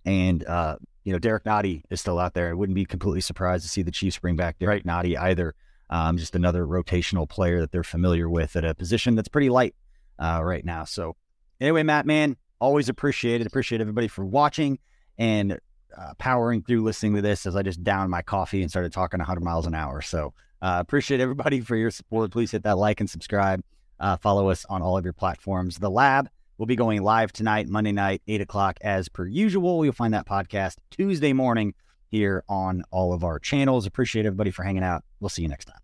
and 0.06 0.46
uh, 0.46 0.78
you 1.04 1.12
know, 1.12 1.20
Derrick 1.20 1.44
Nnadi 1.44 1.84
is 1.90 2.02
still 2.02 2.20
out 2.20 2.34
there. 2.34 2.50
I 2.50 2.54
wouldn't 2.54 2.76
be 2.76 2.86
completely 2.86 3.22
surprised 3.22 3.64
to 3.64 3.70
see 3.70 3.82
the 3.82 3.92
Chiefs 3.92 4.18
bring 4.20 4.36
back 4.36 4.60
Derrick 4.60 4.84
right. 4.86 5.18
Either. 5.18 5.56
Um, 5.90 6.18
just 6.18 6.36
another 6.36 6.66
rotational 6.66 7.30
player 7.30 7.60
that 7.60 7.72
they're 7.72 7.84
familiar 7.84 8.30
with 8.30 8.56
at 8.56 8.66
a 8.66 8.74
position 8.74 9.16
that's 9.16 9.28
pretty 9.28 9.50
light 9.50 9.76
uh, 10.18 10.42
right 10.44 10.66
now. 10.66 10.86
So, 10.86 11.16
anyway, 11.62 11.84
Matt, 11.84 12.06
man, 12.06 12.38
always 12.60 12.90
appreciate 12.90 13.42
it. 13.42 13.48
Appreciate 13.48 13.80
everybody 13.80 14.08
for 14.08 14.26
watching 14.26 14.80
and 15.20 15.60
uh, 15.96 16.14
powering 16.18 16.64
through 16.64 16.84
listening 16.84 17.16
to 17.16 17.22
this 17.22 17.46
as 17.46 17.56
I 17.56 17.62
just 17.62 17.84
downed 17.84 18.10
my 18.10 18.24
coffee 18.24 18.62
and 18.62 18.72
started 18.72 18.92
talking 18.92 19.20
100 19.20 19.42
miles 19.44 19.68
an 19.68 19.76
hour. 19.76 20.02
So, 20.02 20.34
uh, 20.64 20.78
appreciate 20.80 21.20
everybody 21.20 21.62
for 21.62 21.76
your 21.76 21.92
support. 21.92 22.32
Please 22.32 22.50
hit 22.50 22.64
that 22.64 22.80
like 22.80 23.00
and 23.00 23.10
subscribe. 23.10 23.62
Uh, 24.00 24.18
follow 24.18 24.50
us 24.50 24.66
on 24.68 24.82
all 24.82 24.98
of 24.98 25.04
your 25.04 25.14
platforms. 25.14 25.78
The 25.78 25.92
Lab 25.92 26.28
We'll 26.58 26.68
be 26.68 26.76
going 26.76 27.02
live 27.02 27.34
tonight, 27.34 27.68
Monday 27.68 27.92
night, 27.92 28.22
8 28.28 28.42
o'clock, 28.42 28.78
as 28.82 29.10
per 29.10 29.26
usual. 29.26 29.84
You'll 29.84 29.94
find 29.94 30.14
that 30.14 30.28
podcast 30.28 30.76
Tuesday 30.92 31.34
morning 31.34 31.74
here 32.10 32.44
on 32.48 32.84
all 32.92 33.12
of 33.12 33.24
our 33.24 33.40
channels. 33.40 33.88
Appreciate 33.88 34.26
everybody 34.26 34.52
for 34.52 34.64
hanging 34.64 34.84
out. 34.84 35.04
We'll 35.20 35.30
see 35.30 35.42
you 35.42 35.48
next 35.48 35.66
time. 35.66 35.80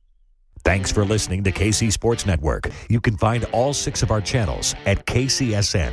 Thanks 0.64 0.92
for 0.92 1.04
listening 1.04 1.44
to 1.46 1.52
KC 1.52 1.92
Sports 1.92 2.26
Network. 2.26 2.70
You 2.88 3.02
can 3.02 3.18
find 3.18 3.46
all 3.46 3.74
six 3.74 4.04
of 4.04 4.12
our 4.12 4.22
channels 4.22 4.76
at 4.86 5.06
KCSN, 5.08 5.92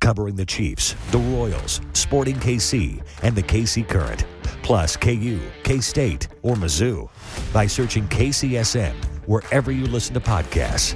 covering 0.00 0.36
the 0.36 0.46
Chiefs, 0.46 0.94
the 1.10 1.18
Royals, 1.18 1.80
Sporting 1.92 2.36
KC, 2.36 3.04
and 3.22 3.36
the 3.36 3.42
KC 3.42 3.86
Current, 3.86 4.24
plus 4.66 4.96
KU, 4.96 5.40
K 5.62 5.80
State, 5.80 6.28
or 6.42 6.56
Mizzou 6.56 7.08
by 7.52 7.66
searching 7.66 8.06
KCSN 8.08 8.94
wherever 9.26 9.70
you 9.70 9.86
listen 9.86 10.12
to 10.14 10.20
podcasts. 10.20 10.94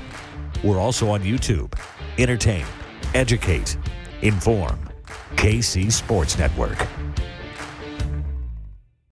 We're 0.63 0.81
also 0.81 1.09
on 1.09 1.23
YouTube. 1.23 1.73
Entertain 2.19 2.67
educate, 3.15 3.77
inform. 4.23 4.79
KC 5.37 5.91
Sports 5.91 6.39
Network. 6.39 6.79